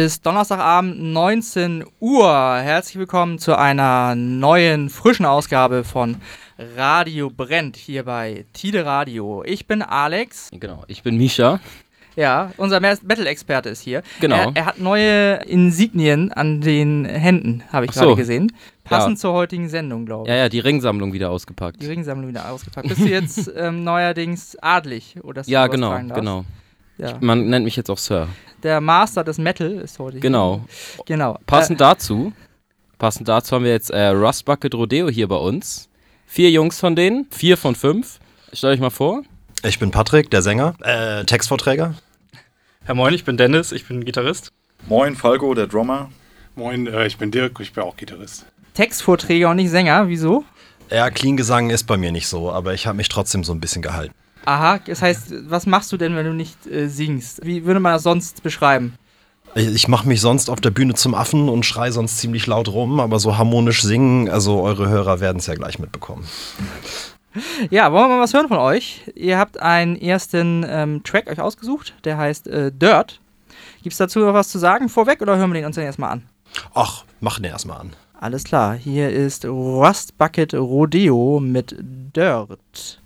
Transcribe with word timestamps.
ist 0.00 0.24
Donnerstagabend 0.24 0.98
19 0.98 1.84
Uhr. 2.00 2.56
Herzlich 2.56 2.96
willkommen 2.96 3.38
zu 3.38 3.56
einer 3.56 4.14
neuen, 4.14 4.88
frischen 4.88 5.26
Ausgabe 5.26 5.84
von 5.84 6.16
Radio 6.76 7.28
Brennt 7.28 7.76
hier 7.76 8.04
bei 8.04 8.46
Tide 8.54 8.86
Radio. 8.86 9.44
Ich 9.44 9.66
bin 9.66 9.82
Alex. 9.82 10.48
Genau, 10.52 10.84
ich 10.88 11.02
bin 11.02 11.18
Misha. 11.18 11.60
Ja, 12.16 12.50
unser 12.56 12.80
Metal-Experte 12.80 13.68
ist 13.68 13.82
hier. 13.82 14.02
Genau. 14.20 14.36
Er, 14.36 14.52
er, 14.54 14.66
hat 14.66 14.78
neue 14.78 15.34
Insignien 15.44 16.32
an 16.32 16.62
den 16.62 17.04
Händen, 17.04 17.62
habe 17.70 17.84
ich 17.84 17.90
Ach 17.90 17.96
gerade 17.96 18.08
so. 18.08 18.16
gesehen. 18.16 18.52
Passend 18.84 19.18
Ja. 19.18 19.20
zur 19.20 19.32
heutigen 19.34 19.68
Sendung, 19.68 20.06
glaube 20.06 20.24
ich. 20.24 20.30
Ja, 20.30 20.36
ja, 20.36 20.48
die 20.48 20.60
Ringsammlung 20.60 21.12
wieder 21.12 21.30
ausgepackt. 21.30 21.82
Die 21.82 21.86
Ringsammlung 21.86 22.28
wieder 22.28 22.50
ausgepackt. 22.50 22.88
Bist 22.88 23.02
du 23.02 23.08
jetzt 23.08 23.50
ähm, 23.56 23.84
neuerdings 23.84 24.56
adlig? 24.62 25.16
Oder 25.22 25.42
Ja, 25.44 25.66
genau, 25.66 25.98
genau. 26.14 26.46
Ja. 26.96 27.16
Man 27.20 27.48
nennt 27.48 27.64
mich 27.64 27.76
jetzt 27.76 27.90
auch 27.90 27.98
Sir. 27.98 28.28
Der 28.62 28.80
Master 28.80 29.24
des 29.24 29.38
Metal 29.38 29.70
ist 29.72 29.98
heute 29.98 30.14
hier. 30.14 30.20
Genau. 30.20 30.64
Genau. 31.06 31.38
Passend 31.46 31.80
dazu, 31.80 32.32
passend 32.98 33.28
dazu 33.28 33.56
haben 33.56 33.64
wir 33.64 33.72
jetzt 33.72 33.90
äh, 33.90 34.08
Rust 34.08 34.44
Bucket 34.44 34.74
Rodeo 34.74 35.08
hier 35.08 35.28
bei 35.28 35.36
uns. 35.36 35.88
Vier 36.26 36.50
Jungs 36.50 36.78
von 36.78 36.94
denen, 36.94 37.26
vier 37.30 37.56
von 37.56 37.74
fünf. 37.74 38.20
Stellt 38.52 38.74
euch 38.74 38.80
mal 38.80 38.90
vor. 38.90 39.22
Ich 39.62 39.78
bin 39.78 39.90
Patrick, 39.90 40.30
der 40.30 40.42
Sänger, 40.42 40.74
äh, 40.82 41.24
Textvorträger. 41.24 41.94
Herr 42.84 42.94
Moin, 42.94 43.14
ich 43.14 43.24
bin 43.24 43.36
Dennis, 43.36 43.72
ich 43.72 43.86
bin 43.86 44.04
Gitarrist. 44.04 44.52
Moin, 44.88 45.16
Falco, 45.16 45.54
der 45.54 45.66
Drummer. 45.66 46.10
Moin, 46.54 46.86
äh, 46.86 47.06
ich 47.06 47.18
bin 47.18 47.30
Dirk, 47.30 47.60
ich 47.60 47.72
bin 47.72 47.84
auch 47.84 47.96
Gitarrist. 47.96 48.46
Textvorträge 48.74 49.48
und 49.48 49.56
nicht 49.56 49.70
Sänger. 49.70 50.08
Wieso? 50.08 50.44
Ja, 50.90 51.10
Clean-Gesang 51.10 51.70
ist 51.70 51.84
bei 51.84 51.96
mir 51.96 52.12
nicht 52.12 52.26
so, 52.26 52.50
aber 52.50 52.74
ich 52.74 52.86
habe 52.86 52.96
mich 52.96 53.08
trotzdem 53.08 53.44
so 53.44 53.52
ein 53.52 53.60
bisschen 53.60 53.82
gehalten. 53.82 54.14
Aha, 54.44 54.78
das 54.78 55.02
heißt, 55.02 55.50
was 55.50 55.66
machst 55.66 55.92
du 55.92 55.96
denn, 55.96 56.16
wenn 56.16 56.26
du 56.26 56.32
nicht 56.32 56.66
äh, 56.66 56.88
singst? 56.88 57.44
Wie 57.44 57.64
würde 57.64 57.80
man 57.80 57.92
das 57.92 58.02
sonst 58.02 58.42
beschreiben? 58.42 58.94
Ich, 59.54 59.88
mache 59.88 60.06
mich 60.06 60.20
sonst 60.20 60.48
auf 60.48 60.60
der 60.60 60.70
Bühne 60.70 60.94
zum 60.94 61.14
Affen 61.14 61.48
und 61.48 61.66
schrei 61.66 61.90
sonst 61.90 62.18
ziemlich 62.18 62.46
laut 62.46 62.68
rum, 62.68 63.00
aber 63.00 63.18
so 63.18 63.36
harmonisch 63.36 63.82
singen, 63.82 64.28
also 64.28 64.62
eure 64.62 64.88
Hörer 64.88 65.18
werden 65.18 65.38
es 65.38 65.46
ja 65.46 65.54
gleich 65.54 65.78
mitbekommen. 65.78 66.26
Ja, 67.70 67.92
wollen 67.92 68.08
wir 68.08 68.16
mal 68.16 68.22
was 68.22 68.34
hören 68.34 68.48
von 68.48 68.58
euch? 68.58 69.02
Ihr 69.14 69.38
habt 69.38 69.62
einen 69.62 69.94
ersten 69.94 70.66
ähm, 70.68 71.04
Track 71.04 71.28
euch 71.30 71.40
ausgesucht, 71.40 71.94
der 72.02 72.18
heißt 72.18 72.48
äh, 72.48 72.72
Dirt. 72.72 73.20
Gibt's 73.84 73.98
dazu 73.98 74.18
noch 74.18 74.34
was 74.34 74.48
zu 74.48 74.58
sagen 74.58 74.88
vorweg 74.88 75.22
oder 75.22 75.36
hören 75.36 75.50
wir 75.50 75.54
den 75.54 75.66
uns 75.66 75.76
dann 75.76 75.84
erstmal 75.84 76.10
an? 76.10 76.22
Ach, 76.74 77.04
mach 77.20 77.36
den 77.36 77.44
erstmal 77.44 77.82
an. 77.82 77.92
Alles 78.20 78.42
klar, 78.42 78.74
hier 78.74 79.10
ist 79.10 79.44
Rust 79.44 80.18
Bucket 80.18 80.54
Rodeo 80.54 81.38
mit 81.40 81.76
Dirt. 81.78 83.00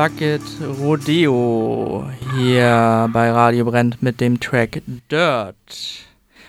Bucket 0.00 0.40
Rodeo 0.80 2.08
hier 2.34 3.10
bei 3.12 3.30
Radio 3.30 3.66
Brennt 3.66 4.02
mit 4.02 4.18
dem 4.18 4.40
Track 4.40 4.80
Dirt. 5.10 6.06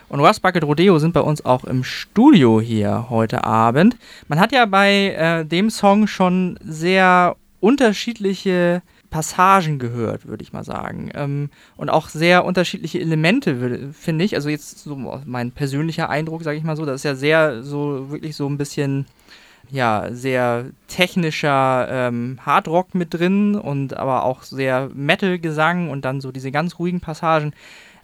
Und 0.07 0.21
Rust 0.21 0.42
Bucket 0.42 0.63
Rodeo 0.63 1.00
sind 1.00 1.13
bei 1.13 1.19
uns 1.19 1.44
auch 1.44 1.65
im 1.65 1.83
Studio 1.83 2.62
hier 2.62 3.07
heute 3.09 3.44
Abend. 3.44 3.98
Man 4.30 4.39
hat 4.39 4.53
ja 4.53 4.65
bei 4.65 5.15
äh, 5.18 5.45
dem 5.45 5.69
Song 5.69 6.07
schon 6.07 6.57
sehr 6.63 7.36
unterschiedliche 7.59 8.83
Passagen 9.09 9.80
gehört, 9.80 10.27
würde 10.27 10.44
ich 10.44 10.54
mal 10.54 10.63
sagen. 10.63 11.12
Ähm, 11.13 11.50
und 11.75 11.89
auch 11.89 12.07
sehr 12.07 12.45
unterschiedliche 12.45 13.01
Elemente, 13.01 13.92
finde 13.92 14.24
ich. 14.24 14.36
Also 14.36 14.47
jetzt 14.47 14.81
so 14.81 14.95
mein 15.25 15.51
persönlicher 15.51 16.09
Eindruck, 16.09 16.44
sage 16.44 16.57
ich 16.57 16.63
mal 16.63 16.77
so. 16.77 16.86
Das 16.86 17.01
ist 17.01 17.04
ja 17.04 17.15
sehr 17.15 17.63
so 17.63 18.12
wirklich 18.12 18.38
so 18.38 18.47
ein 18.47 18.57
bisschen 18.57 19.07
ja, 19.71 20.07
sehr 20.12 20.65
technischer 20.88 21.88
ähm, 21.89 22.39
Hardrock 22.45 22.94
mit 22.94 23.13
drin 23.13 23.56
und 23.56 23.95
aber 23.95 24.23
auch 24.25 24.44
sehr 24.44 24.89
Metal-Gesang 24.94 25.89
und 25.89 26.03
dann 26.03 26.19
so 26.19 26.31
diese 26.31 26.51
ganz 26.51 26.77
ruhigen 26.77 27.00
Passagen. 27.00 27.53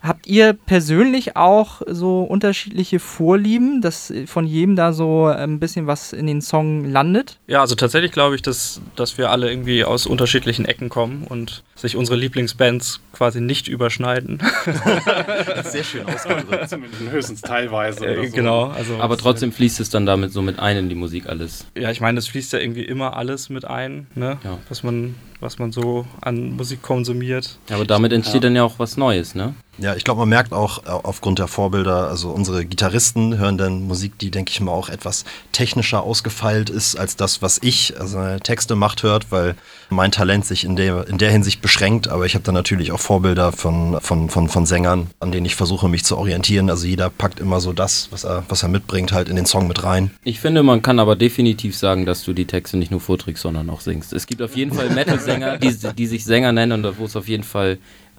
Habt 0.08 0.26
ihr 0.26 0.54
persönlich 0.54 1.36
auch 1.36 1.82
so 1.86 2.22
unterschiedliche 2.22 3.00
Vorlieben, 3.00 3.82
dass 3.82 4.14
von 4.26 4.48
jedem 4.48 4.78
da 4.78 4.94
so 4.94 5.26
ein 5.26 5.60
bisschen 5.60 5.86
was 5.86 6.14
in 6.14 6.28
den 6.28 6.42
Song 6.42 6.86
landet? 6.86 7.40
Ja, 7.48 7.60
also 7.60 7.76
tatsächlich 7.76 8.14
glaube 8.14 8.36
ich, 8.36 8.42
dass, 8.42 8.80
dass 8.96 9.18
wir 9.18 9.32
alle 9.32 9.50
irgendwie 9.50 9.84
aus 9.84 10.06
unterschiedlichen 10.06 10.64
Ecken 10.66 10.88
kommen 10.88 11.26
und 11.28 11.64
sich 11.76 11.98
unsere 11.98 12.18
Lieblingsbands 12.18 13.02
quasi 13.12 13.42
nicht 13.42 13.68
überschneiden. 13.68 14.40
Sehr 15.64 15.84
schön 15.84 16.06
ausgedrückt. 16.08 16.70
Zumindest 16.70 17.02
höchstens 17.10 17.42
teilweise. 17.42 18.06
Äh, 18.06 18.18
oder 18.18 18.28
so. 18.30 18.36
Genau, 18.36 18.64
also. 18.68 18.98
Aber 19.00 19.18
trotzdem 19.18 19.52
fließt 19.52 19.80
es 19.80 19.90
dann 19.90 20.06
damit 20.06 20.32
so 20.32 20.42
mit 20.42 20.60
ein 20.60 20.78
in 20.78 20.90
die 20.90 20.96
Musik 20.96 21.28
alles. 21.28 21.66
Ja, 21.76 21.92
ich 21.92 22.00
meine, 22.00 22.20
es 22.20 22.28
fließt 22.28 22.54
ja 22.54 22.60
irgendwie 22.60 22.84
immer 22.84 23.18
alles 23.18 23.50
mit 23.50 23.66
ein, 23.66 24.08
ne? 24.16 24.38
Ja. 24.44 24.58
Was 24.70 24.84
man, 24.84 25.16
was 25.40 25.60
man 25.60 25.72
so 25.72 26.06
an 26.22 26.56
Musik 26.56 26.82
konsumiert. 26.82 27.58
Aber 27.70 27.86
damit 27.86 28.12
entsteht 28.12 28.44
dann 28.44 28.56
ja 28.56 28.64
auch 28.64 28.80
was 28.80 28.98
Neues, 28.98 29.36
ne? 29.36 29.54
Ja, 29.80 29.96
ich 29.96 30.04
glaube, 30.04 30.22
man 30.22 30.30
merkt 30.30 30.54
auch 30.54 30.80
äh, 30.86 30.90
aufgrund 30.90 31.38
der 31.38 31.48
Vorbilder, 31.48 32.08
also 32.08 32.30
unsere 32.30 32.66
Gitarristen 32.66 33.38
hören 33.38 33.60
dann 33.60 33.84
Musik, 33.84 34.18
die, 34.18 34.32
denke 34.32 34.52
ich 34.52 34.60
mal, 34.60 34.72
auch 34.72 34.90
etwas 34.90 35.24
technischer 35.52 36.02
ausgefeilt 36.02 36.72
ist 36.72 36.96
als 36.96 37.16
das, 37.16 37.44
was 37.44 37.60
ich, 37.62 38.00
also 38.00 38.18
meine 38.18 38.40
Texte 38.40 38.76
macht, 38.76 39.04
hört, 39.04 39.32
weil 39.32 39.56
mein 39.90 40.12
Talent 40.12 40.46
sich 40.46 40.64
in 40.64 40.76
der, 40.76 41.08
in 41.08 41.20
der 41.20 41.32
Hinsicht 41.32 41.62
beschränkt. 41.62 42.08
Aber 42.08 42.26
ich 42.26 42.34
habe 42.34 42.44
dann 42.44 42.56
natürlich 42.56 42.92
auch 42.92 43.00
Vorbilder 43.00 43.52
von, 43.52 44.00
von, 44.02 44.30
von, 44.30 44.50
von 44.50 44.66
Sängern, 44.66 45.12
an 45.20 45.32
denen 45.32 45.46
ich 45.46 45.56
versuche, 45.56 45.88
mich 45.88 46.04
zu 46.04 46.18
orientieren. 46.18 46.72
Also 46.72 46.88
jeder 46.88 47.12
packt 47.12 47.40
immer 47.40 47.62
so 47.62 47.72
das, 47.72 48.08
was 48.10 48.24
er, 48.24 48.44
was 48.50 48.64
er 48.64 48.70
mitbringt, 48.70 49.12
halt 49.12 49.30
in 49.30 49.36
den 49.36 49.46
Song 49.46 49.68
mit 49.68 49.84
rein. 49.84 50.10
Ich 50.24 50.40
finde, 50.40 50.64
man 50.64 50.82
kann 50.82 50.98
aber 50.98 51.16
definitiv 51.16 51.78
sagen, 51.78 52.08
dass 52.08 52.24
du 52.24 52.34
die 52.34 52.46
Texte 52.46 52.78
nicht 52.78 52.90
nur 52.90 53.00
vorträgst, 53.00 53.44
sondern 53.44 53.70
auch 53.70 53.82
singst. 53.82 54.12
Es 54.12 54.26
gibt 54.26 54.42
auf 54.42 54.56
jeden 54.56 54.74
Fall 54.74 54.90
Metal-Sänger, 55.28 55.58
die, 55.58 55.96
die 55.96 56.08
sich 56.08 56.26
Sänger 56.26 56.52
nennen 56.52 56.86
und 56.86 56.98
wo 56.98 57.06
es 57.06 57.16
auf 57.16 57.28
jeden 57.28 57.44
Fall 57.44 57.78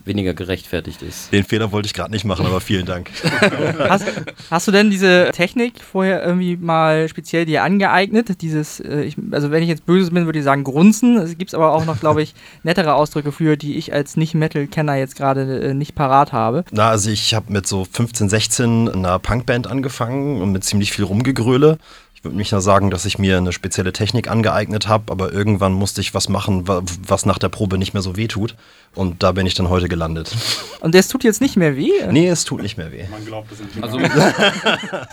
weniger 0.08 0.34
gerechtfertigt 0.34 1.02
ist. 1.02 1.32
Den 1.32 1.44
Fehler 1.44 1.70
wollte 1.70 1.86
ich 1.86 1.94
gerade 1.94 2.10
nicht 2.10 2.24
machen, 2.24 2.44
aber 2.46 2.60
vielen 2.60 2.86
Dank. 2.86 3.10
Hast, 3.78 4.06
hast 4.50 4.66
du 4.66 4.72
denn 4.72 4.90
diese 4.90 5.30
Technik 5.32 5.74
vorher 5.80 6.24
irgendwie 6.24 6.56
mal 6.56 7.08
speziell 7.08 7.44
dir 7.44 7.62
angeeignet? 7.62 8.40
Dieses, 8.40 8.80
äh, 8.80 9.02
ich, 9.02 9.16
also 9.30 9.50
wenn 9.50 9.62
ich 9.62 9.68
jetzt 9.68 9.86
böse 9.86 10.10
bin, 10.10 10.26
würde 10.26 10.38
ich 10.38 10.44
sagen 10.44 10.64
Grunzen. 10.64 11.16
Es 11.18 11.36
gibt 11.38 11.54
aber 11.54 11.72
auch 11.72 11.84
noch, 11.84 12.00
glaube 12.00 12.22
ich, 12.22 12.34
nettere 12.62 12.94
Ausdrücke 12.94 13.30
für, 13.30 13.56
die 13.56 13.76
ich 13.76 13.92
als 13.92 14.16
Nicht-Metal-Kenner 14.16 14.96
jetzt 14.96 15.14
gerade 15.16 15.60
äh, 15.60 15.74
nicht 15.74 15.94
parat 15.94 16.32
habe. 16.32 16.64
Na, 16.72 16.88
also 16.88 17.10
ich 17.10 17.34
habe 17.34 17.52
mit 17.52 17.66
so 17.66 17.86
15, 17.90 18.28
16 18.28 18.86
in 18.86 18.88
einer 18.88 19.18
Punkband 19.18 19.66
angefangen 19.66 20.40
und 20.40 20.52
mit 20.52 20.64
ziemlich 20.64 20.90
viel 20.92 21.04
Rumgegröle. 21.04 21.78
Ich 22.18 22.24
würde 22.24 22.36
nicht 22.36 22.50
nur 22.50 22.60
sagen, 22.60 22.90
dass 22.90 23.04
ich 23.04 23.20
mir 23.20 23.36
eine 23.38 23.52
spezielle 23.52 23.92
Technik 23.92 24.28
angeeignet 24.28 24.88
habe, 24.88 25.12
aber 25.12 25.32
irgendwann 25.32 25.72
musste 25.72 26.00
ich 26.00 26.14
was 26.14 26.28
machen, 26.28 26.66
wa- 26.66 26.82
was 27.06 27.24
nach 27.26 27.38
der 27.38 27.48
Probe 27.48 27.78
nicht 27.78 27.94
mehr 27.94 28.02
so 28.02 28.16
weh 28.16 28.26
tut. 28.26 28.56
Und 28.96 29.22
da 29.22 29.30
bin 29.30 29.46
ich 29.46 29.54
dann 29.54 29.68
heute 29.68 29.88
gelandet. 29.88 30.34
Und 30.80 30.96
das 30.96 31.06
tut 31.06 31.22
jetzt 31.22 31.40
nicht 31.40 31.56
mehr 31.56 31.76
weh? 31.76 31.92
Nee, 32.10 32.26
es 32.28 32.42
tut 32.44 32.60
nicht 32.60 32.76
mehr 32.76 32.90
weh. 32.90 33.04
Man 33.08 33.24
glaubt 33.24 33.52
es 33.52 33.60
nicht. 33.60 33.80
Also 33.80 33.98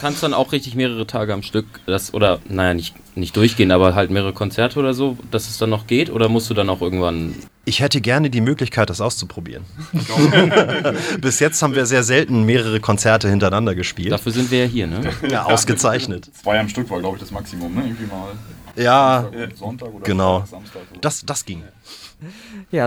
kannst 0.02 0.24
dann 0.24 0.34
auch 0.34 0.52
richtig 0.52 0.74
mehrere 0.74 1.06
Tage 1.06 1.31
am 1.34 1.44
Stück, 1.44 1.66
das, 1.86 2.12
oder 2.12 2.40
naja, 2.50 2.74
nicht, 2.74 2.96
nicht 3.16 3.36
durchgehen, 3.38 3.72
aber 3.72 3.96
halt 3.96 4.12
mehrere 4.12 4.34
Konzerte 4.34 4.80
oder 4.80 4.94
so, 4.94 5.18
dass 5.32 5.48
es 5.50 5.58
dann 5.58 5.70
noch 5.70 5.88
geht? 5.88 6.10
Oder 6.10 6.30
musst 6.30 6.50
du 6.50 6.54
dann 6.54 6.70
auch 6.70 6.82
irgendwann. 6.82 7.36
Ich 7.66 7.80
hätte 7.80 8.02
gerne 8.02 8.30
die 8.30 8.42
Möglichkeit, 8.42 8.90
das 8.90 9.02
auszuprobieren. 9.02 9.64
Bis 11.22 11.40
jetzt 11.40 11.62
haben 11.62 11.76
wir 11.76 11.86
sehr 11.86 12.04
selten 12.04 12.44
mehrere 12.44 12.80
Konzerte 12.80 13.30
hintereinander 13.30 13.76
gespielt. 13.76 14.12
Dafür 14.12 14.32
sind 14.32 14.52
wir 14.52 14.60
ja 14.60 14.66
hier, 14.66 14.88
ne? 14.88 15.02
Ja, 15.30 15.46
ausgezeichnet. 15.46 16.30
Zwei 16.42 16.60
am 16.60 16.70
Stück 16.70 16.89
war, 16.89 17.00
glaube 17.00 17.18
ich, 17.18 17.22
das 17.22 17.32
Maximum, 17.32 17.74
ne? 17.74 17.82
Irgendwie 17.86 18.06
mal 18.06 18.34
Ja, 18.75 19.30
Sonntag 19.56 19.94
oder 19.94 20.04
genau. 20.06 20.44
Samstag. 20.50 20.82
oder- 20.92 21.01
das, 21.01 21.25
das 21.25 21.46
ging. 21.46 21.60
Ja, 21.62 21.66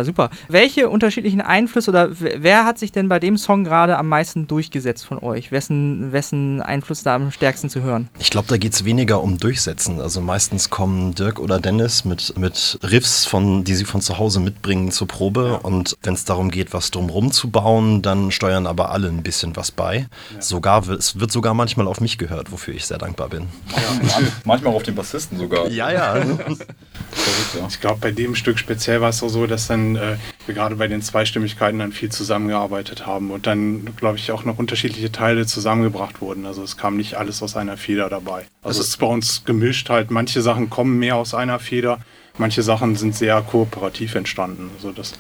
super. 0.04 0.30
Welche 0.48 0.88
unterschiedlichen 0.88 1.40
Einflüsse 1.40 1.90
oder 1.90 2.10
wer 2.18 2.64
hat 2.64 2.78
sich 2.78 2.92
denn 2.92 3.08
bei 3.08 3.18
dem 3.18 3.36
Song 3.36 3.64
gerade 3.64 3.96
am 3.98 4.08
meisten 4.08 4.46
durchgesetzt 4.46 5.06
von 5.06 5.18
euch? 5.18 5.52
Wessen, 5.52 6.12
wessen 6.12 6.60
Einfluss 6.62 7.02
da 7.02 7.14
am 7.14 7.30
stärksten 7.30 7.70
zu 7.70 7.82
hören? 7.82 8.08
Ich 8.18 8.30
glaube, 8.30 8.48
da 8.48 8.56
geht 8.56 8.72
es 8.74 8.84
weniger 8.84 9.22
um 9.22 9.38
Durchsetzen. 9.38 10.00
Also 10.00 10.20
meistens 10.20 10.70
kommen 10.70 11.14
Dirk 11.14 11.38
oder 11.38 11.58
Dennis 11.60 12.04
mit, 12.04 12.36
mit 12.38 12.78
Riffs, 12.82 13.24
von, 13.26 13.64
die 13.64 13.74
sie 13.74 13.84
von 13.84 14.00
zu 14.00 14.18
Hause 14.18 14.40
mitbringen 14.40 14.90
zur 14.90 15.08
Probe. 15.08 15.60
Und 15.62 15.96
wenn 16.02 16.14
es 16.14 16.24
darum 16.24 16.50
geht, 16.50 16.72
was 16.72 16.90
drumrum 16.90 17.32
zu 17.32 17.50
bauen, 17.50 18.02
dann 18.02 18.30
steuern 18.30 18.66
aber 18.66 18.90
alle 18.90 19.08
ein 19.08 19.22
bisschen 19.22 19.56
was 19.56 19.70
bei. 19.70 20.06
Sogar, 20.40 20.86
wird- 20.86 21.00
es 21.00 21.18
wird 21.20 21.32
sogar 21.32 21.54
manchmal 21.54 21.86
auf 21.86 22.00
mich 22.00 22.18
gehört, 22.18 22.52
wofür 22.52 22.74
ich 22.74 22.86
sehr 22.86 22.98
dankbar 22.98 23.28
bin. 23.28 23.46
Ja, 23.76 24.18
manchmal 24.44 24.72
auch 24.72 24.76
auf 24.76 24.82
den 24.82 24.94
Bassisten 24.94 25.38
sogar. 25.38 25.68
Ja, 25.68 25.90
ja. 25.90 26.14
Verrückt, 27.10 27.54
ja. 27.54 27.66
Ich 27.68 27.80
glaube, 27.80 27.98
bei 28.00 28.10
dem 28.10 28.34
Stück 28.34 28.58
speziell 28.58 29.00
war 29.00 29.10
es 29.10 29.17
auch 29.22 29.28
so, 29.28 29.46
dass 29.46 29.66
dann 29.66 29.96
äh, 29.96 30.16
wir 30.46 30.54
gerade 30.54 30.76
bei 30.76 30.88
den 30.88 31.02
Zweistimmigkeiten 31.02 31.78
dann 31.78 31.92
viel 31.92 32.10
zusammengearbeitet 32.10 33.06
haben 33.06 33.30
und 33.30 33.46
dann, 33.46 33.94
glaube 33.96 34.18
ich, 34.18 34.32
auch 34.32 34.44
noch 34.44 34.58
unterschiedliche 34.58 35.12
Teile 35.12 35.46
zusammengebracht 35.46 36.20
wurden. 36.20 36.46
Also 36.46 36.62
es 36.62 36.76
kam 36.76 36.96
nicht 36.96 37.14
alles 37.14 37.42
aus 37.42 37.56
einer 37.56 37.76
Feder 37.76 38.08
dabei. 38.08 38.46
Also, 38.62 38.80
es 38.80 38.88
ist 38.88 38.96
bei 38.98 39.06
uns 39.06 39.44
gemischt 39.44 39.88
halt. 39.90 40.10
Manche 40.10 40.42
Sachen 40.42 40.70
kommen 40.70 40.98
mehr 40.98 41.16
aus 41.16 41.34
einer 41.34 41.58
Feder, 41.58 41.98
manche 42.38 42.62
Sachen 42.62 42.96
sind 42.96 43.14
sehr 43.14 43.40
kooperativ 43.42 44.14
entstanden. 44.14 44.70
Also 44.76 44.92
das 44.92 45.14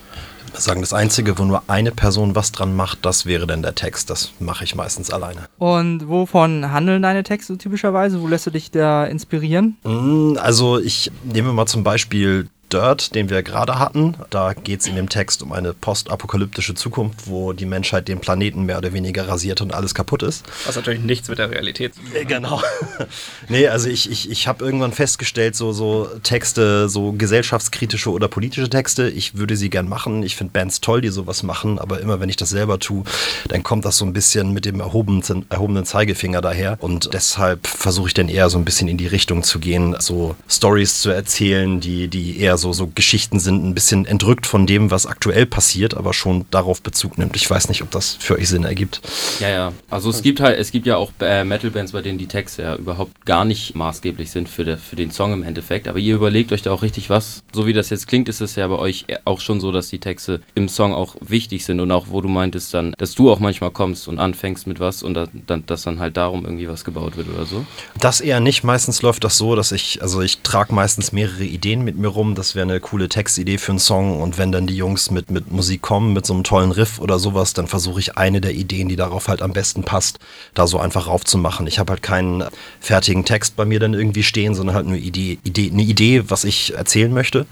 sagen, 0.54 0.80
das 0.80 0.92
Einzige, 0.92 1.38
wo 1.38 1.44
nur 1.44 1.62
eine 1.68 1.92
Person 1.92 2.34
was 2.34 2.52
dran 2.52 2.74
macht, 2.74 3.04
das 3.04 3.26
wäre 3.26 3.46
dann 3.46 3.62
der 3.62 3.74
Text. 3.74 4.10
Das 4.10 4.32
mache 4.40 4.64
ich 4.64 4.74
meistens 4.74 5.10
alleine. 5.10 5.46
Und 5.58 6.08
wovon 6.08 6.70
handeln 6.72 7.02
deine 7.02 7.22
Texte 7.22 7.58
typischerweise? 7.58 8.20
Wo 8.20 8.28
lässt 8.28 8.46
du 8.46 8.50
dich 8.50 8.70
da 8.70 9.04
inspirieren? 9.04 9.76
Mm, 9.84 10.36
Also 10.38 10.78
ich 10.78 11.10
nehme 11.24 11.52
mal 11.52 11.66
zum 11.66 11.84
Beispiel 11.84 12.48
Dirt, 12.72 13.14
den 13.14 13.30
wir 13.30 13.42
gerade 13.42 13.78
hatten. 13.78 14.14
Da 14.30 14.52
geht 14.52 14.80
es 14.80 14.86
in 14.86 14.96
dem 14.96 15.08
Text 15.08 15.42
um 15.42 15.52
eine 15.52 15.72
postapokalyptische 15.72 16.74
Zukunft, 16.74 17.26
wo 17.26 17.52
die 17.52 17.66
Menschheit 17.66 18.08
den 18.08 18.20
Planeten 18.20 18.64
mehr 18.64 18.78
oder 18.78 18.92
weniger 18.92 19.28
rasiert 19.28 19.60
und 19.60 19.74
alles 19.74 19.94
kaputt 19.94 20.22
ist. 20.22 20.44
Was 20.66 20.76
natürlich 20.76 21.00
nichts 21.00 21.28
mit 21.28 21.38
der 21.38 21.50
Realität 21.50 21.94
zu 21.94 22.00
tun 22.00 22.10
hat. 22.14 22.28
Genau. 22.28 22.62
nee, 23.48 23.68
also 23.68 23.88
ich, 23.88 24.10
ich, 24.10 24.30
ich 24.30 24.46
habe 24.46 24.64
irgendwann 24.64 24.92
festgestellt, 24.92 25.56
so, 25.56 25.72
so 25.72 26.08
Texte, 26.22 26.88
so 26.88 27.12
gesellschaftskritische 27.12 28.10
oder 28.10 28.28
politische 28.28 28.68
Texte, 28.68 29.08
ich 29.08 29.36
würde 29.36 29.56
sie 29.56 29.70
gern 29.70 29.88
machen. 29.88 30.22
Ich 30.22 30.36
finde 30.36 30.52
Bands 30.52 30.80
toll, 30.80 31.00
die 31.00 31.08
sowas 31.08 31.42
machen, 31.42 31.78
aber 31.78 32.00
immer 32.00 32.20
wenn 32.20 32.28
ich 32.28 32.36
das 32.36 32.50
selber 32.50 32.78
tue, 32.78 33.04
dann 33.48 33.62
kommt 33.62 33.84
das 33.84 33.96
so 33.96 34.04
ein 34.04 34.12
bisschen 34.12 34.52
mit 34.52 34.64
dem 34.64 34.80
erhobenen, 34.80 35.22
erhobenen 35.48 35.84
Zeigefinger 35.84 36.40
daher. 36.40 36.76
Und 36.80 37.14
deshalb 37.14 37.66
versuche 37.66 38.08
ich 38.08 38.14
dann 38.14 38.28
eher 38.28 38.50
so 38.50 38.58
ein 38.58 38.64
bisschen 38.64 38.88
in 38.88 38.98
die 38.98 39.06
Richtung 39.06 39.42
zu 39.42 39.58
gehen, 39.58 39.96
so 39.98 40.36
Stories 40.48 41.00
zu 41.00 41.10
erzählen, 41.10 41.80
die, 41.80 42.08
die 42.08 42.40
eher 42.40 42.57
so, 42.58 42.72
so 42.72 42.90
Geschichten 42.94 43.40
sind, 43.40 43.64
ein 43.64 43.74
bisschen 43.74 44.04
entrückt 44.04 44.46
von 44.46 44.66
dem, 44.66 44.90
was 44.90 45.06
aktuell 45.06 45.46
passiert, 45.46 45.94
aber 45.94 46.12
schon 46.12 46.44
darauf 46.50 46.82
Bezug 46.82 47.16
nimmt. 47.16 47.36
Ich 47.36 47.48
weiß 47.48 47.68
nicht, 47.68 47.82
ob 47.82 47.90
das 47.90 48.16
für 48.20 48.36
euch 48.36 48.48
Sinn 48.48 48.64
ergibt. 48.64 49.00
Ja, 49.40 49.48
ja. 49.48 49.72
Also 49.90 50.10
es 50.10 50.22
gibt 50.22 50.40
halt, 50.40 50.58
es 50.58 50.70
gibt 50.70 50.86
ja 50.86 50.96
auch 50.96 51.12
äh, 51.20 51.44
Metal-Bands, 51.44 51.92
bei 51.92 52.02
denen 52.02 52.18
die 52.18 52.26
Texte 52.26 52.62
ja 52.62 52.76
überhaupt 52.76 53.24
gar 53.24 53.44
nicht 53.44 53.74
maßgeblich 53.74 54.30
sind 54.30 54.48
für, 54.48 54.64
der, 54.64 54.78
für 54.78 54.96
den 54.96 55.10
Song 55.10 55.32
im 55.32 55.42
Endeffekt. 55.42 55.88
Aber 55.88 55.98
ihr 55.98 56.14
überlegt 56.14 56.52
euch 56.52 56.62
da 56.62 56.72
auch 56.72 56.82
richtig 56.82 57.10
was. 57.10 57.42
So 57.52 57.66
wie 57.66 57.72
das 57.72 57.90
jetzt 57.90 58.06
klingt, 58.08 58.28
ist 58.28 58.40
es 58.40 58.56
ja 58.56 58.66
bei 58.68 58.78
euch 58.78 59.06
auch 59.24 59.40
schon 59.40 59.60
so, 59.60 59.72
dass 59.72 59.88
die 59.88 59.98
Texte 59.98 60.40
im 60.54 60.68
Song 60.68 60.92
auch 60.92 61.16
wichtig 61.20 61.64
sind 61.64 61.80
und 61.80 61.90
auch, 61.92 62.06
wo 62.10 62.20
du 62.20 62.28
meintest 62.28 62.74
dann, 62.74 62.94
dass 62.98 63.14
du 63.14 63.30
auch 63.30 63.38
manchmal 63.38 63.70
kommst 63.70 64.08
und 64.08 64.18
anfängst 64.18 64.66
mit 64.66 64.80
was 64.80 65.02
und 65.02 65.14
da, 65.14 65.26
dann, 65.46 65.64
dass 65.66 65.82
dann 65.82 66.00
halt 66.00 66.16
darum 66.16 66.44
irgendwie 66.44 66.68
was 66.68 66.84
gebaut 66.84 67.16
wird 67.16 67.28
oder 67.28 67.46
so. 67.46 67.64
Das 68.00 68.20
eher 68.20 68.40
nicht. 68.40 68.64
Meistens 68.64 69.02
läuft 69.02 69.24
das 69.24 69.38
so, 69.38 69.54
dass 69.54 69.72
ich, 69.72 70.02
also 70.02 70.20
ich 70.20 70.38
trage 70.38 70.74
meistens 70.74 71.12
mehrere 71.12 71.44
Ideen 71.44 71.84
mit 71.84 71.96
mir 71.96 72.08
rum. 72.08 72.34
Das 72.48 72.54
wäre 72.54 72.62
eine 72.62 72.80
coole 72.80 73.10
Textidee 73.10 73.58
für 73.58 73.72
einen 73.72 73.78
Song. 73.78 74.22
Und 74.22 74.38
wenn 74.38 74.52
dann 74.52 74.66
die 74.66 74.74
Jungs 74.74 75.10
mit, 75.10 75.30
mit 75.30 75.52
Musik 75.52 75.82
kommen, 75.82 76.14
mit 76.14 76.24
so 76.24 76.32
einem 76.32 76.44
tollen 76.44 76.70
Riff 76.72 76.98
oder 76.98 77.18
sowas, 77.18 77.52
dann 77.52 77.66
versuche 77.66 78.00
ich 78.00 78.16
eine 78.16 78.40
der 78.40 78.54
Ideen, 78.54 78.88
die 78.88 78.96
darauf 78.96 79.28
halt 79.28 79.42
am 79.42 79.52
besten 79.52 79.82
passt, 79.82 80.18
da 80.54 80.66
so 80.66 80.78
einfach 80.78 81.08
raufzumachen. 81.08 81.66
Ich 81.66 81.78
habe 81.78 81.90
halt 81.90 82.02
keinen 82.02 82.44
fertigen 82.80 83.26
Text 83.26 83.54
bei 83.54 83.66
mir 83.66 83.80
dann 83.80 83.92
irgendwie 83.92 84.22
stehen, 84.22 84.54
sondern 84.54 84.74
halt 84.74 84.86
nur 84.86 84.96
Idee, 84.96 85.38
Idee, 85.44 85.70
eine 85.70 85.82
Idee, 85.82 86.30
was 86.30 86.44
ich 86.44 86.74
erzählen 86.74 87.12
möchte. 87.12 87.44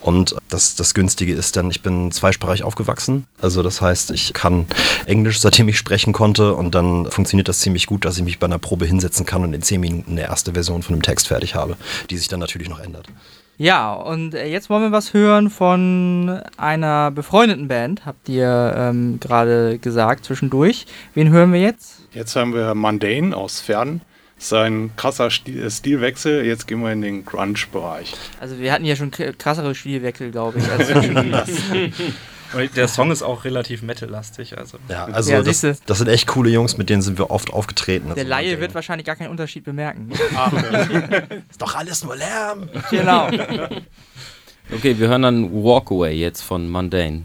Und 0.00 0.34
das, 0.48 0.74
das 0.74 0.94
Günstige 0.94 1.32
ist 1.32 1.54
dann, 1.54 1.70
ich 1.70 1.82
bin 1.82 2.10
zweisprachig 2.10 2.64
aufgewachsen. 2.64 3.28
Also 3.40 3.62
das 3.62 3.80
heißt, 3.80 4.10
ich 4.10 4.32
kann 4.32 4.66
Englisch, 5.06 5.38
seitdem 5.38 5.68
ich 5.68 5.78
sprechen 5.78 6.12
konnte. 6.12 6.54
Und 6.54 6.74
dann 6.74 7.08
funktioniert 7.08 7.46
das 7.46 7.60
ziemlich 7.60 7.86
gut, 7.86 8.04
dass 8.04 8.16
ich 8.16 8.24
mich 8.24 8.40
bei 8.40 8.46
einer 8.46 8.58
Probe 8.58 8.84
hinsetzen 8.84 9.24
kann 9.24 9.44
und 9.44 9.54
in 9.54 9.62
zehn 9.62 9.80
Minuten 9.80 10.10
eine 10.10 10.22
erste 10.22 10.54
Version 10.54 10.82
von 10.82 10.94
einem 10.94 11.02
Text 11.02 11.28
fertig 11.28 11.54
habe, 11.54 11.76
die 12.10 12.18
sich 12.18 12.26
dann 12.26 12.40
natürlich 12.40 12.68
noch 12.68 12.80
ändert. 12.80 13.06
Ja, 13.60 13.92
und 13.92 14.34
äh, 14.34 14.46
jetzt 14.46 14.70
wollen 14.70 14.84
wir 14.84 14.90
was 14.90 15.12
hören 15.12 15.50
von 15.50 16.40
einer 16.56 17.10
befreundeten 17.10 17.68
Band, 17.68 18.06
habt 18.06 18.26
ihr 18.30 18.74
ähm, 18.74 19.20
gerade 19.20 19.78
gesagt 19.78 20.24
zwischendurch. 20.24 20.86
Wen 21.12 21.28
hören 21.28 21.52
wir 21.52 21.60
jetzt? 21.60 22.08
Jetzt 22.12 22.34
haben 22.36 22.54
wir 22.54 22.74
Mundane 22.74 23.36
aus 23.36 23.60
Pferden. 23.60 24.00
Das 24.36 24.46
ist 24.46 24.52
ein 24.54 24.92
krasser 24.96 25.30
Stil 25.30 25.62
äh, 25.62 25.70
Stilwechsel. 25.70 26.46
Jetzt 26.46 26.68
gehen 26.68 26.80
wir 26.80 26.90
in 26.90 27.02
den 27.02 27.26
Grunge-Bereich. 27.26 28.14
Also 28.40 28.58
wir 28.58 28.72
hatten 28.72 28.86
ja 28.86 28.96
schon 28.96 29.10
krassere 29.10 29.74
Spielwechsel, 29.74 30.30
glaube 30.30 30.58
ich. 30.58 30.66
Als. 30.70 30.88
Und 32.52 32.76
Der 32.76 32.88
Song 32.88 33.10
ist 33.10 33.22
auch 33.22 33.44
relativ 33.44 33.82
metal-lastig. 33.82 34.58
Also. 34.58 34.78
Ja, 34.88 35.04
also 35.06 35.30
Ja, 35.30 35.42
das, 35.42 35.60
das 35.60 35.98
sind 35.98 36.08
echt 36.08 36.26
coole 36.26 36.50
Jungs, 36.50 36.76
mit 36.76 36.90
denen 36.90 37.02
sind 37.02 37.18
wir 37.18 37.30
oft 37.30 37.52
aufgetreten. 37.52 38.08
Der 38.08 38.16
Also 38.16 38.28
Laie 38.28 38.60
wird 38.60 38.74
wahrscheinlich 38.74 39.06
gar 39.06 39.16
keinen 39.16 39.30
Unterschied 39.30 39.64
bemerken. 39.64 40.10
denkt, 40.90 41.32
Ist 41.50 41.62
doch 41.62 41.74
alles 41.74 42.04
nur 42.04 42.16
Lärm. 42.16 42.68
genau. 42.90 43.30
Okay, 44.72 44.96
wir 44.96 45.08
hören 45.08 45.22
dann 45.22 45.52
Walkaway 45.52 46.14
jetzt 46.14 46.42
von 46.42 46.68
Mundane. 46.68 47.22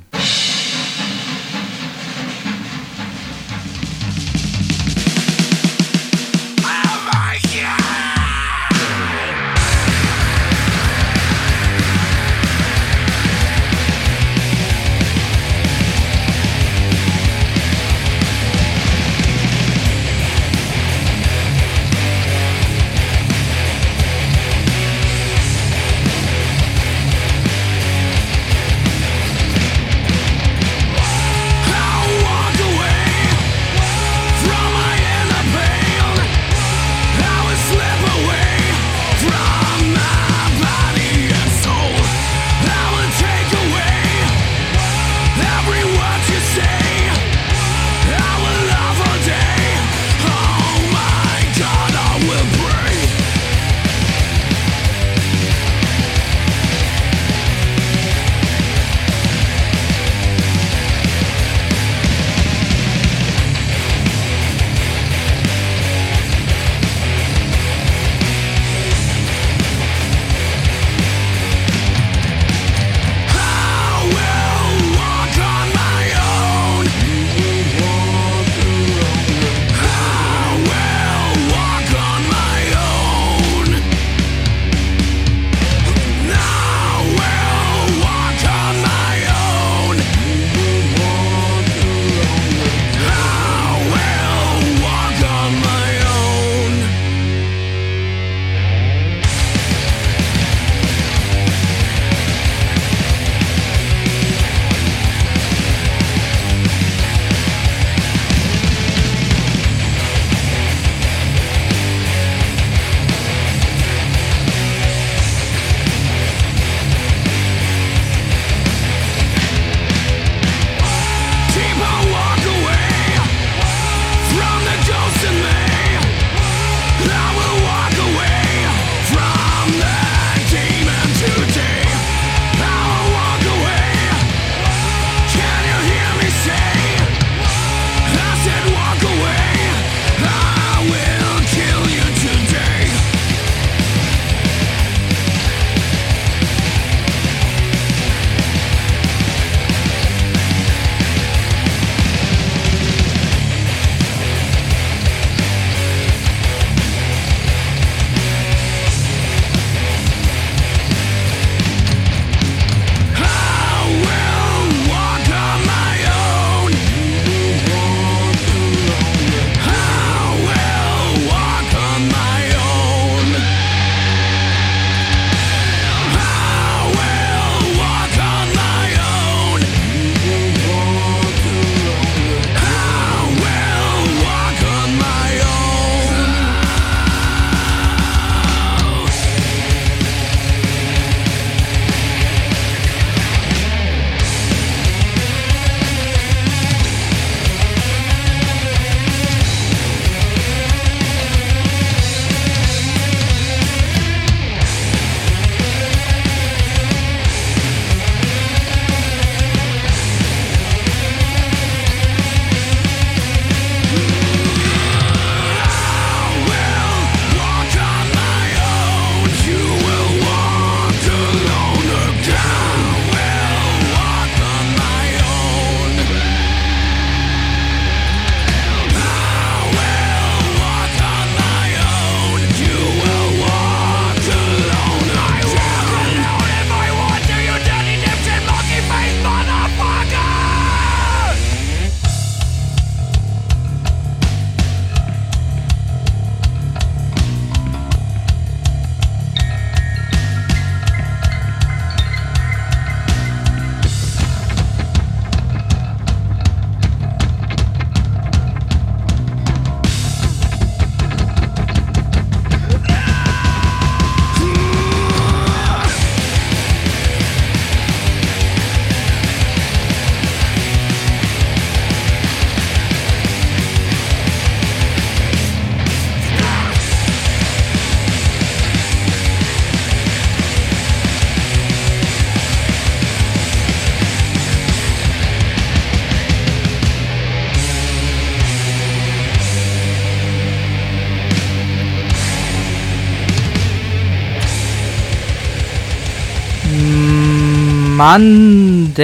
Mundane 298.08 299.00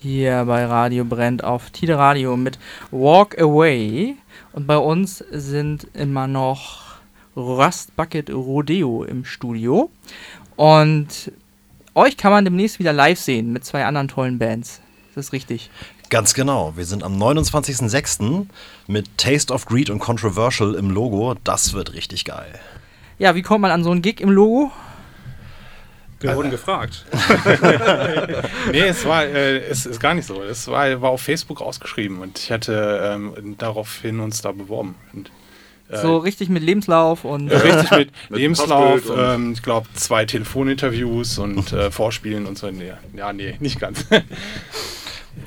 hier 0.00 0.42
bei 0.46 0.64
Radio 0.64 1.04
Brennt 1.04 1.44
auf 1.44 1.68
Tide 1.68 1.98
Radio 1.98 2.34
mit 2.34 2.58
Walk 2.90 3.38
Away. 3.38 4.16
Und 4.54 4.66
bei 4.66 4.78
uns 4.78 5.18
sind 5.30 5.86
immer 5.92 6.26
noch 6.26 6.94
Rust 7.36 7.94
Bucket 7.94 8.30
Rodeo 8.30 9.04
im 9.04 9.26
Studio. 9.26 9.90
Und 10.56 11.30
euch 11.94 12.16
kann 12.16 12.32
man 12.32 12.46
demnächst 12.46 12.78
wieder 12.78 12.94
live 12.94 13.20
sehen 13.20 13.52
mit 13.52 13.66
zwei 13.66 13.84
anderen 13.84 14.08
tollen 14.08 14.38
Bands. 14.38 14.80
Das 15.14 15.26
ist 15.26 15.32
richtig. 15.34 15.68
Ganz 16.08 16.32
genau. 16.32 16.72
Wir 16.74 16.86
sind 16.86 17.02
am 17.02 17.22
29.06. 17.22 18.46
mit 18.86 19.18
Taste 19.18 19.52
of 19.52 19.66
Greed 19.66 19.90
und 19.90 19.98
Controversial 19.98 20.74
im 20.74 20.88
Logo. 20.88 21.34
Das 21.44 21.74
wird 21.74 21.92
richtig 21.92 22.24
geil. 22.24 22.58
Ja, 23.18 23.34
wie 23.34 23.42
kommt 23.42 23.60
man 23.60 23.72
an 23.72 23.84
so 23.84 23.90
einen 23.90 24.00
Gig 24.00 24.22
im 24.22 24.30
Logo? 24.30 24.72
Wir 26.20 26.34
wurden 26.34 26.50
gefragt. 26.50 27.04
nee, 28.72 28.80
es 28.80 29.04
war 29.04 29.24
äh, 29.24 29.58
es 29.58 29.86
ist 29.86 30.00
gar 30.00 30.14
nicht 30.14 30.26
so. 30.26 30.42
Es 30.42 30.66
war, 30.66 31.00
war 31.00 31.10
auf 31.10 31.22
Facebook 31.22 31.60
ausgeschrieben 31.60 32.18
und 32.20 32.38
ich 32.38 32.50
hatte 32.50 33.00
ähm, 33.14 33.54
daraufhin 33.58 34.18
uns 34.20 34.42
da 34.42 34.50
beworben. 34.50 34.96
Und, 35.12 35.30
äh, 35.90 35.98
So 35.98 36.16
richtig 36.18 36.48
mit 36.48 36.62
Lebenslauf 36.64 37.24
und. 37.24 37.50
äh, 37.52 37.56
richtig 37.56 37.90
mit, 37.92 38.12
Mit 38.30 38.40
Lebenslauf, 38.40 39.02
ähm, 39.16 39.52
ich 39.52 39.62
glaube 39.62 39.86
zwei 39.94 40.24
Telefoninterviews 40.24 41.38
und 41.38 41.72
äh, 41.72 41.90
Vorspielen 41.92 42.46
und 42.46 42.58
so. 42.58 42.68
Nee, 42.70 42.92
ja, 43.14 43.32
nee, 43.32 43.56
nicht 43.60 43.78
ganz. 43.78 44.04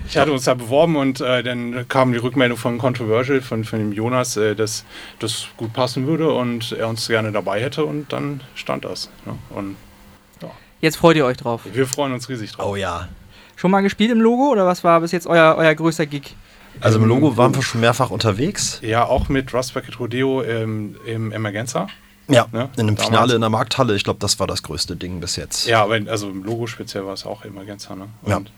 Ich 0.08 0.18
hatte 0.18 0.32
uns 0.32 0.46
da 0.46 0.54
beworben 0.54 0.96
und 0.96 1.20
äh, 1.20 1.44
dann 1.44 1.86
kam 1.90 2.14
die 2.14 2.18
Rückmeldung 2.18 2.58
von 2.58 2.78
Controversial, 2.78 3.42
von, 3.42 3.66
von 3.66 3.80
dem 3.80 3.92
Jonas, 3.92 4.38
äh, 4.38 4.56
dass 4.56 4.86
das 5.20 5.48
gut 5.58 5.74
passen 5.74 6.08
würde 6.08 6.32
und 6.32 6.72
er 6.72 6.88
uns 6.88 7.08
gerne 7.08 7.34
dabei 7.34 7.62
hätte 7.62 7.84
und 7.84 8.12
dann 8.14 8.42
stand 8.56 8.86
das. 8.86 9.10
Ne? 9.26 9.38
Und 9.50 9.76
Jetzt 10.82 10.98
freut 10.98 11.16
ihr 11.16 11.26
euch 11.26 11.38
drauf. 11.38 11.62
wir 11.72 11.88
freuen 11.88 12.12
uns 12.14 12.28
riesig 12.30 12.52
drauf. 12.54 12.66
Oh 12.72 12.76
ja. 12.76 13.08
Schon 13.56 13.72
mal 13.72 13.82
gespielt 13.82 14.12
im 14.12 14.20
Logo 14.22 14.50
oder 14.52 14.66
was 14.66 14.84
war 14.84 15.00
bis 15.02 15.12
jetzt 15.12 15.28
euer, 15.28 15.56
euer 15.58 15.76
größter 15.76 16.06
Gig? 16.08 16.36
Also 16.80 16.98
im 17.00 17.06
Logo 17.06 17.38
waren 17.38 17.54
wir 17.54 17.62
schon 17.62 17.82
mehrfach 17.82 18.10
unterwegs. 18.10 18.80
Ja, 18.82 19.06
auch 19.06 19.30
mit 19.30 19.54
Rust 19.54 19.74
Bucket 19.74 20.00
Rodeo 20.00 20.42
im, 20.42 20.96
im 21.06 21.32
Emergenza. 21.32 21.88
Ja, 22.28 22.48
Ne? 22.52 22.70
in 22.76 22.82
einem 22.82 22.96
Damals. 22.96 23.06
Finale 23.06 23.36
in 23.36 23.42
der 23.42 23.50
Markthalle. 23.50 23.96
Ich 23.96 24.04
glaube, 24.04 24.20
das 24.20 24.40
war 24.40 24.48
das 24.48 24.64
größte 24.64 24.96
Ding 24.96 25.20
bis 25.20 25.36
jetzt. 25.36 25.68
Ja, 25.68 25.84
aber 25.84 26.00
also 26.08 26.30
im 26.30 26.44
Logo 26.44 26.66
speziell 26.66 27.06
war 27.06 27.14
es 27.14 27.26
auch 27.26 27.44
Emergenza. 27.46 27.96
Ne? 27.96 28.08
Ja. 28.26 28.38
Und 28.38 28.52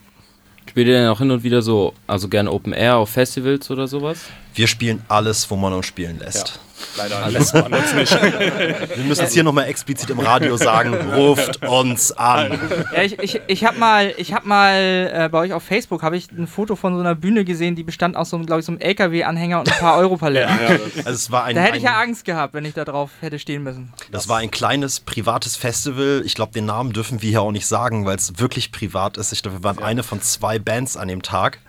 Spielt 0.69 0.87
ihr 0.87 0.93
denn 0.93 1.09
auch 1.09 1.17
hin 1.17 1.29
und 1.31 1.43
wieder 1.43 1.61
so, 1.61 1.93
also 2.07 2.29
gerne 2.29 2.49
Open 2.51 2.71
Air 2.71 2.95
auf 2.97 3.09
Festivals 3.09 3.69
oder 3.69 3.87
sowas? 3.87 4.19
Wir 4.55 4.67
spielen 4.67 5.01
alles, 5.09 5.49
wo 5.51 5.57
man 5.57 5.73
uns 5.73 5.85
spielen 5.87 6.19
lässt. 6.19 6.59
Leider 6.97 7.29
lässt 7.29 7.53
man 7.53 7.73
uns 7.73 7.93
nicht. 7.93 8.11
Wir 8.21 9.03
müssen 9.03 9.25
es 9.25 9.33
hier 9.33 9.43
nochmal 9.43 9.65
explizit 9.65 10.09
im 10.09 10.19
Radio 10.19 10.57
sagen. 10.57 10.93
Ruft 11.13 11.65
uns 11.65 12.11
an. 12.11 12.59
Ja, 12.95 13.01
ich, 13.03 13.19
ich, 13.19 13.41
ich 13.47 13.65
habe 13.65 13.77
mal, 13.79 14.13
ich 14.17 14.33
hab 14.33 14.45
mal 14.45 15.11
äh, 15.13 15.29
bei 15.29 15.39
euch 15.39 15.53
auf 15.53 15.63
Facebook 15.63 16.03
habe 16.03 16.17
ich 16.17 16.31
ein 16.31 16.47
Foto 16.47 16.75
von 16.75 16.93
so 16.93 16.99
einer 16.99 17.15
Bühne 17.15 17.45
gesehen, 17.45 17.75
die 17.75 17.83
bestand 17.83 18.15
aus 18.15 18.29
so, 18.29 18.35
einem, 18.37 18.45
glaube 18.45 18.59
ich, 18.59 18.65
so 18.65 18.71
einem 18.71 18.81
LKW-Anhänger 18.81 19.59
und 19.59 19.71
ein 19.71 19.79
paar 19.79 19.97
Europaletten. 19.97 20.57
Also 20.97 21.11
es 21.11 21.31
war 21.31 21.45
ein, 21.45 21.55
Da 21.55 21.61
hätte 21.61 21.77
ich 21.77 21.83
ja 21.83 21.99
Angst 21.99 22.25
gehabt, 22.25 22.53
wenn 22.53 22.65
ich 22.65 22.73
da 22.73 22.85
drauf 22.85 23.09
hätte 23.21 23.39
stehen 23.39 23.63
müssen. 23.63 23.93
das 24.11 24.27
war 24.27 24.37
ein 24.37 24.51
kleines 24.51 24.99
privates 24.99 25.55
Festival. 25.55 26.21
Ich 26.25 26.35
glaube, 26.35 26.53
den 26.53 26.65
Namen 26.65 26.93
dürfen 26.93 27.21
wir 27.21 27.29
hier 27.29 27.41
auch 27.41 27.51
nicht 27.51 27.67
sagen, 27.67 28.05
weil 28.05 28.15
es 28.15 28.39
wirklich 28.39 28.71
privat 28.71 29.17
ist. 29.17 29.31
Ich 29.33 29.41
glaube, 29.41 29.59
wir 29.59 29.63
waren 29.63 29.79
eine 29.79 30.03
von 30.03 30.21
zwei 30.21 30.59
Bands 30.59 30.97
an 30.97 31.07
dem 31.07 31.21
Tag. 31.21 31.59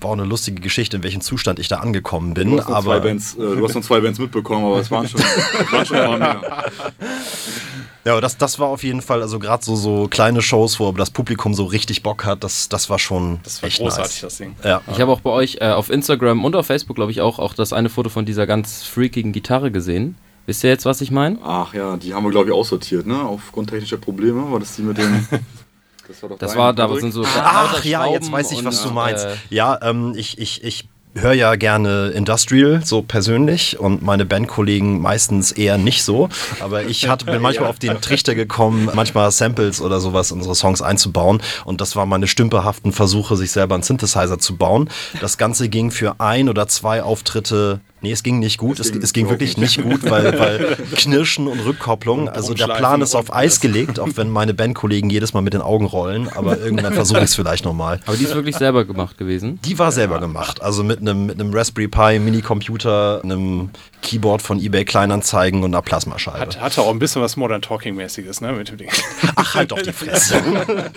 War 0.00 0.10
auch 0.10 0.14
eine 0.14 0.24
lustige 0.24 0.60
Geschichte, 0.60 0.96
in 0.96 1.02
welchem 1.02 1.20
Zustand 1.20 1.58
ich 1.58 1.68
da 1.68 1.76
angekommen 1.78 2.34
bin. 2.34 2.50
Du 2.50 2.58
hast, 2.58 2.68
noch 2.68 2.82
zwei 2.82 2.94
aber 2.94 3.00
Bands, 3.00 3.34
äh, 3.34 3.38
du 3.38 3.64
hast 3.64 3.74
noch 3.74 3.82
zwei 3.82 4.00
Bands 4.00 4.18
mitbekommen, 4.18 4.64
aber 4.64 4.80
es 4.80 4.90
waren 4.90 5.08
schon, 5.08 5.20
es 5.20 5.72
waren 5.72 5.86
schon 5.86 5.96
ein 5.96 6.20
paar 6.20 6.42
ja, 8.04 8.12
aber 8.12 8.20
das, 8.20 8.36
das 8.36 8.58
war 8.58 8.68
auf 8.68 8.84
jeden 8.84 9.02
Fall, 9.02 9.22
also 9.22 9.38
gerade 9.38 9.64
so, 9.64 9.74
so 9.74 10.06
kleine 10.08 10.40
Shows, 10.40 10.78
wo 10.78 10.88
aber 10.88 10.98
das 10.98 11.10
Publikum 11.10 11.54
so 11.54 11.64
richtig 11.64 12.02
Bock 12.02 12.24
hat, 12.24 12.44
das, 12.44 12.68
das 12.68 12.88
war 12.90 12.98
schon 12.98 13.40
Das 13.42 13.60
war 13.62 13.68
echt 13.68 13.78
großartig, 13.78 14.12
nice. 14.12 14.20
das 14.20 14.36
Ding. 14.38 14.54
Ja. 14.62 14.82
Ich 14.92 15.00
habe 15.00 15.10
auch 15.10 15.20
bei 15.20 15.30
euch 15.30 15.58
äh, 15.60 15.68
auf 15.68 15.90
Instagram 15.90 16.44
und 16.44 16.54
auf 16.54 16.66
Facebook, 16.66 16.96
glaube 16.96 17.10
ich, 17.10 17.20
auch, 17.20 17.38
auch 17.38 17.54
das 17.54 17.72
eine 17.72 17.88
Foto 17.88 18.08
von 18.08 18.24
dieser 18.24 18.46
ganz 18.46 18.84
freakigen 18.84 19.32
Gitarre 19.32 19.70
gesehen. 19.70 20.16
Wisst 20.48 20.64
ihr 20.64 20.70
jetzt, 20.70 20.86
was 20.86 21.02
ich 21.02 21.10
meine? 21.10 21.38
Ach 21.44 21.74
ja, 21.74 21.98
die 21.98 22.14
haben 22.14 22.24
wir 22.24 22.30
glaube 22.30 22.48
ich 22.48 22.54
aussortiert, 22.54 23.06
ne? 23.06 23.20
Aufgrund 23.20 23.68
technischer 23.68 23.98
Probleme. 23.98 24.50
War 24.50 24.58
das 24.58 24.76
die 24.76 24.82
mit 24.82 24.96
dem. 24.96 25.26
Das 26.08 26.22
war 26.22 26.28
doch 26.30 26.38
Das 26.38 26.56
war, 26.56 26.72
da 26.72 26.88
sind 26.96 27.12
so. 27.12 27.24
Ach 27.24 27.84
ja, 27.84 28.06
jetzt 28.06 28.32
weiß 28.32 28.52
ich, 28.52 28.64
was 28.64 28.80
und, 28.80 28.90
du 28.90 28.94
meinst. 28.94 29.26
äh, 29.26 29.34
ja, 29.50 29.78
ähm, 29.82 30.14
ich, 30.16 30.38
ich, 30.38 30.64
ich 30.64 30.88
höre 31.14 31.32
ja 31.32 31.54
gerne 31.56 32.08
Industrial, 32.08 32.80
so 32.84 33.02
persönlich, 33.02 33.78
und 33.78 34.02
meine 34.02 34.24
Bandkollegen 34.24 35.00
meistens 35.00 35.52
eher 35.52 35.78
nicht 35.78 36.04
so. 36.04 36.28
Aber 36.60 36.84
ich 36.84 37.08
hatte, 37.08 37.24
bin 37.24 37.42
manchmal 37.42 37.68
auf 37.68 37.78
den 37.78 38.00
Trichter 38.00 38.34
gekommen, 38.34 38.90
manchmal 38.94 39.30
Samples 39.30 39.80
oder 39.80 40.00
sowas 40.00 40.30
in 40.30 40.38
unsere 40.38 40.54
Songs 40.54 40.82
einzubauen. 40.82 41.42
Und 41.64 41.80
das 41.80 41.96
waren 41.96 42.08
meine 42.08 42.26
stümperhaften 42.26 42.92
Versuche, 42.92 43.36
sich 43.36 43.50
selber 43.50 43.74
einen 43.74 43.82
Synthesizer 43.82 44.38
zu 44.38 44.56
bauen. 44.56 44.88
Das 45.20 45.38
Ganze 45.38 45.68
ging 45.68 45.90
für 45.90 46.20
ein 46.20 46.48
oder 46.48 46.68
zwei 46.68 47.02
Auftritte. 47.02 47.80
Nee, 48.00 48.12
es 48.12 48.22
ging 48.22 48.38
nicht 48.38 48.58
gut. 48.58 48.78
Es, 48.80 48.86
Es 48.86 48.92
ging 48.92 49.02
es 49.02 49.12
ging 49.12 49.24
überhaupt 49.26 49.40
wirklich 49.40 49.56
nicht. 49.56 49.82
gut, 49.82 50.08
weil, 50.10 50.38
weil 50.38 50.76
Knirschen 50.96 51.46
und 51.48 51.60
Rückkopplung. 51.60 52.28
Also 52.28 52.54
der 52.54 52.66
Plan 52.68 53.00
ist 53.02 53.14
auf 53.14 53.32
Eis 53.34 53.60
gelegt, 53.60 53.98
auch 53.98 54.10
wenn 54.14 54.30
meine 54.30 54.54
Bandkollegen 54.54 55.10
jedes 55.10 55.34
Mal 55.34 55.40
mit 55.40 55.52
den 55.54 55.62
Augen 55.62 55.86
rollen. 55.86 56.28
Aber 56.28 56.58
irgendwann 56.58 56.92
versuche 56.94 57.18
ich 57.18 57.24
es 57.24 57.34
vielleicht 57.34 57.64
nochmal. 57.64 58.00
Aber 58.06 58.16
die 58.16 58.24
ist 58.24 58.34
wirklich 58.34 58.56
selber 58.56 58.84
gemacht 58.84 59.18
gewesen. 59.18 59.58
Die 59.64 59.78
war 59.78 59.92
selber 59.92 60.20
gemacht. 60.20 60.62
Also 60.62 60.84
mit 60.84 61.00
einem 61.00 61.26
mit 61.26 61.40
einem 61.40 61.52
Raspberry 61.52 61.88
Pi 61.88 62.18
Minicomputer, 62.18 63.20
einem 63.22 63.70
Keyboard 64.02 64.42
von 64.42 64.60
eBay 64.60 64.84
Kleinanzeigen 64.84 65.62
und 65.64 65.74
einer 65.74 65.82
Plasmascheibe. 65.82 66.38
Hat, 66.38 66.60
hatte 66.60 66.82
auch 66.82 66.90
ein 66.90 66.98
bisschen 66.98 67.20
was 67.20 67.36
Modern 67.36 67.60
Talking-mäßiges, 67.62 68.40
ne, 68.40 68.52
mit 68.52 68.68
dem 68.68 68.76
Ding. 68.78 68.88
Ach, 69.34 69.54
halt 69.54 69.72
doch 69.72 69.82
die 69.82 69.92
Fresse. 69.92 70.36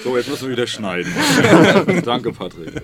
So, 0.04 0.18
jetzt 0.18 0.30
müssen 0.30 0.44
wir 0.46 0.52
wieder 0.52 0.68
schneiden. 0.68 1.12
Danke, 2.06 2.32
Patrick. 2.32 2.82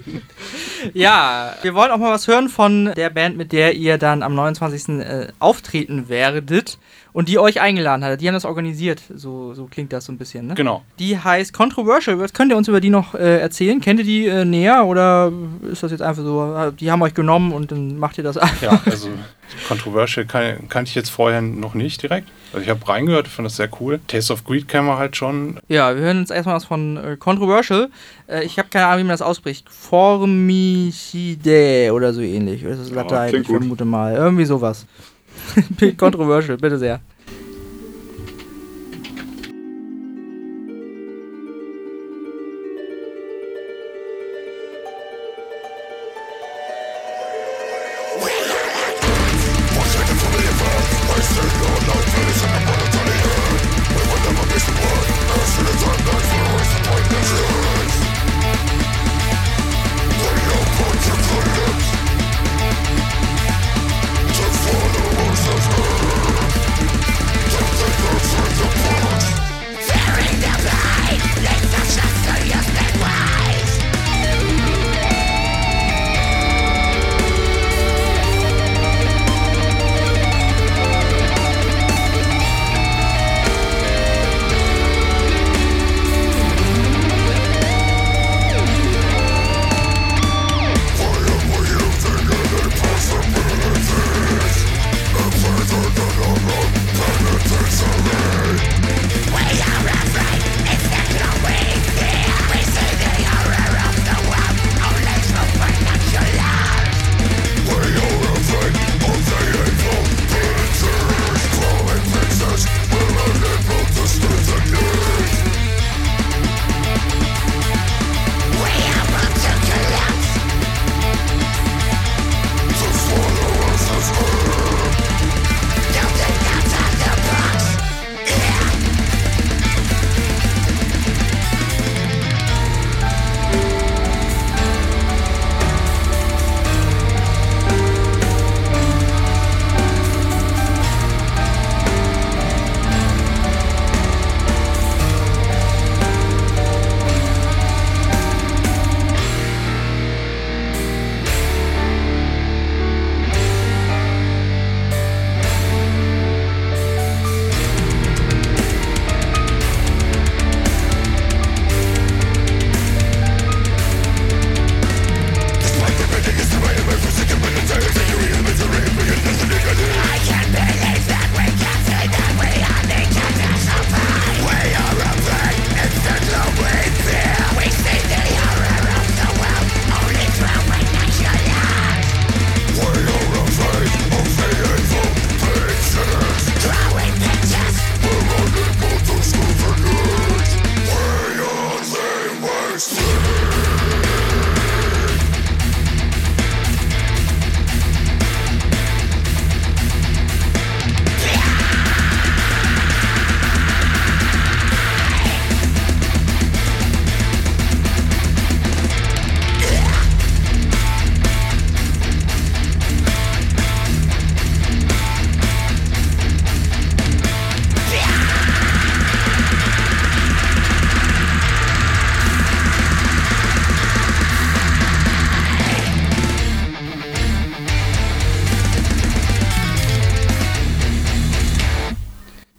Ja, 0.94 1.56
wir 1.62 1.74
wollen 1.74 1.92
auch 1.92 1.98
mal 1.98 2.12
was 2.12 2.28
hören 2.28 2.50
von 2.50 2.92
der 2.96 3.10
Band, 3.10 3.38
mit 3.38 3.52
der 3.52 3.76
ihr 3.76 3.98
dann 4.08 4.24
am 4.24 4.36
29. 4.36 5.00
Äh, 5.00 5.28
auftreten 5.40 6.08
werdet 6.08 6.80
und 7.18 7.30
die 7.30 7.40
euch 7.40 7.60
eingeladen 7.60 8.04
hat. 8.06 8.22
Die 8.22 8.28
haben 8.28 8.36
das 8.36 8.46
organisiert, 8.46 9.02
so, 9.12 9.56
so 9.56 9.66
klingt 9.66 9.92
das 9.92 10.06
so 10.06 10.12
ein 10.12 10.20
bisschen, 10.20 10.46
ne? 10.46 10.54
Genau. 10.54 10.84
Die 11.00 11.18
heißt 11.18 11.52
Controversial. 11.52 12.20
Was 12.20 12.32
könnt 12.32 12.52
ihr 12.52 12.58
uns 12.58 12.68
über 12.68 12.80
die 12.80 12.92
noch 12.92 13.16
äh, 13.16 13.40
erzählen? 13.40 13.82
Kennt 13.82 14.00
ihr 14.02 14.06
die 14.06 14.28
äh, 14.28 14.46
näher 14.46 14.86
oder 14.86 15.32
ist 15.64 15.82
das 15.82 15.90
jetzt 15.90 16.04
einfach 16.04 16.22
so, 16.22 16.56
äh, 16.56 16.72
die 16.74 16.92
haben 16.92 17.02
euch 17.02 17.16
genommen 17.16 17.54
und 17.54 17.72
dann 17.72 17.98
macht 17.98 18.20
ihr 18.20 18.24
das 18.24 18.38
einfach? 18.38 18.62
Ja, 18.62 18.80
also 18.86 19.10
Controversial 19.68 20.28
kan 20.28 20.70
kannte 20.70 20.90
ich 20.90 20.96
jetzt 20.96 21.10
vorher 21.10 21.42
noch 21.42 21.74
nicht 21.74 22.04
direkt. 22.04 22.28
Also 22.54 22.64
ich 22.64 22.70
habe 22.70 22.88
reingehört, 22.88 23.28
fand 23.28 23.48
das 23.48 23.56
sehr 23.56 23.70
cool. 23.82 24.00
Taste 24.06 24.32
of 24.32 24.44
Greed 24.44 24.68
kennen 24.68 24.86
wir 24.86 25.00
halt 25.00 25.16
schon. 25.16 25.60
Ja, 25.70 25.96
wir 25.96 26.04
hören 26.04 26.20
uns 26.20 26.30
erstmal 26.30 26.58
was 26.58 26.66
von 26.66 26.98
äh, 26.98 27.18
Controversial. 27.18 27.90
Äh, 28.28 28.44
ich 28.44 28.60
habe 28.60 28.70
keine 28.70 28.86
Ahnung, 28.86 29.00
wie 29.00 29.04
man 29.06 29.14
das 29.16 29.24
ausspricht. 29.24 29.68
Formicidae 30.68 31.90
oder 31.90 32.14
so 32.14 32.22
ähnlich. 32.22 32.62
Das 32.62 32.78
ist 32.78 32.92
Ja, 32.92 32.98
Latein, 32.98 33.30
klingt 33.30 33.46
ich 33.46 33.52
vermute 33.52 33.86
mal. 33.86 34.14
Irgendwie 34.14 34.46
sowas. 34.46 34.86
Controversial, 35.98 36.58
bitte 36.58 36.78
sehr. 36.78 37.00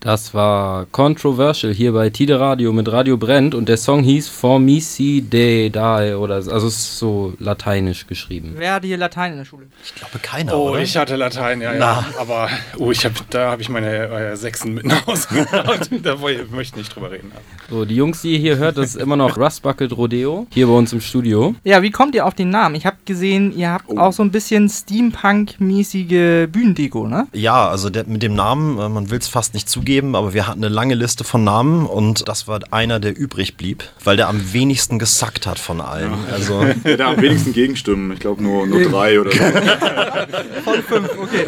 Das 0.09 0.33
war 0.33 0.87
Controversial 0.87 1.71
hier 1.75 1.93
bei 1.93 2.09
Tide 2.09 2.41
Radio 2.41 2.73
mit 2.73 2.91
Radio 2.91 3.19
Brennt 3.19 3.55
und 3.55 3.69
der 3.69 3.77
Song 3.77 4.03
hieß 4.03 4.27
Formisi 4.31 5.21
de 5.21 5.69
Dae 5.69 6.17
oder 6.19 6.37
also 6.37 6.51
es 6.67 6.77
ist 6.79 6.99
so 6.99 7.35
lateinisch 7.39 8.07
geschrieben. 8.07 8.55
Wer 8.57 8.73
hatte 8.73 8.87
hier 8.87 8.97
Latein 8.97 9.33
in 9.33 9.39
der 9.41 9.45
Schule? 9.45 9.67
Ich 9.85 9.95
glaube 9.95 10.19
keiner, 10.23 10.55
Oh, 10.57 10.71
oder? 10.71 10.81
ich 10.81 10.97
hatte 10.97 11.17
Latein, 11.17 11.61
ja, 11.61 11.75
ja. 11.75 12.07
Aber 12.19 12.49
oh, 12.79 12.91
ich 12.91 13.05
hab, 13.05 13.13
da 13.29 13.51
habe 13.51 13.61
ich 13.61 13.69
meine 13.69 14.09
äh, 14.09 14.35
Sechsen 14.35 14.73
mit 14.73 14.87
nach 14.87 15.07
Hause 15.07 15.29
gebracht. 15.29 15.91
da 16.03 16.17
möchte 16.17 16.59
ich 16.63 16.77
nicht 16.77 16.97
drüber 16.97 17.11
reden. 17.11 17.31
So, 17.69 17.85
die 17.85 17.97
Jungs, 17.97 18.23
die 18.23 18.33
ihr 18.33 18.39
hier 18.39 18.57
hört, 18.57 18.79
das 18.79 18.95
ist 18.95 18.97
immer 18.97 19.17
noch 19.17 19.37
Rust 19.37 19.63
Bucket 19.63 19.95
Rodeo 19.95 20.47
hier 20.55 20.69
bei 20.69 20.73
uns 20.73 20.91
im 20.95 21.03
Studio. 21.03 21.55
Ja, 21.65 21.83
wie 21.83 21.91
kommt 21.91 22.15
ihr 22.15 22.25
auf 22.25 22.33
den 22.33 22.49
Namen? 22.49 22.77
Ich 22.77 22.87
habe 22.87 22.97
gesehen, 23.05 23.55
ihr 23.55 23.73
habt 23.73 23.85
Oh. 23.89 23.99
auch 23.99 24.15
so 24.15 24.23
ein 24.23 24.31
bisschen 24.31 24.71
Steampunk-mäßige 24.71 26.47
Bühnendeko, 26.51 27.07
ne? 27.09 27.27
Ja, 27.35 27.69
also 27.69 27.91
der, 27.91 28.07
mit 28.07 28.23
dem 28.23 28.35
Namen, 28.35 28.79
äh, 28.79 28.89
man 28.89 29.11
will 29.11 29.19
es 29.19 29.29
fast 29.29 29.53
nicht 29.53 29.69
zugeben, 29.69 29.98
aber 30.15 30.35
wir 30.35 30.47
hatten 30.47 30.65
eine 30.65 30.73
lange 30.73 30.95
Liste 30.95 31.25
von 31.25 31.45
Namen 31.45 31.87
und 31.87 32.29
das 32.29 32.47
war 32.49 32.61
einer, 32.71 33.01
der 33.01 33.17
übrig 33.17 33.57
blieb, 33.57 33.85
weil 34.05 34.17
der 34.17 34.29
am 34.29 34.53
wenigsten 34.53 34.99
gesackt 34.99 35.47
hat 35.47 35.59
von 35.59 35.81
allen. 35.81 36.13
Also 36.31 36.65
Der 36.85 37.07
am 37.07 37.21
wenigsten 37.21 37.53
Gegenstimmen. 37.53 38.13
Ich 38.13 38.21
glaube 38.21 38.43
nur, 38.43 38.67
nur 38.67 38.83
drei 38.89 39.21
oder 39.21 39.31
so. 39.33 39.39
Von 40.65 40.83
fünf, 40.83 41.11
okay. 41.19 41.47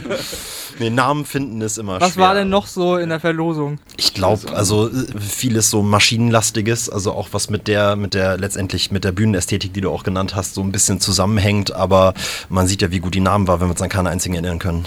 nee, 0.78 0.90
Namen 0.90 1.24
finden 1.24 1.60
ist 1.60 1.78
immer 1.78 2.00
Was 2.00 2.14
schwer. 2.14 2.24
war 2.24 2.34
denn 2.34 2.48
noch 2.48 2.66
so 2.66 2.96
in 2.96 3.08
der 3.08 3.20
Verlosung? 3.20 3.78
Ich 3.96 4.14
glaube, 4.14 4.52
also 4.54 4.88
äh, 4.88 4.92
vieles 5.18 5.70
so 5.70 5.82
maschinenlastiges, 5.82 6.88
also 6.88 7.12
auch 7.12 7.28
was 7.32 7.50
mit 7.50 7.68
der, 7.68 7.96
mit 7.96 8.14
der 8.14 8.38
letztendlich 8.38 8.90
mit 8.90 9.04
der 9.04 9.12
Bühnenästhetik, 9.12 9.72
die 9.74 9.80
du 9.80 9.90
auch 9.90 10.02
genannt 10.04 10.34
hast, 10.34 10.54
so 10.54 10.62
ein 10.62 10.72
bisschen 10.72 11.00
zusammenhängt, 11.00 11.72
aber 11.72 12.14
man 12.48 12.66
sieht 12.66 12.82
ja, 12.82 12.90
wie 12.90 13.00
gut 13.00 13.14
die 13.14 13.20
Namen 13.20 13.46
war, 13.48 13.60
wenn 13.60 13.68
wir 13.68 13.72
uns 13.72 13.82
an 13.82 13.88
keinen 13.88 14.06
einzigen 14.06 14.34
erinnern 14.34 14.58
können. 14.58 14.86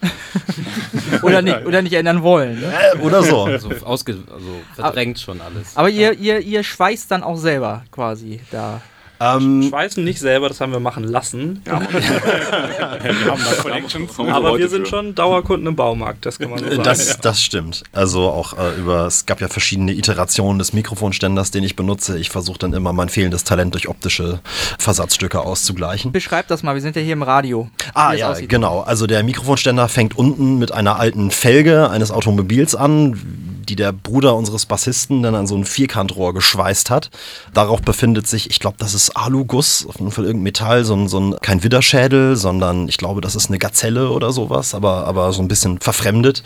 Oder 1.22 1.42
nicht, 1.42 1.66
oder 1.66 1.82
nicht 1.82 1.92
ändern 1.92 2.22
wollen. 2.22 2.60
Ne? 2.60 2.72
Äh, 2.94 2.98
oder 2.98 3.22
so. 3.22 3.44
Also, 3.50 3.70
ausge 3.84 4.18
also 4.32 4.60
verdrängt 4.74 5.18
schon 5.18 5.40
alles. 5.40 5.76
Aber 5.76 5.90
ihr, 5.90 6.12
ihr, 6.18 6.40
ihr 6.40 6.62
schweißt 6.62 7.10
dann 7.10 7.22
auch 7.22 7.36
selber 7.36 7.84
quasi 7.90 8.40
da. 8.50 8.80
Ähm, 9.20 9.62
Schweißen 9.68 10.02
nicht 10.02 10.18
selber, 10.18 10.48
das 10.48 10.60
haben 10.60 10.72
wir 10.72 10.80
machen 10.80 11.04
lassen. 11.04 11.62
Wir 11.64 11.72
haben 11.72 13.40
da 13.44 13.62
Connections. 13.62 14.16
Haben 14.16 14.30
Aber 14.30 14.58
wir 14.58 14.68
sind 14.68 14.88
schon 14.88 15.14
Dauerkunden 15.14 15.66
im 15.66 15.76
Baumarkt, 15.76 16.26
das 16.26 16.38
kann 16.38 16.50
man 16.50 16.58
so 16.58 16.68
sagen. 16.68 16.82
Das, 16.82 17.18
das 17.18 17.42
stimmt. 17.42 17.82
Also 17.92 18.28
auch 18.28 18.56
äh, 18.58 18.78
über, 18.78 19.06
es 19.06 19.26
gab 19.26 19.40
ja 19.40 19.48
verschiedene 19.48 19.92
Iterationen 19.92 20.58
des 20.58 20.72
Mikrofonständers, 20.72 21.50
den 21.50 21.64
ich 21.64 21.76
benutze. 21.76 22.18
Ich 22.18 22.30
versuche 22.30 22.58
dann 22.58 22.72
immer 22.72 22.92
mein 22.92 23.08
fehlendes 23.08 23.44
Talent 23.44 23.74
durch 23.74 23.88
optische 23.88 24.40
Versatzstücke 24.78 25.40
auszugleichen. 25.40 26.12
Beschreibt 26.12 26.50
das 26.50 26.62
mal, 26.62 26.74
wir 26.74 26.82
sind 26.82 26.96
ja 26.96 27.02
hier 27.02 27.12
im 27.12 27.22
Radio. 27.22 27.68
Ah 27.94 28.12
ja, 28.12 28.30
aussieht. 28.30 28.48
genau. 28.48 28.80
Also 28.80 29.06
der 29.06 29.22
Mikrofonständer 29.22 29.88
fängt 29.88 30.16
unten 30.16 30.58
mit 30.58 30.72
einer 30.72 30.98
alten 30.98 31.30
Felge 31.30 31.90
eines 31.90 32.10
Automobils 32.10 32.74
an, 32.74 33.20
die 33.68 33.76
der 33.76 33.92
Bruder 33.92 34.34
unseres 34.34 34.66
Bassisten 34.66 35.22
dann 35.22 35.34
an 35.34 35.46
so 35.46 35.56
ein 35.56 35.64
Vierkantrohr 35.64 36.34
geschweißt 36.34 36.90
hat. 36.90 37.10
Darauf 37.54 37.82
befindet 37.82 38.26
sich, 38.26 38.50
ich 38.50 38.58
glaube, 38.58 38.76
das 38.78 38.94
ist 38.94 39.09
Aluguss, 39.14 39.86
auf 39.88 39.98
jeden 39.98 40.10
Fall 40.10 40.24
irgendein 40.24 40.44
Metall, 40.44 40.84
so 40.84 40.94
ein, 40.94 41.08
so 41.08 41.18
ein 41.18 41.36
kein 41.40 41.62
Widderschädel, 41.62 42.36
sondern 42.36 42.88
ich 42.88 42.98
glaube, 42.98 43.20
das 43.20 43.34
ist 43.34 43.48
eine 43.48 43.58
Gazelle 43.58 44.10
oder 44.10 44.32
sowas, 44.32 44.74
aber, 44.74 45.06
aber 45.06 45.32
so 45.32 45.42
ein 45.42 45.48
bisschen 45.48 45.80
verfremdet. 45.80 46.42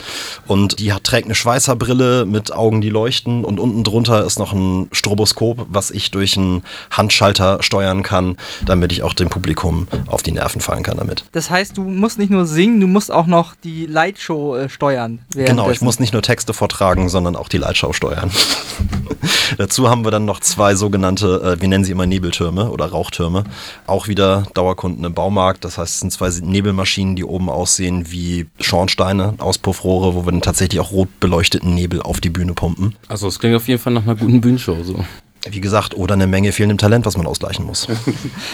Und 0.47 0.79
die 0.79 0.93
hat, 0.93 1.05
trägt 1.05 1.27
eine 1.27 1.35
Schweißerbrille 1.35 2.27
mit 2.27 2.53
Augen, 2.53 2.81
die 2.81 2.91
leuchten 2.91 3.45
und 3.45 3.61
unten 3.61 3.85
drunter 3.85 4.25
ist 4.25 4.39
noch 4.39 4.53
ein 4.53 4.89
Stroboskop, 4.93 5.67
was 5.69 5.91
ich 5.91 6.11
durch 6.11 6.37
einen 6.37 6.63
Handschalter 6.91 7.63
steuern 7.63 8.03
kann, 8.03 8.37
damit 8.65 8.93
ich 8.93 9.03
auch 9.03 9.13
dem 9.13 9.29
Publikum 9.29 9.89
auf 10.07 10.23
die 10.23 10.33
Nerven 10.33 10.61
fallen 10.61 10.83
kann 10.83 10.97
damit. 10.97 11.25
Das 11.33 11.51
heißt, 11.51 11.77
du 11.77 11.83
musst 11.83 12.19
nicht 12.19 12.31
nur 12.31 12.47
singen, 12.47 12.81
du 12.81 12.87
musst 12.87 13.11
auch 13.11 13.27
noch 13.27 13.55
die 13.63 13.87
Lightshow 13.87 14.57
äh, 14.57 14.69
steuern. 14.69 15.21
Genau, 15.35 15.71
ich 15.71 15.81
muss 15.81 16.01
nicht 16.01 16.13
nur 16.13 16.23
Texte 16.23 16.53
vortragen, 16.55 17.09
sondern 17.09 17.37
auch 17.37 17.49
die 17.49 17.59
Leitschau 17.59 17.93
steuern. 17.93 18.31
Dazu 19.59 19.89
haben 19.89 20.05
wir 20.05 20.11
dann 20.11 20.25
noch 20.25 20.41
zwei 20.41 20.75
sogenannte, 20.75 21.57
äh, 21.57 21.61
wir 21.61 21.69
nennen 21.69 21.85
sie 21.85 21.93
immer 21.93 22.07
Nebeltürme 22.07 22.54
oder 22.59 22.87
Rauchtürme. 22.87 23.45
Auch 23.87 24.09
wieder 24.09 24.45
Dauerkunden 24.55 25.05
im 25.05 25.15
Baumarkt. 25.15 25.65
Das 25.65 25.79
heißt, 25.79 25.95
es 25.95 26.01
sind 26.01 26.13
zwei 26.13 26.31
Nebelmaschinen, 26.31 27.17
die 27.17 27.25
oben 27.25 27.51
aussehen 27.51 28.11
wie 28.11 28.47
Schornsteine, 28.61 29.35
Auspuffrohre, 29.39 30.15
wo 30.15 30.25
wir 30.25 30.33
dann 30.33 30.41
tatsächlich 30.43 30.81
auch 30.81 30.93
rot 30.93 31.09
beleuchteten 31.21 31.75
Nebel 31.75 32.03
auf 32.03 32.21
die 32.21 32.31
Bühne 32.31 32.55
pumpen. 32.55 32.97
Also 33.09 33.29
es 33.29 33.39
klingt 33.39 33.57
auf 33.57 33.69
jeden 33.69 33.81
Fall 33.81 33.93
nach 33.93 34.05
einer 34.05 34.17
guten 34.17 34.41
Bühnenshow 34.41 34.83
so. 34.83 35.05
Wie 35.49 35.61
gesagt, 35.61 35.95
oder 35.95 36.15
eine 36.15 36.27
Menge 36.27 36.53
fehlendem 36.53 36.79
Talent, 36.79 37.07
was 37.07 37.17
man 37.17 37.27
ausgleichen 37.27 37.65
muss. 37.65 37.87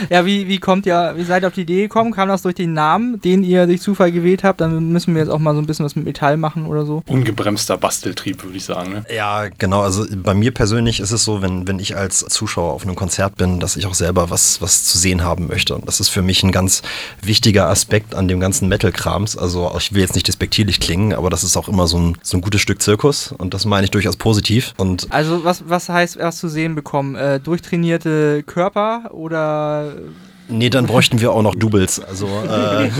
Ja, 0.08 0.24
wie, 0.24 0.48
wie 0.48 0.58
kommt 0.58 0.86
ihr, 0.86 1.12
wie 1.16 1.24
seid 1.24 1.42
ihr 1.44 1.48
auf 1.48 1.54
die 1.54 1.62
Idee 1.62 1.82
gekommen? 1.82 2.12
Kam 2.12 2.28
das 2.28 2.42
durch 2.42 2.54
den 2.54 2.72
Namen, 2.72 3.20
den 3.20 3.42
ihr 3.44 3.66
durch 3.66 3.80
Zufall 3.80 4.10
gewählt 4.10 4.42
habt? 4.44 4.60
Dann 4.60 4.90
müssen 4.90 5.14
wir 5.14 5.20
jetzt 5.20 5.30
auch 5.30 5.38
mal 5.38 5.54
so 5.54 5.60
ein 5.60 5.66
bisschen 5.66 5.84
was 5.84 5.94
mit 5.94 6.04
Metall 6.04 6.36
machen 6.36 6.66
oder 6.66 6.84
so. 6.86 7.02
Ungebremster 7.06 7.76
Basteltrieb, 7.76 8.42
würde 8.42 8.56
ich 8.56 8.64
sagen. 8.64 8.92
Ne? 8.92 9.04
Ja, 9.14 9.48
genau. 9.58 9.82
Also 9.82 10.06
bei 10.10 10.34
mir 10.34 10.52
persönlich 10.52 11.00
ist 11.00 11.10
es 11.12 11.24
so, 11.24 11.42
wenn, 11.42 11.68
wenn 11.68 11.78
ich 11.78 11.96
als 11.96 12.20
Zuschauer 12.20 12.72
auf 12.72 12.82
einem 12.84 12.96
Konzert 12.96 13.36
bin, 13.36 13.60
dass 13.60 13.76
ich 13.76 13.86
auch 13.86 13.94
selber 13.94 14.30
was, 14.30 14.60
was 14.60 14.84
zu 14.84 14.98
sehen 14.98 15.22
haben 15.22 15.46
möchte. 15.46 15.74
Und 15.74 15.86
das 15.86 16.00
ist 16.00 16.08
für 16.08 16.22
mich 16.22 16.42
ein 16.42 16.52
ganz 16.52 16.82
wichtiger 17.22 17.68
Aspekt 17.68 18.14
an 18.14 18.26
dem 18.28 18.40
ganzen 18.40 18.68
Metal-Krams. 18.68 19.36
Also 19.36 19.70
ich 19.78 19.92
will 19.92 20.00
jetzt 20.00 20.14
nicht 20.14 20.26
despektierlich 20.28 20.80
klingen, 20.80 21.12
aber 21.14 21.30
das 21.30 21.44
ist 21.44 21.56
auch 21.56 21.68
immer 21.68 21.86
so 21.86 21.98
ein, 21.98 22.18
so 22.22 22.36
ein 22.36 22.40
gutes 22.40 22.60
Stück 22.60 22.82
Zirkus. 22.82 23.32
Und 23.36 23.54
das 23.54 23.64
meine 23.64 23.84
ich 23.84 23.90
durchaus 23.90 24.16
positiv. 24.16 24.74
Und 24.76 25.06
Also 25.10 25.44
was, 25.44 25.68
was 25.68 25.88
heißt 25.88 26.16
erst 26.16 26.38
zu 26.38 26.48
sehen 26.48 26.74
bekommen? 26.80 27.14
Äh, 27.14 27.40
durchtrainierte 27.40 28.42
Körper 28.42 29.10
oder 29.12 29.92
Nee, 30.52 30.68
dann 30.68 30.86
bräuchten 30.86 31.20
wir 31.20 31.30
auch 31.32 31.42
noch 31.42 31.54
Doubles. 31.54 32.00
Also 32.00 32.26
äh, 32.26 32.90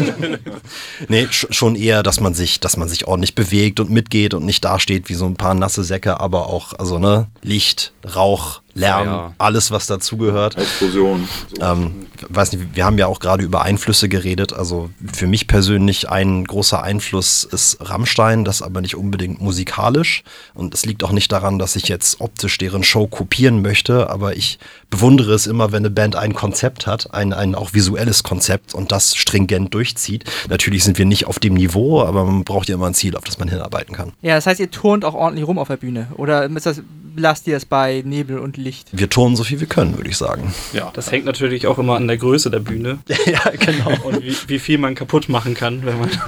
nee, 1.09 1.27
sch 1.31 1.49
schon 1.51 1.75
eher, 1.75 2.03
dass 2.03 2.21
man 2.21 2.33
sich, 2.33 2.61
dass 2.61 2.77
man 2.77 2.89
sich 2.89 3.09
ordentlich 3.09 3.35
bewegt 3.35 3.81
und 3.81 3.91
mitgeht 3.91 4.35
und 4.35 4.45
nicht 4.45 4.65
dasteht 4.65 5.09
wie 5.09 5.15
so 5.15 5.27
ein 5.27 5.35
paar 5.35 5.55
nasse 5.55 5.83
Säcke, 5.83 6.21
aber 6.21 6.47
auch, 6.47 6.75
also 6.79 6.99
ne, 6.99 7.27
Licht, 7.43 7.93
Rauch, 8.15 8.61
Lärm, 8.81 9.07
Feuer. 9.07 9.35
alles 9.39 9.71
was 9.71 9.87
dazugehört. 9.87 10.57
Explosion. 10.57 11.29
So. 11.55 11.63
Ähm, 11.63 12.07
weiß 12.29 12.53
nicht, 12.53 12.75
wir 12.75 12.85
haben 12.85 12.99
ja 12.99 13.07
auch 13.07 13.21
gerade 13.21 13.43
über 13.43 13.63
Einflüsse 13.63 14.09
geredet. 14.09 14.53
Also 14.53 14.91
für 15.13 15.27
mich 15.27 15.47
persönlich 15.47 16.09
ein 16.09 16.45
großer 16.45 16.83
Einfluss 16.83 17.45
ist 17.45 17.79
Rammstein, 17.81 18.45
das 18.45 18.63
aber 18.63 18.81
nicht 18.81 18.97
unbedingt 18.97 19.41
musikalisch. 19.41 20.23
Und 20.55 20.75
es 20.75 20.85
liegt 20.87 21.05
auch 21.05 21.13
nicht 21.13 21.31
daran, 21.33 21.59
dass 21.59 21.77
ich 21.77 21.89
jetzt 21.89 22.21
optisch 22.21 22.59
deren 22.59 22.83
Show 22.83 23.07
kopieren 23.07 23.63
möchte, 23.63 24.11
aber 24.11 24.37
ich 24.37 24.59
bewundere 24.91 25.35
es 25.35 25.47
immer, 25.47 25.73
wenn 25.73 25.81
eine 25.81 25.91
Band 25.91 26.17
ein 26.17 26.35
Konzept 26.35 26.87
hat, 26.87 27.15
ein, 27.15 27.33
ein 27.33 27.55
auch 27.55 27.73
visuelles 27.73 28.23
Konzept 28.23 28.75
und 28.75 28.93
das 28.93 29.17
stringent 29.17 29.73
durchzieht. 29.75 30.25
Natürlich 30.49 30.85
sind 30.85 30.99
wir 30.99 31.07
nicht 31.07 31.27
auf 31.27 31.39
dem 31.39 31.55
Niveau, 31.55 32.03
aber 32.03 32.25
man 32.25 32.45
braucht 32.45 32.69
ja 32.69 32.75
immer 32.75 32.87
ein 32.87 32.95
Ziel, 32.95 33.17
auf 33.17 33.25
das 33.25 33.39
man 33.39 33.49
hinarbeiten 33.49 33.95
kann. 33.95 34.13
Ja, 34.23 34.35
das 34.35 34.47
heißt, 34.47 34.61
ihr 34.61 34.71
turnt 34.71 35.05
auch 35.05 35.15
ordentlich 35.15 35.47
rum 35.47 35.59
auf 35.59 35.69
der 35.69 35.77
Bühne. 35.77 36.09
Oder 36.17 36.45
ist 36.45 36.67
das, 36.67 36.83
lasst 37.17 37.47
ihr 37.47 37.57
es 37.57 37.65
bei 37.65 38.03
Nebel 38.05 38.39
und 38.39 38.57
Licht? 38.57 38.70
Wir 38.93 39.09
turnen 39.11 39.37
so 39.37 39.45
viel 39.45 39.61
wir 39.61 39.67
können, 39.67 39.97
würde 39.97 40.09
ich 40.11 40.17
sagen. 40.17 40.53
Ja. 40.73 40.91
Das 40.95 41.11
hängt 41.11 41.25
natürlich 41.25 41.67
auch 41.67 41.79
immer 41.79 41.97
an 41.97 42.07
der 42.09 42.17
Größe 42.17 42.51
der 42.51 42.61
Bühne 42.61 42.99
ja, 43.27 43.41
genau. 43.59 43.93
und 44.05 44.23
wie, 44.23 44.35
wie 44.47 44.59
viel 44.59 44.79
man 44.79 44.95
kaputt 44.95 45.29
machen 45.29 45.55
kann, 45.55 45.85
wenn 45.85 45.99
man. 45.99 46.11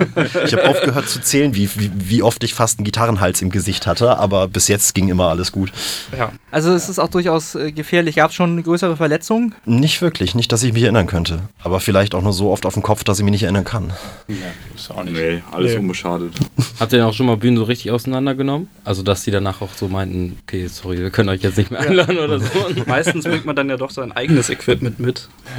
Ich 0.45 0.53
habe 0.53 0.69
aufgehört 0.69 1.09
zu 1.09 1.21
zählen, 1.21 1.55
wie, 1.55 1.69
wie, 1.77 1.91
wie 1.95 2.23
oft 2.23 2.43
ich 2.45 2.55
fast 2.55 2.79
einen 2.79 2.85
Gitarrenhals 2.85 3.43
im 3.43 3.51
Gesicht 3.51 3.87
hatte, 3.87 4.19
aber 4.19 4.49
bis 4.49 4.69
jetzt 4.69 4.95
ging 4.95 5.09
immer 5.09 5.29
alles 5.29 5.53
gut. 5.53 5.73
ja. 6.17 6.33
Also 6.51 6.73
es 6.73 6.89
ist 6.89 6.99
auch 6.99 7.09
durchaus 7.09 7.55
äh, 7.55 7.73
gefährlich. 7.73 8.17
Gab 8.17 8.31
es 8.31 8.37
schon 8.37 8.53
eine 8.53 8.63
größere 8.63 8.97
Verletzung? 8.97 9.55
Nicht 9.65 10.03
wirklich, 10.03 10.35
nicht, 10.35 10.53
dass 10.53 10.63
ich 10.63 10.73
mich 10.75 10.83
erinnern 10.83 11.07
könnte. 11.07 11.41
Aber 11.63 11.81
vielleicht 11.81 12.15
auch 12.15 12.23
nur 12.23 12.33
so 12.35 12.51
oft 12.51 12.67
auf 12.67 12.75
dem 12.75 12.83
Kopf, 12.83 13.05
dass 13.05 13.19
ich 13.19 13.25
mich 13.25 13.33
nicht 13.33 13.43
erinnern 13.45 13.65
kann. 13.65 13.93
ja 14.29 14.35
ist 14.75 14.91
auch 14.91 15.03
nicht. 15.05 15.15
Nee, 15.15 15.43
alles 15.51 15.73
Nee. 15.73 15.79
unbeschadet. 15.79 16.33
Habt 16.79 16.93
ihr 16.93 16.99
denn 16.99 17.07
auch 17.07 17.15
schon 17.15 17.27
mal 17.27 17.37
Bühnen 17.37 17.57
so 17.57 17.65
richtig 17.65 17.91
auseinandergenommen? 17.91 18.69
Also 18.85 19.03
dass 19.03 19.23
die 19.25 19.31
danach 19.31 19.63
auch 19.63 19.71
so 19.75 19.89
meinten, 19.89 20.39
okay, 20.43 20.67
sorry, 20.67 20.99
wir 20.99 21.11
können 21.11 21.29
euch 21.31 21.43
jetzt 21.43 21.57
nicht 21.57 21.71
mehr 21.71 21.81
einladen 21.81 22.19
oder 22.25 22.39
so. 22.41 22.47
Meistens 22.87 23.25
bringt 23.25 23.45
man 23.45 23.57
dann 23.57 23.69
ja 23.69 23.77
doch 23.77 23.91
sein 23.91 24.13
eigenes 24.13 24.49
Equipment 24.51 24.99
mit. 25.01 25.29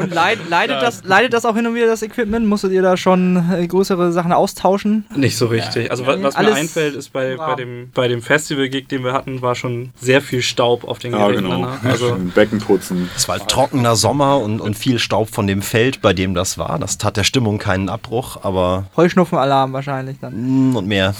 Und 0.00 0.12
leid, 0.12 0.38
leidet, 0.48 0.82
das, 0.82 1.04
leidet 1.04 1.32
das 1.32 1.44
auch 1.44 1.54
hin 1.54 1.66
und 1.66 1.74
wieder 1.74 1.86
das 1.86 2.02
Equipment? 2.02 2.46
Musstet 2.46 2.72
ihr 2.72 2.82
da 2.82 2.96
schon 2.96 3.36
äh, 3.52 3.66
größere 3.66 4.12
Sachen 4.12 4.32
austauschen? 4.32 5.04
Nicht 5.14 5.36
so 5.36 5.46
richtig. 5.46 5.90
Also 5.90 6.06
wa- 6.06 6.16
was 6.20 6.34
Alles 6.36 6.54
mir 6.54 6.60
einfällt, 6.60 6.94
ist 6.94 7.12
bei, 7.12 7.36
bei 7.36 7.54
dem, 7.54 7.90
bei 7.94 8.08
dem 8.08 8.22
Festival-Gig, 8.22 8.88
den 8.88 9.04
wir 9.04 9.12
hatten, 9.12 9.42
war 9.42 9.54
schon 9.54 9.92
sehr 10.00 10.20
viel 10.20 10.42
Staub 10.42 10.84
auf 10.84 10.98
den 10.98 11.12
Ja, 11.12 11.26
Geräten. 11.28 11.44
genau. 11.44 11.60
danach. 11.62 11.84
Also 11.84 12.16
Becken 12.34 12.58
putzen. 12.58 13.08
Es 13.16 13.28
war 13.28 13.38
halt 13.38 13.48
trockener 13.48 13.96
Sommer 13.96 14.38
und, 14.38 14.60
und 14.60 14.74
viel 14.76 14.98
Staub 14.98 15.30
von 15.30 15.46
dem 15.46 15.62
Feld, 15.62 16.00
bei 16.02 16.12
dem 16.12 16.34
das 16.34 16.58
war. 16.58 16.78
Das 16.78 16.98
tat 16.98 17.16
der 17.16 17.24
Stimmung 17.24 17.58
keinen 17.58 17.88
Abbruch, 17.88 18.38
aber 18.42 18.86
Heuschnupfenalarm 18.96 19.72
wahrscheinlich 19.72 20.16
dann. 20.20 20.70
mm, 20.72 20.76
und 20.76 20.86
mehr. 20.86 21.14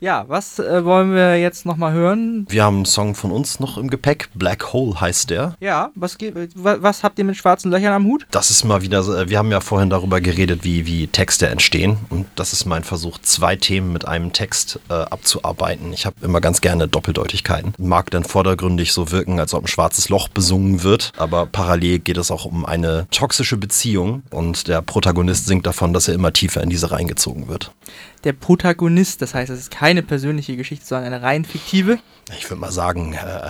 Ja, 0.00 0.24
was 0.28 0.58
äh, 0.58 0.84
wollen 0.84 1.14
wir 1.14 1.38
jetzt 1.40 1.66
nochmal 1.78 1.92
hören? 1.92 2.44
Wir 2.48 2.64
haben 2.64 2.76
einen 2.78 2.84
Song 2.86 3.14
von 3.14 3.30
uns 3.30 3.60
noch 3.60 3.78
im 3.78 3.88
Gepäck. 3.88 4.28
Black 4.34 4.72
Hole 4.72 5.00
heißt 5.00 5.30
der. 5.30 5.54
Ja, 5.60 5.90
was, 5.94 6.18
was 6.56 7.04
habt 7.04 7.18
ihr 7.20 7.24
mit 7.24 7.36
schwarzen 7.36 7.70
Löchern 7.70 7.92
am 7.92 8.04
Hut? 8.04 8.26
Das 8.32 8.50
ist 8.50 8.64
mal 8.64 8.82
wieder, 8.82 9.04
so- 9.04 9.14
äh, 9.14 9.28
wir 9.30 9.38
haben 9.38 9.52
ja 9.52 9.60
vorhin 9.60 9.88
darüber 9.88 10.20
geredet, 10.20 10.64
wie, 10.64 10.86
wie 10.86 11.06
Texte 11.06 11.46
entstehen. 11.46 11.96
Und 12.10 12.26
das 12.34 12.52
ist 12.52 12.64
mein 12.66 12.82
Versuch, 12.82 13.18
zwei 13.18 13.54
Themen 13.54 13.92
mit 13.92 14.08
einem 14.08 14.32
Text 14.32 14.80
äh, 14.90 14.94
abzuarbeiten. 14.94 15.92
Ich 15.92 16.04
habe 16.04 16.16
immer 16.22 16.40
ganz 16.40 16.60
gerne 16.60 16.88
Doppeldeutigkeiten. 16.88 17.74
Mag 17.78 18.10
dann 18.10 18.24
vordergründig 18.24 18.92
so 18.92 19.12
wirken, 19.12 19.38
als 19.38 19.54
ob 19.54 19.64
ein 19.64 19.68
schwarzes 19.68 20.08
Loch 20.08 20.26
besungen 20.28 20.82
wird. 20.82 21.12
Aber 21.16 21.46
parallel 21.46 22.00
geht 22.00 22.16
es 22.18 22.32
auch 22.32 22.44
um 22.44 22.66
eine 22.66 23.06
toxische 23.12 23.56
Beziehung. 23.56 24.24
Und 24.30 24.66
der 24.66 24.82
Protagonist 24.82 25.46
singt 25.46 25.64
davon, 25.66 25.92
dass 25.92 26.08
er 26.08 26.14
immer 26.14 26.32
tiefer 26.32 26.60
in 26.60 26.70
diese 26.70 26.90
reingezogen 26.90 27.46
wird. 27.46 27.70
Der 28.28 28.34
Protagonist. 28.34 29.22
Das 29.22 29.34
heißt, 29.34 29.50
es 29.50 29.58
ist 29.58 29.70
keine 29.70 30.02
persönliche 30.02 30.56
Geschichte, 30.56 30.84
sondern 30.84 31.12
eine 31.14 31.22
rein 31.22 31.44
fiktive. 31.44 31.98
Ich 32.38 32.48
würde 32.48 32.60
mal 32.60 32.70
sagen, 32.70 33.14
äh, 33.14 33.48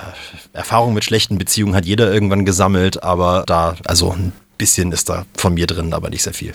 Erfahrung 0.52 0.94
mit 0.94 1.04
schlechten 1.04 1.36
Beziehungen 1.36 1.74
hat 1.74 1.84
jeder 1.84 2.12
irgendwann 2.12 2.44
gesammelt, 2.44 3.02
aber 3.02 3.42
da, 3.46 3.74
also 3.84 4.12
ein 4.12 4.32
bisschen 4.56 4.92
ist 4.92 5.08
da 5.08 5.26
von 5.36 5.54
mir 5.54 5.66
drin, 5.66 5.92
aber 5.92 6.10
nicht 6.10 6.22
sehr 6.22 6.34
viel. 6.34 6.52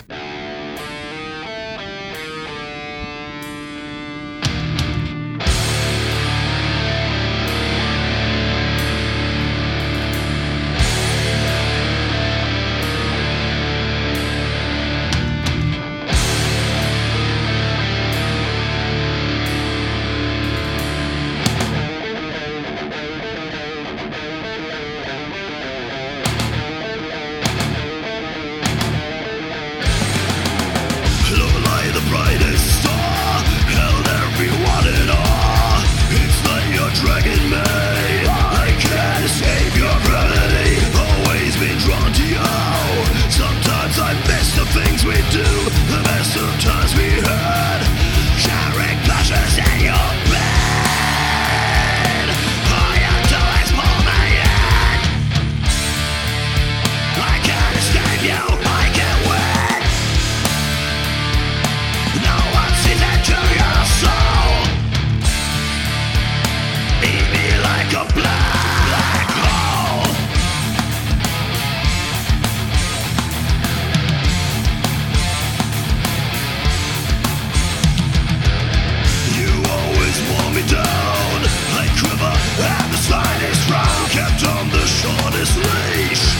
on 85.22 85.32
his 85.32 85.56
leash. 85.56 86.33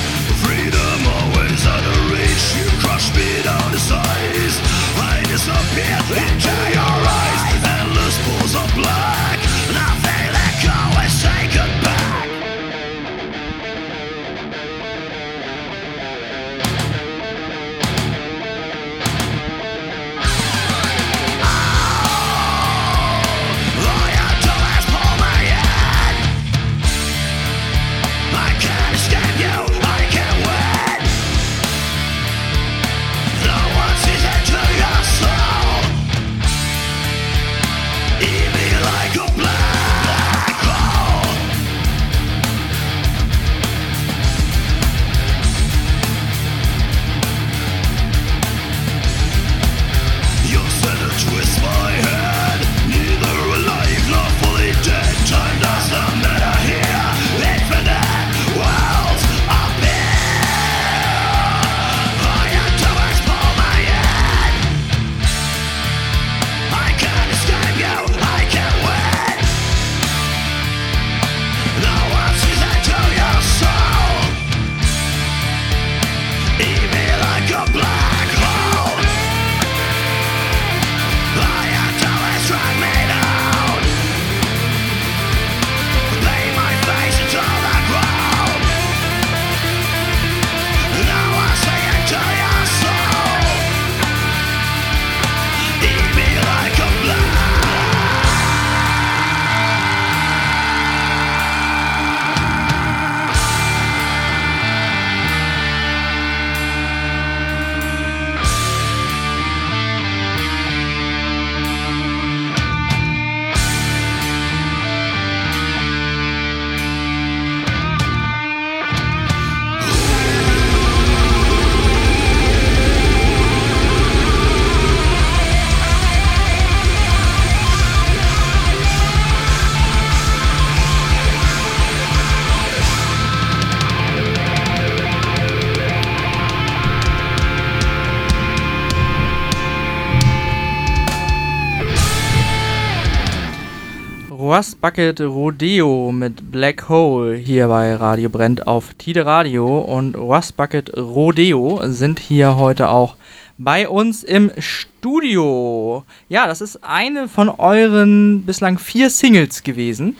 Rust 144.56 144.80
Bucket 144.80 145.20
Rodeo 145.20 146.12
mit 146.12 146.52
Black 146.52 146.88
Hole 146.88 147.34
hier 147.34 147.66
bei 147.66 147.92
Radio 147.96 148.28
Brennt 148.28 148.68
auf 148.68 148.94
Tide 148.94 149.26
Radio 149.26 149.80
und 149.80 150.14
Rust 150.14 150.56
Bucket 150.56 150.96
Rodeo 150.96 151.80
sind 151.86 152.20
hier 152.20 152.54
heute 152.54 152.88
auch 152.88 153.16
bei 153.58 153.88
uns 153.88 154.22
im 154.22 154.52
Studio. 154.58 156.04
Ja, 156.28 156.46
das 156.46 156.60
ist 156.60 156.84
eine 156.84 157.26
von 157.26 157.48
euren 157.48 158.44
bislang 158.46 158.78
vier 158.78 159.10
Singles 159.10 159.64
gewesen. 159.64 160.16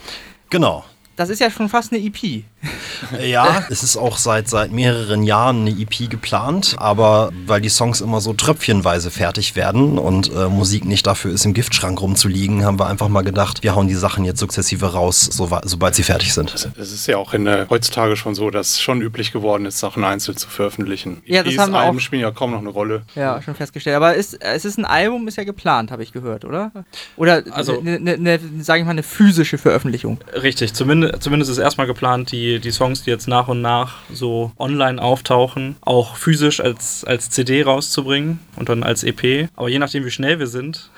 Genau. 0.51 0.85
Das 1.15 1.29
ist 1.29 1.39
ja 1.39 1.49
schon 1.49 1.69
fast 1.69 1.93
eine 1.93 2.03
EP. 2.03 2.43
Ja, 3.21 3.65
es 3.71 3.83
ist 3.83 3.97
auch 3.97 4.17
seit, 4.19 4.49
seit 4.49 4.73
mehreren 4.73 5.23
Jahren 5.23 5.61
eine 5.67 5.71
EP 5.71 6.09
geplant, 6.11 6.75
aber 6.79 7.33
weil 7.47 7.61
die 7.61 7.69
Songs 7.69 8.01
immer 8.01 8.21
so 8.21 8.33
tröpfchenweise 8.33 9.11
fertig 9.11 9.57
werden 9.57 9.99
und 9.99 10.31
äh, 10.33 10.49
Musik 10.49 10.85
nicht 10.85 11.07
dafür 11.07 11.33
ist, 11.33 11.45
im 11.45 11.55
Giftschrank 11.55 12.01
rumzuliegen, 12.01 12.65
haben 12.65 12.79
wir 12.79 12.87
einfach 12.87 13.09
mal 13.09 13.23
gedacht, 13.23 13.63
wir 13.63 13.75
hauen 13.75 13.89
die 13.89 13.95
Sachen 13.95 14.25
jetzt 14.25 14.41
sukzessive 14.41 14.93
raus, 14.93 15.21
so, 15.31 15.49
sobald 15.65 15.95
sie 15.95 16.03
fertig 16.03 16.33
sind. 16.35 16.55
Es 16.79 16.93
ist 16.93 17.07
ja 17.07 17.17
auch 17.17 17.35
in, 17.35 17.47
äh, 17.47 17.67
heutzutage 17.71 18.17
schon 18.17 18.35
so, 18.35 18.51
dass 18.51 18.71
es 18.71 18.81
schon 18.81 19.01
üblich 19.03 19.33
geworden 19.33 19.67
ist, 19.67 19.79
Sachen 19.79 20.05
einzeln 20.05 20.37
zu 20.37 20.49
veröffentlichen. 20.49 21.23
Ja, 21.27 21.43
das 21.43 21.53
EPs, 21.55 21.63
haben 21.63 21.73
wir 21.73 21.79
Alben 21.81 21.99
auch- 21.99 22.01
spielen 22.01 22.23
ja 22.23 22.31
kaum 22.31 22.51
noch 22.53 22.61
eine 22.61 22.71
Rolle. 22.71 23.03
Ja, 23.15 23.41
schon 23.43 23.55
festgestellt. 23.55 23.97
Aber 23.97 24.15
ist, 24.15 24.41
es 24.43 24.65
ist 24.65 24.79
ein 24.79 24.85
Album, 24.85 25.29
ist 25.29 25.37
ja 25.37 25.45
geplant, 25.45 25.91
habe 25.91 26.03
ich 26.03 26.13
gehört, 26.13 26.45
oder? 26.45 26.73
Oder 27.17 27.43
Also- 27.51 27.81
ne, 27.81 27.99
ne, 28.01 28.19
ne, 28.19 28.41
sage 28.61 28.81
ich 28.81 28.85
mal, 28.85 28.93
eine 28.93 29.03
physische 29.03 29.59
Veröffentlichung. 29.59 30.19
Richtig, 30.43 30.75
zumindest, 30.75 31.23
zumindest 31.23 31.51
ist 31.51 31.59
erstmal 31.59 31.87
geplant, 31.87 32.33
die 32.33 32.54
die, 32.55 32.61
die 32.61 32.71
Songs, 32.71 33.03
die 33.03 33.11
jetzt 33.11 33.29
nach 33.29 33.49
und 33.49 33.61
nach 33.61 33.97
so 34.13 34.53
online 34.59 35.01
auftauchen, 35.01 35.77
auch 35.81 36.17
physisch 36.17 36.61
als, 36.61 37.05
als 37.05 37.31
CD 37.31 37.63
rauszubringen 37.63 38.41
und 38.57 38.69
dann 38.69 38.83
als 38.83 39.03
EP. 39.03 39.49
Aber 39.57 39.69
je 39.69 39.79
nachdem, 39.79 40.05
wie 40.05 40.11
schnell 40.11 40.39
wir 40.39 40.47
sind 40.47 40.91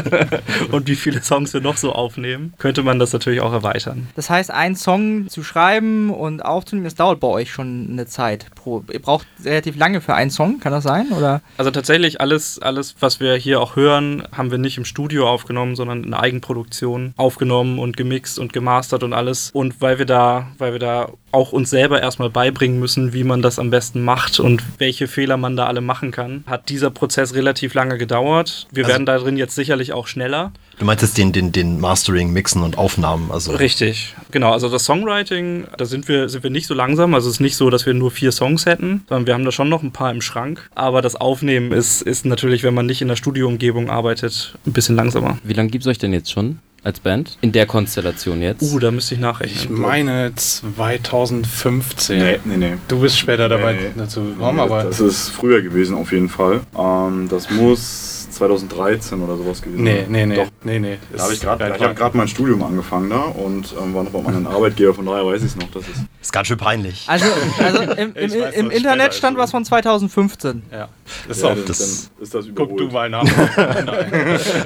und 0.70 0.88
wie 0.88 0.96
viele 0.96 1.22
Songs 1.22 1.54
wir 1.54 1.60
noch 1.60 1.76
so 1.76 1.92
aufnehmen, 1.92 2.54
könnte 2.58 2.82
man 2.82 2.98
das 2.98 3.12
natürlich 3.12 3.40
auch 3.40 3.52
erweitern. 3.52 4.08
Das 4.14 4.30
heißt, 4.30 4.50
einen 4.50 4.76
Song 4.76 5.28
zu 5.28 5.42
schreiben 5.42 6.10
und 6.10 6.44
aufzunehmen, 6.44 6.84
das 6.84 6.94
dauert 6.94 7.20
bei 7.20 7.28
euch 7.28 7.50
schon 7.50 7.88
eine 7.90 8.06
Zeit. 8.06 8.46
Pro, 8.54 8.84
ihr 8.92 9.00
braucht 9.00 9.26
relativ 9.44 9.76
lange 9.76 10.00
für 10.00 10.14
einen 10.14 10.30
Song, 10.30 10.60
kann 10.60 10.72
das 10.72 10.84
sein? 10.84 11.08
Oder? 11.12 11.40
Also 11.56 11.70
tatsächlich 11.70 12.20
alles, 12.20 12.58
alles, 12.58 12.96
was 13.00 13.20
wir 13.20 13.34
hier 13.36 13.60
auch 13.60 13.76
hören, 13.76 14.26
haben 14.32 14.50
wir 14.50 14.58
nicht 14.58 14.76
im 14.76 14.84
Studio 14.84 15.28
aufgenommen, 15.28 15.76
sondern 15.76 16.04
in 16.04 16.14
Eigenproduktion 16.14 17.14
aufgenommen 17.16 17.78
und 17.78 17.96
gemixt 17.96 18.38
und 18.38 18.52
gemastert 18.52 19.02
und 19.02 19.12
alles. 19.12 19.50
Und 19.52 19.80
weil 19.80 19.98
wir 19.98 20.06
da, 20.06 20.48
weil 20.58 20.73
wir 20.74 20.78
da 20.78 21.08
auch 21.32 21.52
uns 21.52 21.70
selber 21.70 22.02
erstmal 22.02 22.28
beibringen 22.30 22.78
müssen, 22.78 23.12
wie 23.14 23.24
man 23.24 23.40
das 23.40 23.58
am 23.58 23.70
besten 23.70 24.02
macht 24.02 24.38
und 24.38 24.62
welche 24.78 25.08
Fehler 25.08 25.36
man 25.38 25.56
da 25.56 25.66
alle 25.66 25.80
machen 25.80 26.10
kann, 26.10 26.44
hat 26.46 26.68
dieser 26.68 26.90
Prozess 26.90 27.34
relativ 27.34 27.72
lange 27.74 27.96
gedauert. 27.96 28.66
Wir 28.70 28.84
Also- 28.84 28.92
werden 28.92 29.06
da 29.06 29.16
drin 29.18 29.36
jetzt 29.38 29.54
sicherlich 29.54 29.92
auch 29.94 30.06
schneller. 30.06 30.52
Du 30.78 30.84
meintest 30.84 31.16
den, 31.16 31.32
den, 31.32 31.52
den 31.52 31.80
Mastering, 31.80 32.32
Mixen 32.32 32.62
und 32.62 32.76
Aufnahmen. 32.76 33.30
Also 33.30 33.52
Richtig, 33.52 34.14
genau. 34.32 34.52
Also 34.52 34.68
das 34.68 34.84
Songwriting, 34.84 35.66
da 35.78 35.84
sind 35.84 36.08
wir, 36.08 36.28
sind 36.28 36.42
wir 36.42 36.50
nicht 36.50 36.66
so 36.66 36.74
langsam. 36.74 37.14
Also 37.14 37.28
es 37.28 37.36
ist 37.36 37.40
nicht 37.40 37.56
so, 37.56 37.70
dass 37.70 37.86
wir 37.86 37.94
nur 37.94 38.10
vier 38.10 38.32
Songs 38.32 38.66
hätten, 38.66 39.04
sondern 39.08 39.26
wir 39.26 39.34
haben 39.34 39.44
da 39.44 39.52
schon 39.52 39.68
noch 39.68 39.82
ein 39.82 39.92
paar 39.92 40.10
im 40.10 40.20
Schrank. 40.20 40.68
Aber 40.74 41.00
das 41.00 41.14
Aufnehmen 41.16 41.70
ist, 41.72 42.02
ist 42.02 42.26
natürlich, 42.26 42.64
wenn 42.64 42.74
man 42.74 42.86
nicht 42.86 43.00
in 43.02 43.08
der 43.08 43.16
Studioumgebung 43.16 43.88
arbeitet, 43.88 44.56
ein 44.66 44.72
bisschen 44.72 44.96
langsamer. 44.96 45.38
Wie 45.44 45.52
lange 45.52 45.70
gibt 45.70 45.84
es 45.84 45.88
euch 45.88 45.98
denn 45.98 46.12
jetzt 46.12 46.32
schon 46.32 46.58
als 46.84 47.00
Band? 47.00 47.38
In 47.40 47.50
der 47.52 47.66
Konstellation 47.66 48.40
jetzt? 48.42 48.62
Uh, 48.62 48.78
da 48.78 48.90
müsste 48.90 49.14
ich 49.14 49.18
Ich 49.18 49.22
nachrechnen. 49.22 49.80
meine 49.80 50.32
2015. 50.34 52.18
Nee, 52.18 52.38
nee, 52.44 52.56
nee. 52.56 52.74
Du 52.88 53.00
bist 53.00 53.18
später 53.18 53.48
dabei 53.48 53.72
Nee. 53.74 53.78
dazu 53.96 54.22
gekommen, 54.24 54.60
aber 54.60 54.84
das 54.84 55.00
ist 55.00 55.30
früher 55.30 55.62
gewesen 55.62 55.96
auf 55.96 56.12
jeden 56.12 56.28
Fall. 56.28 56.60
Ähm, 56.78 57.26
das 57.28 57.50
muss 57.50 58.23
2013 58.34 59.22
oder 59.22 59.36
sowas 59.36 59.62
gewesen 59.62 59.82
nee, 59.82 60.04
nee, 60.08 60.26
nee, 60.26 60.36
Doch. 60.36 60.48
nee, 60.64 60.78
nee. 60.78 60.98
Da 61.16 61.22
habe 61.24 61.32
ich 61.34 61.40
gerade 61.40 61.64
ich 61.76 61.82
hab 61.82 61.90
weg. 61.90 61.96
grad 61.96 62.14
mein 62.14 62.28
Studium 62.28 62.62
angefangen 62.62 63.10
da 63.10 63.20
und 63.22 63.74
ähm, 63.80 63.94
war 63.94 64.04
noch 64.04 64.10
bei 64.10 64.20
meinem 64.20 64.46
Arbeitgeber, 64.46 64.94
von 64.94 65.06
daher 65.06 65.24
weiß 65.26 65.40
ich 65.42 65.48
es 65.48 65.56
noch. 65.56 65.70
Das 65.72 65.82
ist 65.84 66.00
ist 66.20 66.32
ganz 66.32 66.48
schön 66.48 66.56
peinlich. 66.56 67.04
Also, 67.06 67.26
also 67.62 67.82
im, 67.92 68.14
im, 68.14 68.30
weiß, 68.32 68.54
im 68.54 68.70
Internet 68.70 69.12
stand 69.14 69.36
was 69.36 69.50
von 69.50 69.64
2015. 69.64 70.62
Ja. 70.72 70.88
Ist 71.28 71.42
ja, 71.42 71.54
das- 71.54 72.08
dann 72.16 72.22
ist 72.22 72.34
das 72.34 72.46
guck 72.54 72.70
überholt. 72.70 72.80
du 72.80 72.94
mal 72.94 73.10
nach. 73.10 73.24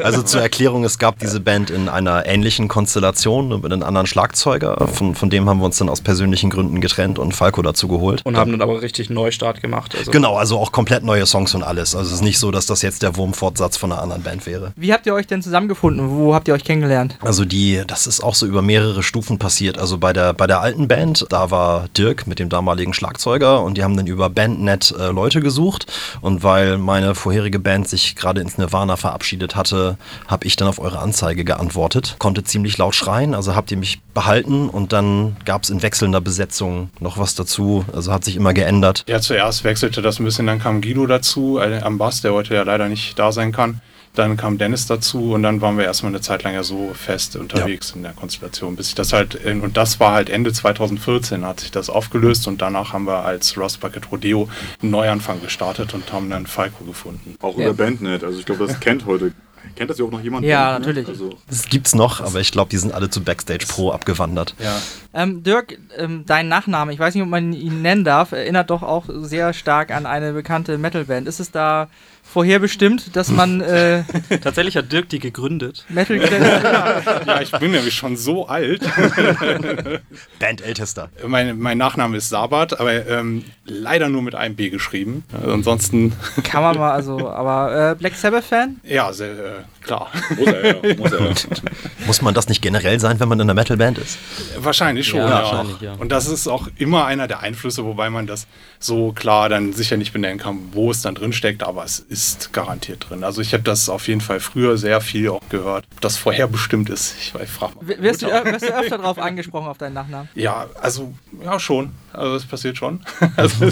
Also 0.02 0.22
zur 0.22 0.40
Erklärung, 0.40 0.84
es 0.84 0.98
gab 0.98 1.18
diese 1.18 1.40
Band 1.40 1.70
in 1.70 1.88
einer 1.88 2.26
ähnlichen 2.26 2.68
Konstellation 2.68 3.48
mit 3.60 3.72
einem 3.72 3.82
anderen 3.82 4.06
Schlagzeuger. 4.06 4.86
Von, 4.88 5.14
von 5.14 5.30
dem 5.30 5.48
haben 5.48 5.58
wir 5.58 5.64
uns 5.66 5.78
dann 5.78 5.88
aus 5.88 6.00
persönlichen 6.00 6.50
Gründen 6.50 6.80
getrennt 6.80 7.18
und 7.18 7.34
Falco 7.34 7.60
dazu 7.62 7.88
geholt. 7.88 8.22
Und 8.24 8.36
haben 8.36 8.52
dann 8.52 8.62
aber 8.62 8.80
richtig 8.80 9.10
Neustart 9.10 9.60
gemacht. 9.60 9.94
Also 9.98 10.10
Genau, 10.10 10.36
also 10.36 10.58
auch 10.58 10.72
komplett 10.72 11.02
neue 11.02 11.26
Songs 11.26 11.54
und 11.54 11.62
alles. 11.62 11.94
Also 11.94 12.08
es 12.08 12.14
ist 12.16 12.22
nicht 12.22 12.38
so, 12.38 12.50
dass 12.50 12.66
das 12.66 12.82
jetzt 12.82 13.02
der 13.02 13.16
Wurmfortsatz 13.16 13.67
von 13.76 13.92
einer 13.92 14.02
anderen 14.02 14.22
Band 14.22 14.46
wäre. 14.46 14.72
Wie 14.76 14.92
habt 14.92 15.06
ihr 15.06 15.14
euch 15.14 15.26
denn 15.26 15.42
zusammengefunden? 15.42 16.10
Wo 16.10 16.34
habt 16.34 16.48
ihr 16.48 16.54
euch 16.54 16.64
kennengelernt? 16.64 17.16
Also 17.20 17.44
die, 17.44 17.82
das 17.86 18.06
ist 18.06 18.22
auch 18.22 18.34
so 18.34 18.46
über 18.46 18.62
mehrere 18.62 19.02
Stufen 19.02 19.38
passiert. 19.38 19.78
Also 19.78 19.98
bei 19.98 20.12
der, 20.12 20.32
bei 20.32 20.46
der 20.46 20.60
alten 20.60 20.88
Band, 20.88 21.26
da 21.30 21.50
war 21.50 21.88
Dirk 21.96 22.26
mit 22.26 22.38
dem 22.38 22.48
damaligen 22.48 22.94
Schlagzeuger 22.94 23.62
und 23.62 23.76
die 23.76 23.84
haben 23.84 23.96
dann 23.96 24.06
über 24.06 24.30
Bandnet 24.30 24.94
äh, 24.98 25.10
Leute 25.10 25.40
gesucht. 25.40 25.86
Und 26.20 26.42
weil 26.42 26.78
meine 26.78 27.14
vorherige 27.14 27.58
Band 27.58 27.88
sich 27.88 28.16
gerade 28.16 28.40
ins 28.40 28.58
Nirvana 28.58 28.96
verabschiedet 28.96 29.56
hatte, 29.56 29.98
habe 30.26 30.46
ich 30.46 30.56
dann 30.56 30.68
auf 30.68 30.78
eure 30.78 30.98
Anzeige 30.98 31.44
geantwortet. 31.44 32.16
Konnte 32.18 32.44
ziemlich 32.44 32.78
laut 32.78 32.94
schreien, 32.94 33.34
also 33.34 33.54
habt 33.54 33.70
ihr 33.70 33.76
mich 33.76 34.00
behalten 34.14 34.68
und 34.68 34.92
dann 34.92 35.36
gab 35.44 35.62
es 35.62 35.70
in 35.70 35.82
wechselnder 35.82 36.20
Besetzung 36.20 36.90
noch 37.00 37.18
was 37.18 37.34
dazu. 37.34 37.84
Also 37.92 38.12
hat 38.12 38.24
sich 38.24 38.36
immer 38.36 38.52
geändert. 38.52 39.04
Ja, 39.08 39.20
zuerst 39.20 39.64
wechselte 39.64 40.02
das 40.02 40.18
ein 40.18 40.24
bisschen, 40.24 40.46
dann 40.46 40.58
kam 40.58 40.80
Guido 40.80 41.06
dazu 41.06 41.58
äh, 41.58 41.80
am 41.80 41.98
Bass, 41.98 42.20
der 42.20 42.32
heute 42.32 42.54
ja 42.54 42.62
leider 42.62 42.88
nicht 42.88 43.18
da 43.18 43.32
sein 43.32 43.47
kann. 43.52 43.80
Dann 44.14 44.36
kam 44.36 44.58
Dennis 44.58 44.86
dazu 44.86 45.34
und 45.34 45.44
dann 45.44 45.60
waren 45.60 45.78
wir 45.78 45.84
erstmal 45.84 46.10
eine 46.10 46.20
Zeit 46.20 46.42
lang 46.42 46.52
ja 46.54 46.64
so 46.64 46.90
fest 46.92 47.36
unterwegs 47.36 47.92
in 47.94 48.02
der 48.02 48.12
Konstellation, 48.14 48.74
bis 48.74 48.86
sich 48.86 48.94
das 48.96 49.12
halt, 49.12 49.34
in- 49.36 49.60
und 49.60 49.76
das 49.76 50.00
war 50.00 50.12
halt 50.12 50.28
Ende 50.28 50.52
2014 50.52 51.44
hat 51.44 51.60
sich 51.60 51.70
das 51.70 51.88
aufgelöst 51.88 52.48
und 52.48 52.60
danach 52.60 52.92
haben 52.92 53.06
wir 53.06 53.24
als 53.24 53.56
Rust 53.56 53.78
Bucket 53.80 54.10
Rodeo 54.10 54.48
einen 54.82 54.90
Neuanfang 54.90 55.40
gestartet 55.40 55.94
und 55.94 56.12
haben 56.12 56.30
dann 56.30 56.46
Falco 56.46 56.82
gefunden. 56.84 57.36
Auch 57.42 57.56
Ja. 57.58 57.66
über 57.68 57.84
Bandnet. 57.84 58.24
Also 58.24 58.40
ich 58.40 58.46
glaube, 58.46 58.66
das 58.66 58.80
kennt 58.80 59.06
heute. 59.06 59.32
Kennt 59.76 59.90
das 59.90 59.98
ja 59.98 60.04
auch 60.06 60.10
noch 60.10 60.22
jemand? 60.22 60.44
Ja, 60.46 60.72
Bandnet? 60.72 60.96
natürlich. 60.96 61.08
Also, 61.08 61.36
Das 61.48 61.68
gibt's 61.68 61.94
noch, 61.94 62.20
aber 62.20 62.40
ich 62.40 62.50
glaube, 62.50 62.70
die 62.70 62.78
sind 62.78 62.92
alle 62.94 63.10
zu 63.10 63.22
Backstage 63.22 63.66
Pro 63.68 63.92
abgewandert. 63.92 64.54
Ja, 64.58 64.80
Ähm, 65.12 65.42
Dirk, 65.44 65.78
ähm, 65.96 66.24
dein 66.26 66.48
Nachname, 66.48 66.92
ich 66.92 66.98
weiß 66.98 67.14
nicht, 67.14 67.22
ob 67.22 67.28
man 67.28 67.52
ihn 67.52 67.82
nennen 67.82 68.02
darf, 68.04 68.32
erinnert 68.32 68.70
doch 68.70 68.82
auch 68.82 69.04
sehr 69.08 69.52
stark 69.52 69.90
an 69.92 70.06
eine 70.06 70.32
bekannte 70.32 70.78
Metalband. 70.78 71.28
Ist 71.28 71.38
es 71.40 71.50
da 71.52 71.88
vorherbestimmt, 72.32 73.16
dass 73.16 73.30
man 73.30 73.60
äh, 73.60 74.04
tatsächlich 74.42 74.76
hat 74.76 74.92
Dirk 74.92 75.08
die 75.08 75.18
gegründet. 75.18 75.84
Metal 75.88 76.16
ja 77.26 77.40
ich 77.40 77.50
bin 77.52 77.70
nämlich 77.70 77.94
schon 77.94 78.16
so 78.16 78.46
alt. 78.46 78.82
Band 80.38 80.60
ältester. 80.60 81.10
Mein, 81.26 81.58
mein 81.58 81.78
Nachname 81.78 82.16
ist 82.16 82.28
Sabat, 82.28 82.78
aber 82.78 83.06
ähm, 83.06 83.44
leider 83.64 84.08
nur 84.08 84.22
mit 84.22 84.34
einem 84.34 84.56
B 84.56 84.70
geschrieben. 84.70 85.24
Also 85.32 85.52
ansonsten, 85.52 86.12
kann 86.44 86.62
man 86.62 86.76
mal, 86.76 86.92
also, 86.92 87.28
aber 87.30 87.92
äh, 87.92 87.94
Black 87.94 88.14
Sabbath-Fan? 88.14 88.80
ja, 88.84 89.12
sehr, 89.12 89.32
äh, 89.32 89.77
klar. 89.88 90.10
muss 90.36 90.46
er 90.46 90.66
ja. 90.66 90.96
Muss 90.96 91.12
er 91.12 91.20
ja. 91.26 91.32
Muss 92.06 92.22
man 92.22 92.32
das 92.34 92.48
nicht 92.48 92.62
generell 92.62 93.00
sein, 93.00 93.18
wenn 93.20 93.28
man 93.28 93.38
in 93.38 93.42
einer 93.46 93.54
Metalband 93.54 93.98
ist? 93.98 94.18
Wahrscheinlich 94.56 95.08
schon, 95.08 95.20
Ja, 95.20 95.28
ja. 95.28 95.34
wahrscheinlich, 95.42 95.80
ja. 95.80 95.92
Und 95.94 96.10
das 96.12 96.26
ist 96.28 96.46
auch 96.46 96.68
immer 96.76 97.04
einer 97.06 97.26
der 97.28 97.40
Einflüsse, 97.40 97.84
wobei 97.84 98.08
man 98.08 98.26
das 98.26 98.46
so 98.78 99.12
klar 99.12 99.48
dann 99.48 99.72
sicher 99.72 99.96
nicht 99.96 100.12
benennen 100.12 100.38
kann, 100.38 100.68
wo 100.72 100.90
es 100.90 101.02
dann 101.02 101.14
drin 101.14 101.32
steckt, 101.32 101.62
aber 101.62 101.84
es 101.84 101.98
ist 101.98 102.52
garantiert 102.52 103.08
drin. 103.10 103.24
Also 103.24 103.40
ich 103.42 103.52
habe 103.52 103.62
das 103.64 103.88
auf 103.88 104.06
jeden 104.08 104.20
Fall 104.20 104.40
früher 104.40 104.78
sehr 104.78 105.00
viel 105.00 105.28
auch 105.30 105.42
gehört. 105.50 105.84
Ob 105.92 106.00
das 106.00 106.16
vorherbestimmt 106.16 106.88
ist, 106.90 107.14
ich, 107.18 107.34
ich 107.34 107.50
frage 107.50 107.74
mal. 107.76 107.88
Wirst 107.88 108.22
du, 108.22 108.26
wirst 108.26 108.64
du 108.68 108.74
öfter 108.74 108.98
drauf 108.98 109.18
angesprochen 109.18 109.66
auf 109.66 109.78
deinen 109.78 109.94
Nachnamen? 109.94 110.28
Ja, 110.34 110.66
also, 110.80 111.12
ja, 111.44 111.58
schon. 111.58 111.90
Also 112.12 112.34
das 112.34 112.44
passiert 112.44 112.76
schon. 112.76 113.00
Also, 113.36 113.66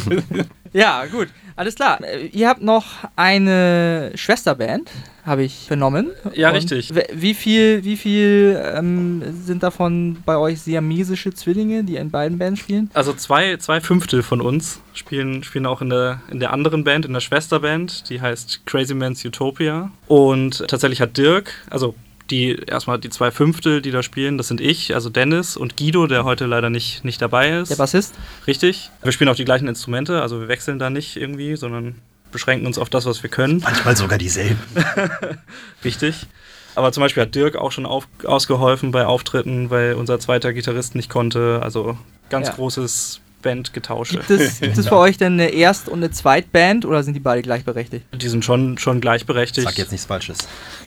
Ja, 0.73 1.07
gut, 1.07 1.29
alles 1.57 1.75
klar. 1.75 2.03
Äh, 2.03 2.27
Ihr 2.27 2.49
habt 2.49 2.63
noch 2.63 2.85
eine 3.17 4.13
Schwesterband, 4.15 4.91
habe 5.25 5.43
ich 5.43 5.67
vernommen. 5.67 6.11
Ja, 6.35 6.51
Und 6.51 6.57
richtig. 6.57 6.93
Wie 7.13 7.35
viel, 7.35 7.83
wie 7.85 7.97
viel 7.97 8.61
ähm, 8.75 9.23
sind 9.45 9.63
davon 9.63 10.19
bei 10.25 10.37
euch 10.37 10.61
siamesische 10.61 11.33
Zwillinge, 11.35 11.83
die 11.83 11.97
in 11.97 12.11
beiden 12.11 12.39
Bands 12.39 12.61
spielen? 12.61 12.91
Also 12.95 13.13
zwei, 13.13 13.57
zwei 13.57 13.81
Fünftel 13.81 14.23
von 14.23 14.41
uns 14.41 14.81
spielen, 14.95 15.43
spielen 15.43 15.67
auch 15.67 15.81
in 15.83 15.91
der, 15.91 16.21
in 16.31 16.39
der 16.41 16.53
anderen 16.53 16.85
Band, 16.85 17.05
in 17.07 17.13
der 17.13 17.21
Schwesterband, 17.21 18.09
die 18.09 18.21
heißt 18.21 18.67
Crazy 18.67 18.95
Man's 18.95 19.25
Utopia. 19.25 19.91
Und 20.07 20.67
tatsächlich 20.69 21.01
hat 21.01 21.17
Dirk, 21.17 21.53
also 21.71 21.95
die 22.31 22.57
erstmal 22.67 22.99
die 22.99 23.11
zwei 23.11 23.31
Fünftel, 23.31 23.81
die 23.83 23.91
da 23.91 24.03
spielen, 24.03 24.39
das 24.39 24.49
sind 24.49 24.61
ich, 24.61 24.95
also 24.95 25.11
Dennis 25.11 25.57
und 25.57 25.77
Guido, 25.77 26.07
der 26.07 26.25
heute 26.25 26.47
leider 26.47 26.71
nicht, 26.71 27.05
nicht 27.05 27.21
dabei 27.23 27.59
ist. 27.59 27.71
Der 27.71 27.77
Bassist? 27.77 28.15
Richtig. 28.47 28.91
Wir 29.03 29.13
spielen 29.13 29.29
auch 29.31 29.37
die 29.37 29.45
gleichen 29.45 29.69
Instrumente, 29.69 30.23
also 30.23 30.41
wir 30.41 30.49
wechseln 30.49 30.79
da 30.79 30.91
nicht 30.91 31.17
irgendwie, 31.17 31.57
sondern 31.57 31.97
beschränken 32.33 32.67
uns 32.67 32.79
auf 32.79 32.91
das, 32.91 33.07
was 33.07 33.23
wir 33.23 33.31
können. 33.31 33.61
Manchmal 33.63 33.97
sogar 33.97 34.19
dieselben. 34.19 34.59
Richtig. 35.85 36.27
Aber 36.75 36.93
zum 36.93 37.01
Beispiel 37.03 37.23
hat 37.23 37.35
Dirk 37.35 37.57
auch 37.57 37.73
schon 37.73 37.87
auf, 37.87 38.07
ausgeholfen 38.25 38.91
bei 38.91 39.07
Auftritten, 39.07 39.71
weil 39.71 39.95
unser 39.95 40.19
zweiter 40.21 40.53
Gitarrist 40.53 40.95
nicht 40.95 41.09
konnte. 41.09 41.61
Also 41.63 41.97
ganz 42.29 42.49
Ja. 42.49 42.55
großes 42.55 43.21
Bandgetausche. 43.47 44.17
Gibt 44.17 44.31
es, 44.41 44.61
gibt 44.61 44.77
es 44.77 44.89
für 44.89 44.97
euch 44.97 45.19
denn 45.19 45.35
eine 45.35 45.51
Erst- 45.51 45.89
und 45.89 45.99
eine 46.01 46.11
Zweitband 46.11 46.85
oder 46.85 47.03
sind 47.05 47.15
die 47.15 47.21
beide 47.21 47.43
gleichberechtigt? 47.43 48.05
Die 48.13 48.29
sind 48.29 48.45
schon, 48.45 48.77
schon 48.77 49.01
gleichberechtigt. 49.01 49.67
Sag 49.67 49.79
jetzt 49.79 49.93
nichts 49.93 50.07
Falsches. 50.07 50.39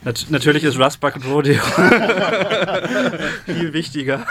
Nat 0.04 0.26
natürlich 0.30 0.64
ist 0.66 0.78
Rust 0.78 1.00
Bucket 1.00 1.26
Rodeo 1.26 1.62
viel 3.46 3.74
wichtiger. 3.74 4.26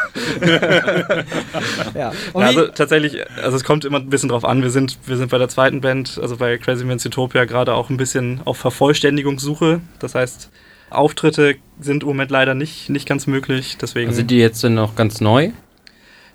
Ja. 1.94 2.12
Und 2.34 2.42
Ja, 2.42 2.48
also 2.48 2.66
tatsächlich, 2.68 3.18
also 3.42 3.56
es 3.56 3.64
kommt 3.64 3.86
immer 3.86 3.98
ein 3.98 4.10
bisschen 4.10 4.28
drauf 4.28 4.44
an. 4.44 4.62
Wir 4.62 4.70
sind, 4.70 4.98
wir 5.06 5.16
sind 5.16 5.30
bei 5.30 5.38
der 5.38 5.48
zweiten 5.48 5.80
Band, 5.80 6.18
also 6.20 6.36
bei 6.36 6.58
Crazy 6.58 6.84
Man's 6.84 7.06
Utopia, 7.06 7.46
gerade 7.46 7.72
auch 7.74 7.88
ein 7.88 7.96
bisschen 7.96 8.42
auf 8.44 8.58
Vervollständigungssuche. 8.58 9.80
Das 9.98 10.14
heißt, 10.14 10.50
Auftritte 10.90 11.56
sind 11.80 12.02
im 12.02 12.08
Moment 12.08 12.30
leider 12.30 12.54
nicht, 12.54 12.90
nicht 12.90 13.08
ganz 13.08 13.26
möglich. 13.26 13.78
Deswegen. 13.80 14.08
Also 14.08 14.18
Sind 14.18 14.30
die 14.30 14.38
jetzt 14.38 14.62
denn 14.62 14.74
noch 14.74 14.96
ganz 14.96 15.20
neu? 15.20 15.50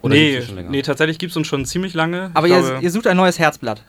Oder 0.03 0.15
nee, 0.15 0.41
schon 0.41 0.55
länger? 0.55 0.69
nee, 0.69 0.81
tatsächlich 0.81 1.17
gibt 1.17 1.31
es 1.31 1.37
uns 1.37 1.47
schon 1.47 1.65
ziemlich 1.65 1.93
lange. 1.93 2.29
aber 2.33 2.47
ihr, 2.47 2.59
glaube, 2.59 2.79
ihr 2.81 2.91
sucht 2.91 3.07
ein 3.07 3.17
neues 3.17 3.39
Herzblatt. 3.39 3.83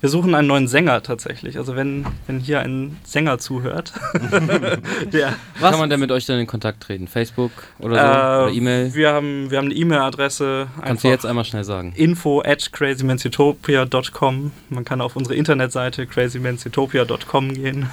Wir 0.00 0.08
suchen 0.08 0.34
einen 0.34 0.48
neuen 0.48 0.66
Sänger 0.66 1.02
tatsächlich. 1.02 1.58
Also 1.58 1.76
wenn, 1.76 2.06
wenn 2.26 2.40
hier 2.40 2.60
ein 2.60 2.96
Sänger 3.04 3.38
zuhört, 3.38 3.92
der 5.12 5.34
Was? 5.60 5.72
Kann 5.72 5.78
man 5.78 5.90
denn 5.90 6.00
mit 6.00 6.10
euch 6.10 6.24
dann 6.24 6.38
in 6.38 6.46
Kontakt 6.46 6.82
treten? 6.82 7.06
Facebook 7.06 7.50
oder 7.78 7.94
so? 7.94 8.00
Äh, 8.00 8.44
oder 8.44 8.52
E-Mail? 8.54 8.94
Wir 8.94 9.12
haben, 9.12 9.50
wir 9.50 9.58
haben 9.58 9.66
eine 9.66 9.74
E-Mail-Adresse. 9.74 10.68
Kannst 10.82 11.04
du 11.04 11.08
jetzt 11.08 11.26
einmal 11.26 11.44
schnell 11.44 11.64
sagen? 11.64 11.92
Info 11.96 12.40
at 12.40 12.72
crazymansutopia.com. 12.72 14.52
Man 14.70 14.84
kann 14.86 15.02
auf 15.02 15.16
unsere 15.16 15.34
Internetseite 15.34 16.06
crazymansutopia.com 16.06 17.52
gehen. 17.52 17.90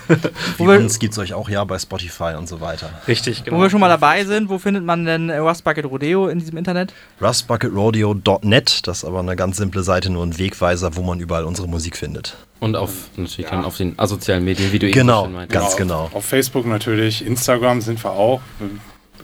Wie 0.58 0.64
uns 0.64 1.00
gibt 1.00 1.12
es 1.12 1.20
euch 1.20 1.34
auch 1.34 1.50
ja 1.50 1.62
bei 1.66 1.78
Spotify 1.78 2.36
und 2.38 2.48
so 2.48 2.62
weiter. 2.62 2.90
Richtig, 3.10 3.44
genau. 3.44 3.58
Wo 3.58 3.62
wir 3.64 3.70
schon 3.70 3.82
mal 3.82 3.90
dabei 3.90 4.24
sind, 4.24 4.48
wo 4.48 4.60
findet 4.60 4.86
man 4.86 5.04
denn 5.04 5.30
äh, 5.30 5.40
Rust 5.40 5.66
Bucket 5.66 5.86
Rodeo 5.86 6.28
in 6.30 6.40
diesem 6.40 6.58
Internet? 6.58 6.94
rustbucketrodeo.net, 7.22 8.88
das 8.88 9.00
ist 9.00 9.04
aber 9.04 9.20
eine 9.20 9.36
ganz 9.36 9.58
simple 9.58 9.84
Seite, 9.84 10.10
nur 10.10 10.24
ein 10.24 10.38
Wegweiser, 10.38 10.96
wo 10.96 11.02
man 11.02 11.20
überall 11.20 11.44
unsere 11.44 11.68
Musik 11.68 11.97
findet. 11.98 12.38
Und 12.60 12.76
auf 12.76 12.92
natürlich 13.18 13.50
dann 13.50 13.66
auf 13.66 13.78
den 13.78 13.98
asozialen 14.00 14.44
Medien, 14.46 14.72
wie 14.72 14.80
du 14.80 14.90
Genau, 14.90 15.24
eben 15.24 15.26
schon 15.26 15.34
meintest. 15.34 15.62
ganz 15.62 15.76
genau. 15.78 16.04
Auf, 16.06 16.16
auf 16.16 16.26
Facebook 16.26 16.66
natürlich, 16.66 17.26
Instagram 17.26 17.82
sind 17.82 18.04
wir 18.04 18.12
auch. 18.12 18.42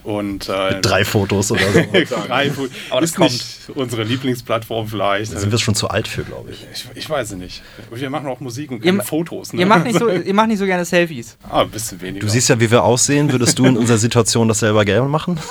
Und 0.04 0.50
äh, 0.50 0.74
Mit 0.74 0.84
drei 0.84 1.02
Fotos 1.04 1.50
oder 1.50 1.62
so. 1.72 1.80
drei 2.28 2.50
Fu- 2.50 2.68
Aber 2.90 3.00
das 3.00 3.12
ist 3.12 3.18
nicht 3.18 3.44
unsere 3.74 4.04
Lieblingsplattform 4.04 4.86
vielleicht. 4.86 5.32
Da 5.32 5.38
sind 5.40 5.50
wir 5.50 5.58
schon 5.58 5.74
zu 5.74 5.88
alt 5.88 6.06
für, 6.06 6.24
glaube 6.24 6.50
ich. 6.50 6.66
ich, 6.74 6.86
ich 6.94 7.08
weiß 7.08 7.30
es 7.32 7.36
nicht. 7.38 7.62
Wir 7.90 8.10
machen 8.10 8.26
auch 8.26 8.38
Musik 8.40 8.70
und 8.70 8.84
Ihr 8.84 9.02
Fotos. 9.02 9.54
Ne? 9.54 9.60
Ihr 9.60 9.66
macht, 9.66 9.84
nicht 9.84 9.98
so, 9.98 10.10
ihr 10.10 10.34
macht 10.34 10.48
nicht 10.48 10.58
so 10.58 10.66
gerne 10.66 10.84
Selfies. 10.84 11.38
ah, 11.48 11.62
ein 11.62 11.70
bisschen 11.70 12.00
weniger. 12.02 12.20
Du 12.26 12.30
siehst 12.30 12.50
ja, 12.50 12.60
wie 12.60 12.70
wir 12.70 12.84
aussehen. 12.84 13.32
Würdest 13.32 13.58
du 13.58 13.64
in 13.64 13.78
unserer 13.78 13.96
Situation 13.98 14.46
das 14.46 14.58
selber 14.58 14.84
gerne 14.84 15.08
machen? 15.08 15.40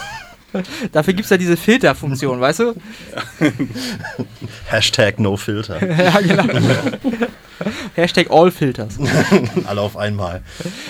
Dafür 0.92 1.14
gibt 1.14 1.26
es 1.26 1.30
ja 1.30 1.38
diese 1.38 1.58
Filterfunktion, 1.58 2.40
weißt 2.40 2.60
du? 2.60 2.76
Hashtag 4.68 5.20
no 5.20 5.38
filter. 5.38 5.86
ja, 6.04 6.20
genau. 6.20 6.46
Hashtag 7.96 8.32
Allfilters. 8.32 8.98
Alle 9.66 9.82
auf 9.82 9.98
einmal. 9.98 10.42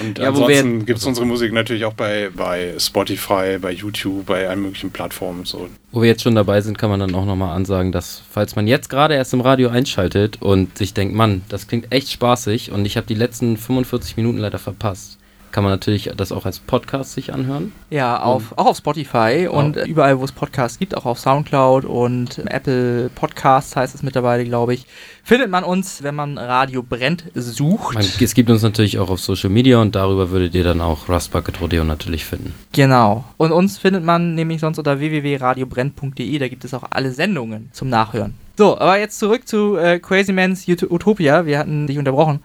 Und 0.02 0.20
Ja, 0.20 0.30
ansonsten 0.30 0.86
gibt 0.86 1.00
es 1.00 1.06
unsere 1.06 1.26
Musik 1.26 1.54
natürlich 1.54 1.86
auch 1.86 1.94
bei, 1.94 2.30
bei 2.36 2.74
Spotify, 2.80 3.58
bei 3.60 3.72
YouTube, 3.72 4.26
bei 4.26 4.48
allen 4.48 4.62
möglichen 4.62 4.92
Plattformen. 4.92 5.46
So. 5.46 5.70
Wo 5.92 6.02
wir 6.02 6.10
jetzt 6.10 6.24
schon 6.24 6.36
dabei 6.36 6.62
sind, 6.62 6.78
kann 6.78 6.90
man 6.90 7.00
dann 7.00 7.14
auch 7.16 7.26
nochmal 7.26 7.56
ansagen, 7.56 7.92
dass, 7.92 8.24
falls 8.32 8.56
man 8.56 8.68
jetzt 8.68 8.90
gerade 8.90 9.16
erst 9.16 9.34
im 9.34 9.42
Radio 9.42 9.70
einschaltet 9.70 10.42
und 10.42 10.78
sich 10.78 10.94
denkt, 10.94 11.14
Mann, 11.14 11.44
das 11.50 11.68
klingt 11.68 11.92
echt 11.92 12.12
spaßig 12.12 12.72
und 12.72 12.86
ich 12.86 12.98
habe 12.98 13.08
die 13.08 13.16
letzten 13.16 13.58
45 13.58 14.18
Minuten 14.18 14.38
leider 14.38 14.60
verpasst, 14.60 15.18
kann 15.54 15.64
man 15.64 15.72
natürlich 15.72 16.12
das 16.18 16.34
auch 16.34 16.46
als 16.46 16.60
Podcast 16.60 17.14
sich 17.14 17.32
anhören. 17.34 17.72
Ja, 17.90 18.20
auf, 18.22 18.58
auch 18.58 18.66
auf 18.66 18.78
Spotify 18.78 19.48
und 19.50 19.78
äh, 19.78 19.86
überall, 19.86 20.20
wo 20.20 20.26
es 20.26 20.34
Podcasts 20.34 20.78
gibt, 20.80 20.98
auch 20.98 21.06
auf 21.06 21.20
Soundcloud 21.20 21.86
und 21.86 22.40
Apple 22.48 23.10
Podcasts 23.16 23.76
heißt 23.76 23.96
es 23.96 24.04
mittlerweile, 24.04 24.44
glaube 24.44 24.74
ich, 24.74 24.86
findet 25.24 25.50
man 25.50 25.64
uns, 25.64 26.04
wenn 26.04 26.16
man 26.16 26.38
Radio 26.38 26.84
brennt 26.84 27.24
sucht. 27.36 27.94
Man, 27.94 28.04
es 28.20 28.34
gibt 28.34 28.50
uns 28.50 28.62
natürlich 28.64 29.00
auch 29.00 29.10
auf 29.10 29.22
Social 29.22 29.50
Media 29.50 29.80
und 29.80 29.96
darüber 29.96 30.32
würdet 30.32 30.56
ihr 30.56 30.66
dann 30.66 30.82
auch 30.82 31.08
Rust 31.08 31.32
Bucket 31.32 31.62
Rodeo 31.62 31.84
natürlich 31.86 32.26
finden. 32.26 32.54
Genau. 32.74 33.24
Und 33.38 33.52
uns 33.54 33.78
findet 33.78 34.04
man 34.04 34.36
nämlich 34.36 34.60
sonst 34.60 34.80
unter 34.80 35.00
www.radiobrennt.de, 35.00 36.40
da 36.40 36.48
gibt 36.48 36.66
es 36.66 36.74
auch 36.74 36.84
alle 36.90 37.12
Sendungen 37.12 37.70
zum 37.72 37.90
Nachhören. 37.90 38.34
So, 38.58 38.78
aber 38.78 39.00
jetzt 39.00 39.18
zurück 39.18 39.48
zu 39.48 39.78
äh, 39.78 40.00
Crazy 40.00 40.32
Man's 40.32 40.68
Ut- 40.68 40.84
Utopia. 40.92 41.46
Wir 41.46 41.58
hatten 41.58 41.88
dich 41.88 41.98
unterbrochen. 41.98 42.42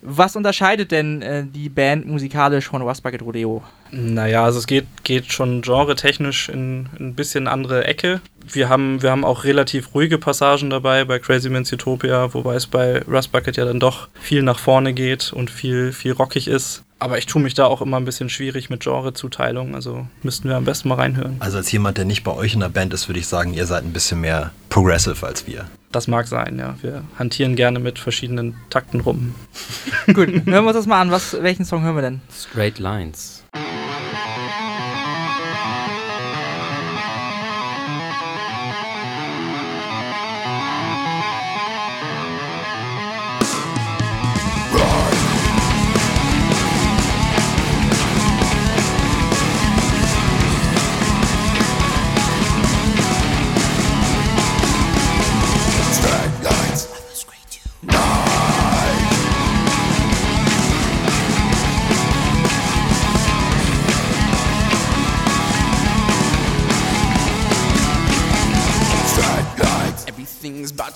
Was 0.00 0.36
unterscheidet 0.36 0.92
denn 0.92 1.22
äh, 1.22 1.44
die 1.44 1.68
Band 1.68 2.06
musikalisch 2.06 2.66
von 2.68 2.82
Rust 2.82 3.02
Bucket 3.02 3.22
Rodeo? 3.22 3.62
Naja, 3.90 4.44
also 4.44 4.58
es 4.58 4.66
geht, 4.66 4.86
geht 5.02 5.32
schon 5.32 5.62
genre-technisch 5.62 6.48
in 6.48 6.88
ein 7.00 7.14
bisschen 7.14 7.48
andere 7.48 7.84
Ecke. 7.84 8.20
Wir 8.52 8.68
haben, 8.68 9.02
wir 9.02 9.10
haben 9.10 9.24
auch 9.24 9.44
relativ 9.44 9.94
ruhige 9.94 10.18
Passagen 10.18 10.70
dabei 10.70 11.04
bei 11.04 11.18
Crazy 11.18 11.48
Man's 11.48 11.72
Utopia, 11.72 12.32
wobei 12.34 12.54
es 12.54 12.66
bei 12.66 13.02
Rust 13.02 13.32
Bucket 13.32 13.56
ja 13.56 13.64
dann 13.64 13.80
doch 13.80 14.08
viel 14.20 14.42
nach 14.42 14.58
vorne 14.58 14.92
geht 14.92 15.32
und 15.32 15.50
viel, 15.50 15.92
viel 15.92 16.12
rockig 16.12 16.48
ist. 16.48 16.82
Aber 17.00 17.18
ich 17.18 17.26
tue 17.26 17.40
mich 17.40 17.54
da 17.54 17.66
auch 17.66 17.80
immer 17.80 17.96
ein 17.96 18.04
bisschen 18.04 18.28
schwierig 18.28 18.70
mit 18.70 18.80
Genrezuteilung, 18.80 19.76
also 19.76 20.06
müssten 20.22 20.48
wir 20.48 20.56
am 20.56 20.64
besten 20.64 20.88
mal 20.88 20.96
reinhören. 20.96 21.36
Also 21.38 21.58
als 21.58 21.70
jemand, 21.70 21.96
der 21.96 22.04
nicht 22.04 22.24
bei 22.24 22.32
euch 22.32 22.54
in 22.54 22.60
der 22.60 22.70
Band 22.70 22.92
ist, 22.92 23.08
würde 23.08 23.20
ich 23.20 23.28
sagen, 23.28 23.54
ihr 23.54 23.66
seid 23.66 23.84
ein 23.84 23.92
bisschen 23.92 24.20
mehr 24.20 24.50
progressive 24.68 25.24
als 25.24 25.46
wir. 25.46 25.66
Das 25.92 26.08
mag 26.08 26.26
sein, 26.26 26.58
ja. 26.58 26.74
Wir 26.82 27.04
hantieren 27.18 27.56
gerne 27.56 27.78
mit 27.78 27.98
verschiedenen 27.98 28.56
Takten 28.68 29.00
rum. 29.00 29.34
Gut, 30.06 30.28
hören 30.46 30.46
wir 30.46 30.60
uns 30.60 30.74
das 30.74 30.86
mal 30.86 31.00
an. 31.00 31.10
Was, 31.10 31.36
welchen 31.40 31.64
Song 31.64 31.82
hören 31.82 31.94
wir 31.94 32.02
denn? 32.02 32.20
Straight 32.30 32.78
Lines. 32.78 33.37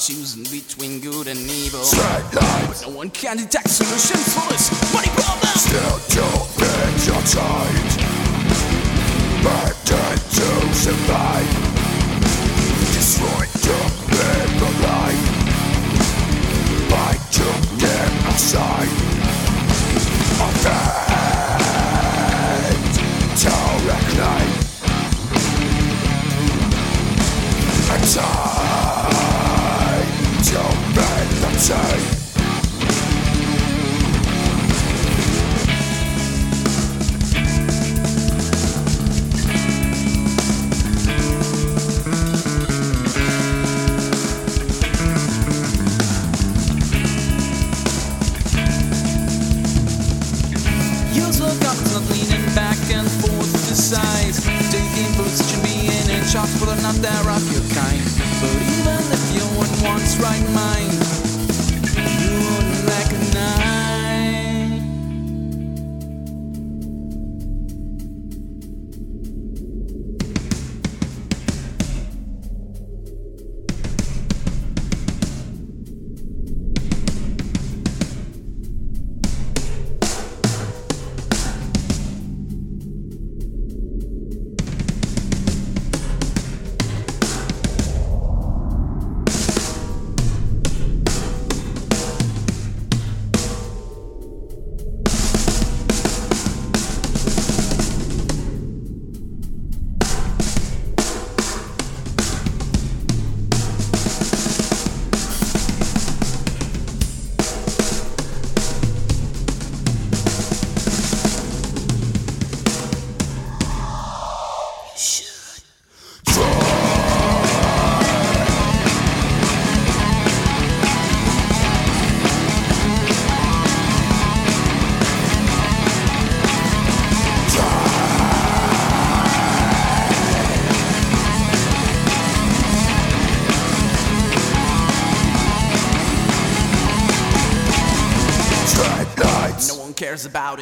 Choosing 0.06 0.42
between 0.50 0.98
good 0.98 1.28
and 1.28 1.38
evil. 1.38 1.78
But 1.94 2.82
no 2.82 2.88
one 2.90 3.08
can 3.10 3.36
detect 3.36 3.70
solutions 3.70 4.34
for 4.34 4.42
this 4.50 4.68
money 4.92 5.06
problem. 5.14 5.54
Still 5.54 6.00
your 6.18 6.42
things 6.58 7.06
are 7.06 7.22
tight. 7.22 8.02
Burden 9.46 10.18
to 10.18 10.74
survive. 10.74 11.46
Destroy 12.98 13.46
your 13.62 13.86
middle 14.10 14.74
life. 14.82 15.22
By 16.90 17.14
to 17.38 17.46
get 17.78 18.10
outside. 18.26 18.90
Of 20.42 20.54
that. 20.66 21.06
To 23.38 23.54
recognize. 23.86 24.62
And 27.94 28.04
inside. 31.62 32.22
Back 52.54 52.76
and 52.92 53.10
forth, 53.10 53.50
decide. 53.66 54.34
Taking 54.70 55.16
boots, 55.16 55.40
should 55.50 55.62
be 55.62 55.86
in 55.86 56.10
and 56.10 56.24
but 56.60 56.68
I'm 56.68 56.82
not 56.82 56.94
there. 56.96 57.30
I 57.30 57.38
feel 57.38 57.61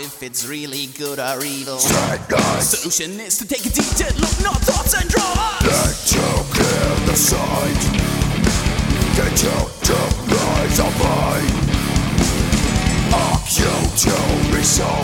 if 0.01 0.23
it's 0.23 0.47
really 0.47 0.87
good 0.99 1.19
or 1.19 1.45
evil. 1.45 1.79
Guys. 2.29 2.71
Solution 2.71 3.21
is 3.21 3.37
to 3.39 3.47
take 3.47 3.67
a 3.67 3.69
detailed 3.69 4.19
look, 4.19 4.41
not 4.43 4.57
thoughts 4.63 4.95
and 4.95 5.09
drawers. 5.09 5.61
That 5.61 5.97
you 6.13 6.25
clear 6.57 7.07
the 7.07 7.17
sight. 7.17 7.83
They 9.17 9.31
took 9.37 9.71
the 9.85 10.01
rise 10.33 10.79
away. 10.81 11.41
Are 13.13 13.41
you 13.53 13.75
to 14.05 14.57
resolve? 14.57 15.00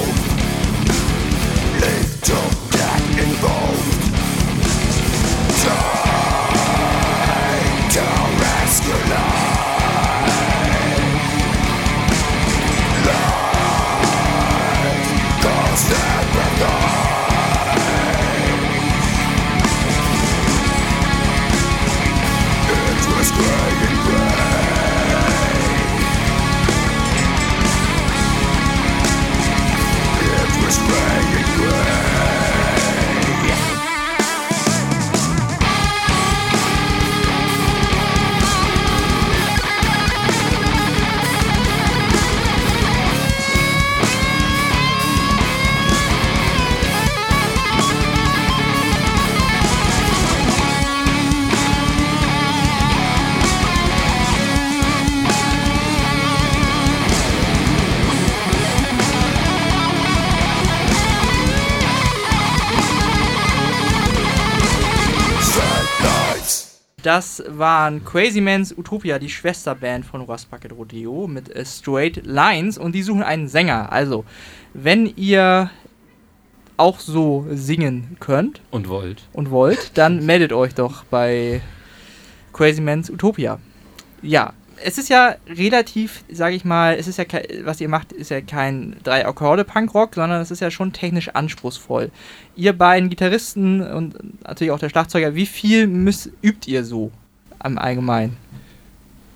Das 67.07 67.40
waren 67.46 68.04
Crazy 68.04 68.40
Man's 68.40 68.76
Utopia, 68.76 69.20
die 69.20 69.28
Schwesterband 69.28 70.04
von 70.04 70.22
Rust 70.22 70.50
Bucket 70.50 70.72
Rodeo 70.72 71.28
mit 71.28 71.48
äh, 71.54 71.64
Straight 71.64 72.26
Lines 72.26 72.78
und 72.78 72.96
die 72.96 73.02
suchen 73.04 73.22
einen 73.22 73.46
Sänger. 73.46 73.92
Also, 73.92 74.24
wenn 74.74 75.14
ihr 75.14 75.70
auch 76.76 76.98
so 76.98 77.46
singen 77.48 78.16
könnt 78.18 78.61
Und 78.72 78.88
wollt. 78.88 79.22
und 79.32 79.52
wollt, 79.52 79.96
dann 79.96 80.26
meldet 80.26 80.52
euch 80.52 80.74
doch 80.74 81.04
bei 81.04 81.61
Crazy 82.52 82.80
Man's 82.80 83.09
Utopia. 83.09 83.61
Ja, 84.20 84.52
es 84.82 84.98
ist 84.98 85.08
ja 85.08 85.36
relativ, 85.48 86.24
sage 86.30 86.54
ich 86.54 86.64
mal, 86.64 86.94
es 86.94 87.08
ist 87.08 87.18
ja 87.18 87.24
was 87.64 87.80
ihr 87.80 87.88
macht, 87.88 88.12
ist 88.12 88.30
ja 88.30 88.40
kein 88.40 88.96
drei 89.02 89.26
Akkorde 89.26 89.64
Punkrock, 89.64 90.14
sondern 90.14 90.40
es 90.40 90.50
ist 90.50 90.60
ja 90.60 90.70
schon 90.70 90.92
technisch 90.92 91.28
anspruchsvoll. 91.30 92.10
Ihr 92.54 92.72
beiden 92.72 93.10
Gitarristen 93.10 93.82
und 93.82 94.16
natürlich 94.44 94.70
auch 94.70 94.78
der 94.78 94.88
Schlagzeuger, 94.88 95.34
wie 95.34 95.46
viel 95.46 95.86
müsst, 95.86 96.30
übt 96.42 96.70
ihr 96.70 96.84
so 96.84 97.10
am 97.58 97.78
Allgemeinen? 97.78 98.36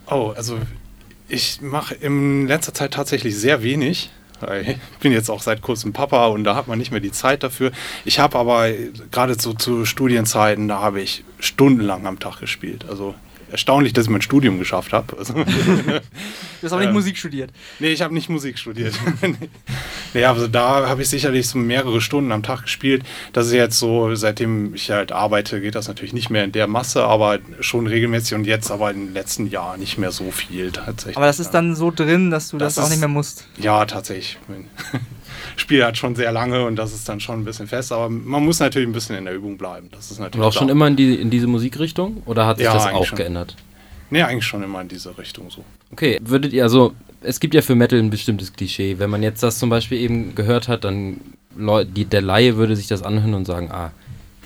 Oh, 0.06 0.32
also 0.36 0.58
ich 1.28 1.60
mache 1.60 1.94
in 1.94 2.46
letzter 2.46 2.74
Zeit 2.74 2.92
tatsächlich 2.92 3.36
sehr 3.36 3.62
wenig. 3.62 4.10
Ich 4.62 4.78
bin 5.00 5.12
jetzt 5.12 5.28
auch 5.30 5.42
seit 5.42 5.60
kurzem 5.60 5.92
Papa 5.92 6.28
und 6.28 6.44
da 6.44 6.56
hat 6.56 6.66
man 6.66 6.78
nicht 6.78 6.90
mehr 6.90 7.00
die 7.00 7.12
Zeit 7.12 7.42
dafür. 7.42 7.72
Ich 8.06 8.18
habe 8.18 8.38
aber 8.38 8.70
gerade 9.10 9.38
so 9.38 9.52
zu 9.52 9.84
Studienzeiten, 9.84 10.66
da 10.66 10.80
habe 10.80 11.02
ich 11.02 11.24
stundenlang 11.38 12.06
am 12.06 12.18
Tag 12.18 12.40
gespielt. 12.40 12.86
Also 12.88 13.14
erstaunlich, 13.50 13.92
dass 13.92 14.04
ich 14.04 14.10
mein 14.10 14.22
Studium 14.22 14.58
geschafft 14.58 14.92
habe. 14.92 15.16
Also, 15.18 15.34
Du 15.34 15.42
hast 16.66 16.72
auch 16.72 16.78
nicht 16.78 16.88
Ähm, 16.88 16.94
Musik 16.94 17.16
studiert. 17.16 17.50
nee, 17.78 17.88
ich 17.88 18.02
habe 18.02 18.12
nicht 18.14 18.28
Musik 18.28 18.58
studiert. 18.58 18.94
nee, 20.14 20.24
also 20.24 20.46
da 20.46 20.88
habe 20.88 21.02
ich 21.02 21.08
sicherlich 21.08 21.48
so 21.48 21.58
mehrere 21.58 22.00
Stunden 22.00 22.32
am 22.32 22.42
Tag 22.42 22.62
gespielt. 22.62 23.02
Das 23.32 23.46
ist 23.46 23.52
jetzt 23.52 23.78
so, 23.78 24.14
seitdem 24.14 24.74
ich 24.74 24.90
halt 24.90 25.12
arbeite, 25.12 25.60
geht 25.60 25.74
das 25.74 25.88
natürlich 25.88 26.12
nicht 26.12 26.30
mehr 26.30 26.44
in 26.44 26.52
der 26.52 26.66
Masse, 26.66 27.04
aber 27.04 27.38
schon 27.60 27.86
regelmäßig 27.86 28.34
und 28.34 28.44
jetzt 28.44 28.70
aber 28.70 28.90
in 28.90 29.06
den 29.06 29.14
letzten 29.14 29.46
Jahren 29.48 29.80
nicht 29.80 29.98
mehr 29.98 30.10
so 30.12 30.30
viel 30.30 30.70
tatsächlich. 30.72 31.16
Aber 31.16 31.26
das 31.26 31.40
ist 31.40 31.50
dann 31.52 31.74
so 31.74 31.90
drin, 31.90 32.30
dass 32.30 32.50
du 32.50 32.58
das, 32.58 32.74
Das 32.74 32.84
auch 32.84 32.90
nicht 32.90 33.00
mehr 33.00 33.08
musst. 33.08 33.46
Ja, 33.58 33.84
tatsächlich. 33.86 34.38
Mein 35.50 35.58
Spiel 35.58 35.84
hat 35.84 35.96
schon 35.96 36.14
sehr 36.16 36.32
lange 36.32 36.64
und 36.64 36.76
das 36.76 36.92
ist 36.92 37.08
dann 37.08 37.20
schon 37.20 37.40
ein 37.40 37.44
bisschen 37.44 37.66
fest, 37.66 37.92
aber 37.92 38.08
man 38.08 38.44
muss 38.44 38.60
natürlich 38.60 38.88
ein 38.88 38.92
bisschen 38.92 39.16
in 39.16 39.24
der 39.24 39.34
Übung 39.34 39.56
bleiben. 39.58 39.88
Das 39.92 40.10
ist 40.10 40.18
Und 40.18 40.24
natürlich 40.24 40.46
auch 40.46 40.52
schon 40.52 40.68
immer 40.68 40.86
in, 40.86 40.96
die, 40.96 41.14
in 41.14 41.30
diese 41.30 41.46
Musikrichtung? 41.46 42.22
Oder 42.26 42.46
hat 42.46 42.56
sich 42.58 42.64
Ja, 42.66 42.74
das 42.74 42.86
auch 42.86 43.04
schon. 43.04 43.16
geändert? 43.18 43.56
Nee, 44.10 44.22
eigentlich 44.22 44.44
schon 44.44 44.62
immer 44.62 44.80
in 44.80 44.88
diese 44.88 45.16
Richtung 45.18 45.50
so. 45.50 45.64
Okay, 45.92 46.18
würdet 46.22 46.52
ihr, 46.52 46.64
also, 46.64 46.94
es 47.22 47.38
gibt 47.38 47.54
ja 47.54 47.62
für 47.62 47.74
Metal 47.74 47.98
ein 47.98 48.10
bestimmtes 48.10 48.52
Klischee. 48.52 48.98
Wenn 48.98 49.10
man 49.10 49.22
jetzt 49.22 49.42
das 49.42 49.58
zum 49.58 49.70
Beispiel 49.70 49.98
eben 49.98 50.34
gehört 50.34 50.68
hat, 50.68 50.84
dann 50.84 51.20
Leu 51.56 51.84
die, 51.84 52.04
der 52.04 52.22
Laie 52.22 52.56
würde 52.56 52.76
sich 52.76 52.86
das 52.86 53.02
anhören 53.02 53.34
und 53.34 53.44
sagen, 53.44 53.70
ah, 53.70 53.90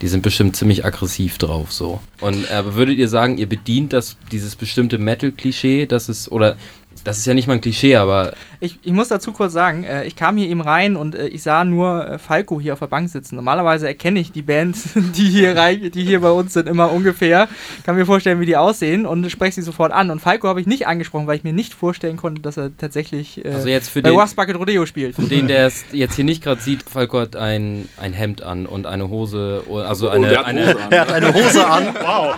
die 0.01 0.07
sind 0.07 0.23
bestimmt 0.23 0.55
ziemlich 0.55 0.83
aggressiv 0.85 1.37
drauf, 1.37 1.71
so. 1.71 2.01
Und 2.19 2.49
äh, 2.49 2.53
aber 2.53 2.75
würdet 2.75 2.97
ihr 2.97 3.07
sagen, 3.07 3.37
ihr 3.37 3.47
bedient 3.47 3.93
das, 3.93 4.17
dieses 4.31 4.55
bestimmte 4.55 4.97
Metal-Klischee, 4.97 5.85
das 5.85 6.09
ist, 6.09 6.31
oder, 6.31 6.57
das 7.03 7.17
ist 7.17 7.25
ja 7.25 7.33
nicht 7.33 7.47
mal 7.47 7.53
ein 7.53 7.61
Klischee, 7.61 7.95
aber 7.95 8.33
Ich, 8.59 8.79
ich 8.81 8.91
muss 8.91 9.09
dazu 9.09 9.31
kurz 9.31 9.53
sagen, 9.53 9.83
äh, 9.83 10.05
ich 10.05 10.15
kam 10.15 10.37
hier 10.37 10.47
eben 10.49 10.61
rein 10.61 10.95
und 10.95 11.13
äh, 11.13 11.27
ich 11.27 11.43
sah 11.43 11.63
nur 11.63 12.07
äh, 12.07 12.17
Falco 12.17 12.59
hier 12.59 12.73
auf 12.73 12.79
der 12.79 12.87
Bank 12.87 13.09
sitzen. 13.09 13.35
Normalerweise 13.35 13.87
erkenne 13.87 14.19
ich 14.19 14.31
die 14.31 14.41
Bands, 14.41 14.89
die 14.95 15.29
hier, 15.29 15.55
rein, 15.55 15.91
die 15.93 16.03
hier 16.03 16.21
bei 16.21 16.31
uns 16.31 16.53
sind, 16.53 16.67
immer 16.67 16.91
ungefähr. 16.91 17.47
Kann 17.83 17.95
mir 17.95 18.05
vorstellen, 18.05 18.39
wie 18.39 18.45
die 18.45 18.57
aussehen 18.57 19.05
und 19.05 19.29
spreche 19.29 19.55
sie 19.55 19.61
sofort 19.61 19.91
an. 19.91 20.09
Und 20.09 20.19
Falco 20.19 20.47
habe 20.47 20.61
ich 20.61 20.67
nicht 20.67 20.87
angesprochen, 20.87 21.27
weil 21.27 21.37
ich 21.37 21.43
mir 21.43 21.53
nicht 21.53 21.73
vorstellen 21.73 22.17
konnte, 22.17 22.41
dass 22.41 22.57
er 22.57 22.75
tatsächlich 22.77 23.43
äh, 23.43 23.51
also 23.51 23.67
jetzt 23.67 23.89
für 23.89 24.01
bei 24.01 24.09
den, 24.09 24.19
Rust 24.19 24.35
Bucket 24.35 24.57
Rodeo 24.57 24.85
spielt. 24.85 25.15
für 25.15 25.23
den, 25.23 25.47
der 25.47 25.67
es 25.67 25.85
jetzt 25.91 26.15
hier 26.15 26.25
nicht 26.25 26.43
gerade 26.43 26.61
sieht, 26.61 26.83
Falco 26.83 27.19
hat 27.19 27.35
ein, 27.35 27.87
ein 27.97 28.13
Hemd 28.13 28.41
an 28.41 28.65
und 28.65 28.87
eine 28.87 29.09
Hose, 29.09 29.63
also 29.69 30.09
eine, 30.09 30.31
oh, 30.31 30.37
hat 30.37 30.45
eine, 30.45 30.67
Hose 30.67 30.81
an. 30.81 30.91
Er 30.91 31.01
hat 31.01 31.11
eine 31.11 31.33
Hose 31.33 31.67
an, 31.67 31.95
Wow, 32.01 32.35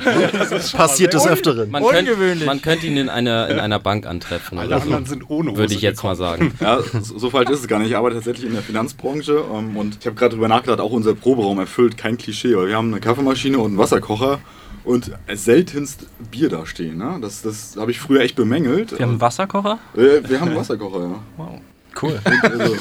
das 0.50 0.72
passiert 0.72 1.14
des 1.14 1.28
Öfteren. 1.28 1.70
man, 1.72 1.84
Ungewöhnlich. 1.84 2.46
man 2.46 2.62
könnte 2.62 2.88
ihn 2.88 2.98
in 2.98 3.10
einer, 3.10 3.50
in 3.50 3.60
einer 3.60 3.80
Bank 3.80 4.06
antreffen. 4.06 4.47
Alle 4.52 4.68
Oder 4.68 4.78
so. 4.78 4.84
anderen 4.84 5.06
sind 5.06 5.30
ohne 5.30 5.52
Hose 5.52 5.60
Würde 5.60 5.74
ich 5.74 5.82
jetzt 5.82 6.04
mal 6.04 6.16
sagen. 6.16 6.54
Ja, 6.60 6.82
so, 6.82 7.18
so 7.18 7.30
falsch 7.30 7.50
ist 7.50 7.62
es 7.62 7.68
gar 7.68 7.80
nicht. 7.80 7.90
Ich 7.90 7.98
arbeite 7.98 8.16
tatsächlich 8.16 8.46
in 8.46 8.54
der 8.54 8.62
Finanzbranche 8.62 9.44
ähm, 9.54 9.76
und 9.76 9.98
ich 10.00 10.06
habe 10.06 10.16
gerade 10.16 10.36
drüber 10.36 10.48
nachgedacht, 10.48 10.80
auch 10.80 10.92
unser 10.92 11.14
Proberaum 11.16 11.60
erfüllt 11.60 11.98
kein 11.98 12.18
Klischee, 12.18 12.56
weil 12.56 12.68
wir 12.68 12.76
haben 12.76 12.92
eine 12.92 13.00
Kaffeemaschine 13.00 13.58
und 13.60 13.72
einen 13.72 13.78
Wasserkocher 13.78 14.40
und 14.84 15.12
seltenst 15.34 16.08
Bier 16.32 16.50
da 16.50 16.66
stehen. 16.66 16.98
Ne? 16.98 17.18
Das, 17.22 17.42
das 17.42 17.76
habe 17.78 17.92
ich 17.92 18.00
früher 18.00 18.22
echt 18.22 18.36
bemängelt. 18.36 18.92
Wir 18.92 19.00
haben 19.00 19.12
einen 19.12 19.22
Wasserkocher. 19.22 19.80
äh, 19.96 20.28
wir 20.28 20.40
haben 20.40 20.50
einen 20.50 20.58
Wasserkocher, 20.58 21.00
ja. 21.02 21.20
Wow. 21.36 21.60
Cool. 22.02 22.20
Also, 22.44 22.76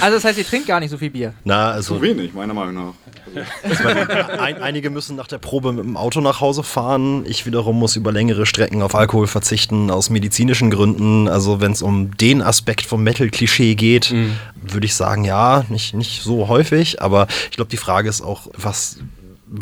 Also 0.00 0.16
das 0.16 0.24
heißt, 0.24 0.38
ihr 0.38 0.46
trinkt 0.46 0.66
gar 0.66 0.80
nicht 0.80 0.90
so 0.90 0.98
viel 0.98 1.10
Bier. 1.10 1.34
Na, 1.44 1.70
also 1.70 1.96
zu 1.96 2.02
wenig, 2.02 2.34
meiner 2.34 2.54
Meinung 2.54 2.74
nach. 2.74 2.92
ein, 4.38 4.60
einige 4.60 4.90
müssen 4.90 5.16
nach 5.16 5.26
der 5.26 5.38
Probe 5.38 5.72
mit 5.72 5.84
dem 5.84 5.96
Auto 5.96 6.20
nach 6.20 6.40
Hause 6.40 6.62
fahren. 6.62 7.24
Ich 7.26 7.46
wiederum 7.46 7.78
muss 7.78 7.96
über 7.96 8.12
längere 8.12 8.46
Strecken 8.46 8.82
auf 8.82 8.94
Alkohol 8.94 9.26
verzichten, 9.26 9.90
aus 9.90 10.10
medizinischen 10.10 10.70
Gründen. 10.70 11.28
Also 11.28 11.60
wenn 11.60 11.72
es 11.72 11.82
um 11.82 12.16
den 12.16 12.42
Aspekt 12.42 12.82
vom 12.86 13.02
Metal-Klischee 13.02 13.74
geht, 13.74 14.14
würde 14.60 14.86
ich 14.86 14.94
sagen, 14.94 15.24
ja, 15.24 15.64
nicht, 15.68 15.94
nicht 15.94 16.22
so 16.22 16.48
häufig. 16.48 17.02
Aber 17.02 17.26
ich 17.50 17.56
glaube, 17.56 17.70
die 17.70 17.76
Frage 17.76 18.08
ist 18.08 18.20
auch, 18.20 18.48
was 18.56 18.98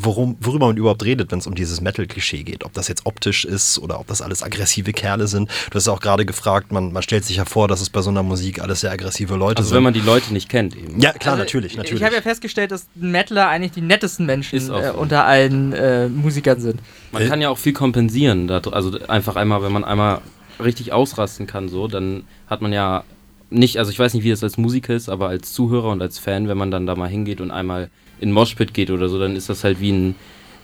worum, 0.01 0.37
worüber 0.41 0.67
man 0.69 0.77
überhaupt 0.77 1.05
redet, 1.05 1.31
wenn 1.33 1.39
es 1.39 1.47
um 1.47 1.55
dieses 1.55 1.81
Metal-Klischee 1.81 2.43
geht. 2.45 2.65
Ob 2.65 2.73
das 2.73 2.89
jetzt 2.89 3.05
optisch 3.05 3.45
ist 3.45 3.79
oder 3.79 4.01
ob 4.01 4.07
das 4.07 4.23
alles 4.23 4.43
aggressive 4.43 4.93
Kerle 4.93 5.27
sind. 5.27 5.51
Du 5.71 5.77
hast 5.77 5.87
ja 5.87 5.93
auch 5.93 6.01
gerade 6.01 6.25
gefragt, 6.25 6.73
man, 6.73 6.93
man 6.93 7.03
stellt 7.03 7.25
sich 7.25 7.37
ja 7.37 7.45
vor, 7.45 7.69
dass 7.69 7.81
es 7.81 7.91
bei 7.91 8.01
so 8.01 8.11
einer 8.11 8.23
Musik 8.23 8.61
alles 8.61 8.81
sehr 8.81 8.91
aggressive 8.91 9.37
Leute 9.37 9.59
Also 9.59 9.69
sind. 9.69 9.77
wenn 9.77 9.83
man 9.83 9.95
die 9.95 10.01
Leute 10.01 10.33
nicht 10.33 10.49
kennt 10.49 10.75
eben. 10.77 10.99
ja, 11.01 11.13
klar, 11.13 11.35
Also, 11.35 11.45
natürlich, 11.45 11.77
natürlich. 11.77 12.01
Ich 12.01 12.05
habe 12.07 12.15
ja 12.15 12.23
festgestellt, 12.23 12.71
dass 12.71 12.87
Metaler 12.95 13.49
eigentlich 13.49 13.73
die 13.73 13.81
nettesten 13.83 14.25
Menschen 14.27 14.57
Ist 14.57 14.71
auch 14.71 14.81
äh, 14.81 14.89
so. 14.93 14.95
unter 14.95 15.27
allen 15.27 15.73
äh, 15.73 16.09
Musikern 16.09 16.61
sind. 16.61 16.81
Man 17.13 17.29
kann 17.29 17.41
ja 17.41 17.51
auch 17.51 17.59
viel 17.59 17.73
kompensieren. 17.75 18.51
Also 18.51 18.99
einfach 19.09 19.37
einmal, 19.37 19.63
wenn 19.63 19.73
man 19.73 19.85
einmal 19.85 20.21
richtig 20.63 20.93
ausrasten 20.93 21.47
kann, 21.47 21.69
so, 21.69 21.89
dann 21.89 22.25
hat 22.47 22.63
man 22.63 22.73
ja 22.73 23.05
nicht, 23.51 23.79
also 23.79 23.91
ich 23.91 23.99
weiß 23.99 24.15
nicht, 24.15 24.25
wie 24.25 24.31
das 24.31 24.43
als 24.43 24.57
Musiker 24.57 24.95
ist, 24.95 25.09
aber 25.11 25.29
als 25.29 25.53
Zuhörer 25.53 25.91
und 25.91 26.01
als 26.01 26.19
Fan, 26.19 26.49
wenn 26.49 26.57
man 26.57 26.71
dann 26.71 26.87
da 26.87 26.95
mal 26.95 27.09
hingeht 27.09 27.41
und 27.41 27.51
einmal 27.51 27.91
in 28.23 28.33
Moshpit 28.33 28.73
geht 28.73 28.91
oder 28.91 29.09
so, 29.09 29.19
dann 29.19 29.37
ist 29.37 29.49
das 29.49 29.65
halt 29.65 29.81
wie 29.81 29.93
ein, 29.93 30.15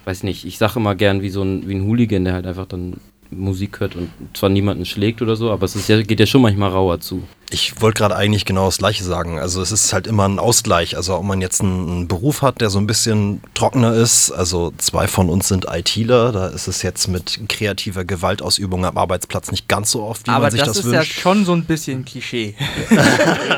weiß 0.05 0.23
nicht, 0.23 0.45
ich 0.45 0.59
sage 0.59 0.79
immer 0.79 0.95
gern 0.95 1.23
wie 1.23 1.29
so 1.29 1.43
ein, 1.43 1.69
wie 1.69 1.75
ein 1.75 1.85
Hooligan, 1.85 2.25
der 2.25 2.35
halt 2.35 2.47
einfach 2.47 2.67
dann 2.67 2.95
Musik 3.31 3.81
hört 3.81 3.97
und 3.97 4.11
zwar 4.33 4.49
niemanden 4.49 4.85
schlägt 4.85 5.21
oder 5.21 5.37
so, 5.37 5.51
aber 5.51 5.65
es 5.65 5.77
ist 5.77 5.89
ja, 5.89 6.01
geht 6.01 6.21
ja 6.21 6.27
schon 6.27 6.43
manchmal 6.43 6.71
rauer 6.71 7.01
zu. 7.01 7.23
Ich 7.51 7.81
wollte 7.81 7.99
gerade 7.99 8.15
eigentlich 8.15 8.45
genau 8.45 8.67
das 8.67 8.79
Gleiche 8.79 9.05
sagen. 9.05 9.39
Also 9.39 9.63
es 9.63 9.73
ist 9.73 9.93
halt 9.95 10.07
immer 10.07 10.29
ein 10.29 10.39
Ausgleich. 10.39 10.97
Also 10.97 11.17
ob 11.17 11.25
man 11.25 11.41
jetzt 11.41 11.63
einen, 11.63 12.07
Beruf 12.07 12.43
hat, 12.43 12.61
der 12.61 12.69
so 12.69 12.79
ein 12.79 12.87
bisschen 12.87 13.41
trockener 13.55 13.95
ist. 13.95 14.31
Also 14.31 14.73
zwei 14.77 15.09
von 15.09 15.31
uns 15.31 15.49
sind 15.49 15.67
ITler. 15.71 16.33
Da 16.33 16.49
ist 16.49 16.69
es 16.69 16.83
jetzt 16.83 17.09
mit 17.09 17.41
kreativer 17.49 18.05
Gewaltausübung 18.05 18.85
am 18.85 18.99
Arbeitsplatz 18.99 19.51
nicht 19.51 19.67
ganz 19.69 19.91
so 19.91 20.03
oft, 20.03 20.27
wie 20.27 20.31
Aber 20.31 20.43
man 20.43 20.51
sich 20.51 20.61
das, 20.61 20.69
das, 20.77 20.79
ist 20.85 20.93
ja 20.93 20.99
wünscht. 21.01 21.21
schon 21.21 21.45
so 21.47 21.53
ein 21.53 21.65
bisschen 21.65 22.05
Klischee. 22.05 22.55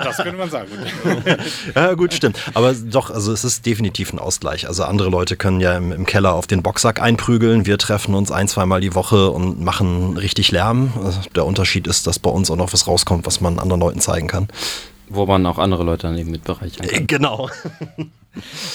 Das 0.05 0.16
könnte 0.18 0.38
man 0.38 0.51
sagen. 0.51 0.68
Ja, 1.74 1.95
gut, 1.95 2.12
stimmt. 2.14 2.38
Aber 2.55 2.72
doch, 2.74 3.11
also 3.11 3.32
es 3.32 3.45
ist 3.45 3.66
definitiv 3.66 4.12
ein 4.12 4.18
Ausgleich. 4.18 4.66
Also 4.66 4.84
andere 4.84 5.09
Leute 5.09 5.36
können 5.36 5.61
ja 5.61 5.76
im, 5.76 5.93
im 5.93 6.07
Keller 6.07 6.34
auf 6.34 6.47
den 6.47 6.62
Boxsack 6.62 7.01
einprügeln. 7.01 7.66
Wir 7.66 7.78
treffen 7.78 8.14
uns 8.14 8.30
ein, 8.30 8.49
zweimal 8.49 8.80
die 8.80 8.95
Woche 8.95 9.30
und 9.30 9.61
machen 9.61 10.16
richtig 10.16 10.51
Lärm. 10.53 10.93
Also 11.05 11.20
Der 11.34 11.45
Unterschied 11.47 11.86
ist, 11.86 12.07
dass 12.07 12.18
bei 12.18 12.30
uns 12.30 12.51
auch 12.51 12.57
noch 12.57 12.72
was 12.72 12.86
rauskommt, 12.86 13.26
was 13.26 13.41
man 13.41 13.59
anderen 13.59 13.80
Leuten 13.81 14.01
zeigen 14.01 14.28
kann. 14.28 14.49
Wo 15.09 15.26
man 15.26 15.45
auch 15.47 15.59
andere 15.59 15.83
Leute 15.83 16.07
dann 16.07 16.16
eben 16.18 16.31
mit 16.31 16.45
bereichern 16.45 16.87
kann. 16.87 17.07
Genau. 17.07 17.51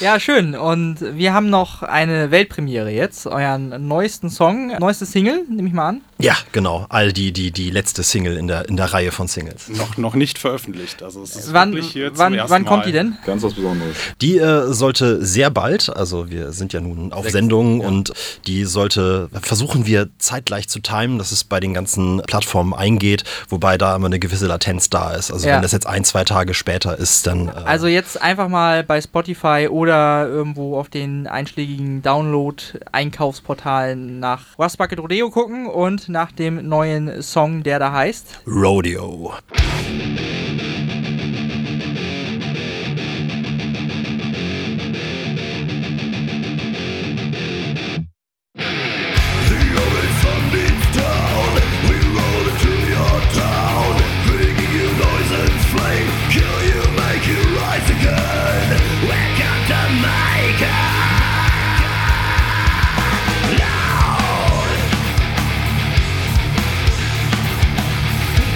Ja, 0.02 0.20
schön. 0.20 0.56
Und 0.56 0.98
wir 1.00 1.34
haben 1.34 1.50
noch 1.50 1.82
eine 1.82 2.30
Weltpremiere 2.30 2.90
jetzt. 2.92 3.26
Euren 3.26 3.88
neuesten 3.88 4.30
Song, 4.30 4.68
neueste 4.80 5.06
Single, 5.06 5.44
nehme 5.50 5.68
ich 5.70 5.74
mal 5.74 5.88
an. 5.90 6.02
Ja, 6.18 6.36
genau. 6.52 6.86
All 6.90 7.12
die, 7.14 7.32
die, 7.32 7.52
die 7.52 7.70
letzte 7.72 8.04
Single 8.04 8.38
in 8.38 8.48
der, 8.48 8.68
in 8.70 8.78
der 8.78 8.94
Reihe 8.94 9.12
von 9.12 9.28
Singles. 9.28 9.70
noch, 9.70 9.98
noch 9.98 10.16
nicht 10.16 10.38
veröffentlicht. 10.38 11.04
Also 11.04 11.24
es 11.24 11.36
ist 11.36 11.54
Wann, 11.54 11.72
wirklich 11.74 11.92
hier 11.92 12.10
zum 12.10 12.18
wann, 12.20 12.34
ersten 12.34 12.52
wann 12.52 12.66
kommt 12.66 12.80
Mal. 12.82 12.86
die 12.88 12.92
denn? 12.92 13.18
Ganz 13.26 13.44
was 13.44 13.54
Besonderes. 13.54 13.96
Die 14.22 14.38
äh, 14.38 14.72
sollte 14.74 15.26
sehr 15.26 15.50
bald, 15.50 15.90
also 15.96 16.30
wir 16.30 16.52
sind 16.52 16.74
ja 16.74 16.82
nun 16.82 17.12
auf 17.14 17.30
Sendung 17.30 17.80
und 17.82 18.14
die 18.48 18.66
sollte, 18.66 19.30
versuchen 19.42 19.86
wir 19.86 20.10
zeitgleich 20.18 20.68
zu 20.70 20.80
timen, 20.80 21.18
dass 21.18 21.32
es 21.32 21.44
bei 21.44 21.60
den 21.60 21.74
ganzen 21.74 22.22
Plattformen 22.28 22.74
eingeht, 22.74 23.24
wobei 23.50 23.78
da 23.78 23.96
immer 23.96 24.08
eine 24.08 24.20
gewisse 24.20 24.48
Latenz 24.48 24.90
da 24.90 25.14
ist. 25.14 25.32
Also 25.32 25.48
Ja. 25.48 25.56
wenn 25.56 25.62
das 25.62 25.72
jetzt 25.74 25.88
ein, 25.88 26.04
zwei 26.04 26.24
Tage 26.24 26.54
später 26.54 26.98
ist, 26.98 27.28
dann... 27.28 27.50
Äh, 27.50 27.52
Also 27.66 27.88
jetzt 27.88 28.22
einfach 28.22 28.48
mal 28.48 28.84
bei 28.84 29.02
Spotify 29.02 29.45
oder 29.46 30.28
irgendwo 30.28 30.78
auf 30.78 30.90
den 30.90 31.28
einschlägigen 31.28 32.02
Download-Einkaufsportalen 32.02 34.20
nach 34.20 34.58
Rust 34.58 34.80
Bucket 34.80 35.00
Rodeo 35.00 35.30
gucken 35.30 35.68
und 35.68 36.10
nach 36.10 36.32
dem 36.32 36.68
neuen 36.68 37.22
Song, 37.22 37.62
der 37.62 37.78
da 37.78 37.92
heißt. 37.92 38.42
Rodeo. 38.48 39.36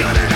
got 0.00 0.16
it. 0.16 0.29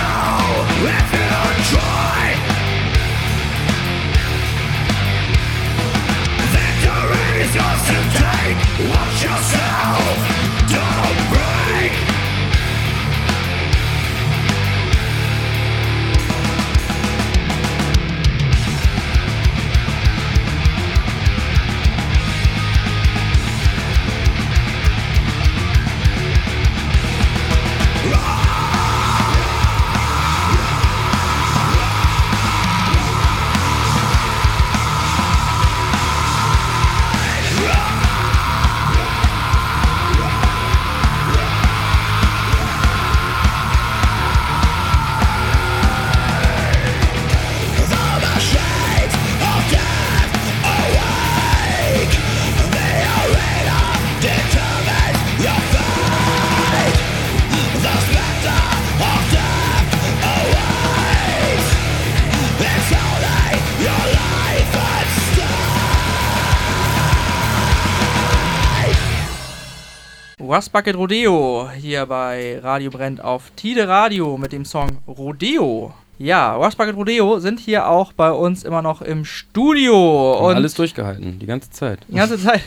Rust 70.54 70.70
Bucket 70.70 70.94
Rodeo 70.94 71.68
hier 71.76 72.06
bei 72.06 72.60
Radio 72.62 72.88
Brennt 72.88 73.20
auf 73.20 73.50
Tide 73.56 73.88
Radio 73.88 74.38
mit 74.38 74.52
dem 74.52 74.64
Song 74.64 74.98
Rodeo. 75.08 75.92
Ja, 76.16 76.54
Rust 76.54 76.78
Bucket 76.78 76.94
Rodeo 76.94 77.40
sind 77.40 77.58
hier 77.58 77.88
auch 77.88 78.12
bei 78.12 78.30
uns 78.30 78.62
immer 78.62 78.80
noch 78.80 79.02
im 79.02 79.24
Studio. 79.24 80.38
Und 80.38 80.44
Und 80.44 80.54
alles 80.54 80.74
durchgehalten, 80.74 81.40
die 81.40 81.46
ganze 81.46 81.72
Zeit. 81.72 81.98
die 82.08 82.14
ganze 82.14 82.38
Zeit. 82.38 82.60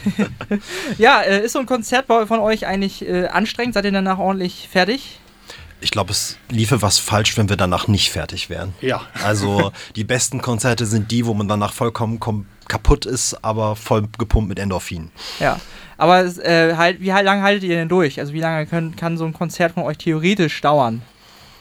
ja, 0.98 1.22
äh, 1.22 1.46
ist 1.46 1.54
so 1.54 1.60
ein 1.60 1.66
Konzert 1.66 2.08
von 2.08 2.40
euch 2.40 2.68
eigentlich 2.68 3.08
äh, 3.08 3.28
anstrengend? 3.28 3.74
Seid 3.74 3.86
ihr 3.86 3.94
danach 3.94 4.20
ordentlich 4.20 4.68
fertig? 4.70 5.22
Ich 5.80 5.92
glaube, 5.92 6.12
es 6.12 6.38
liefe 6.50 6.82
was 6.82 7.00
falsch, 7.00 7.38
wenn 7.38 7.48
wir 7.48 7.56
danach 7.56 7.88
nicht 7.88 8.12
fertig 8.12 8.50
wären. 8.50 8.74
Ja. 8.82 9.04
Also 9.24 9.72
die 9.96 10.04
besten 10.04 10.42
Konzerte 10.42 10.86
sind 10.86 11.10
die, 11.10 11.26
wo 11.26 11.34
man 11.34 11.48
danach 11.48 11.72
vollkommen 11.72 12.20
kom 12.20 12.48
kaputt 12.68 13.06
ist, 13.06 13.44
aber 13.44 13.76
voll 13.76 14.04
gepumpt 14.18 14.50
mit 14.50 14.60
Endorphin. 14.60 15.10
Ja. 15.40 15.60
Aber 15.98 16.26
äh, 16.26 16.76
halt, 16.76 17.02
wie 17.02 17.14
halt, 17.14 17.26
lange 17.26 17.42
haltet 17.42 17.64
ihr 17.64 17.76
denn 17.76 17.90
durch? 17.90 18.20
Also 18.20 18.34
wie 18.34 18.40
lange 18.40 18.66
können, 18.68 18.96
kann 18.96 19.18
so 19.18 19.26
ein 19.26 19.34
Konzert 19.34 19.74
von 19.74 19.84
euch 19.84 19.98
theoretisch 19.98 20.62
dauern? 20.62 21.02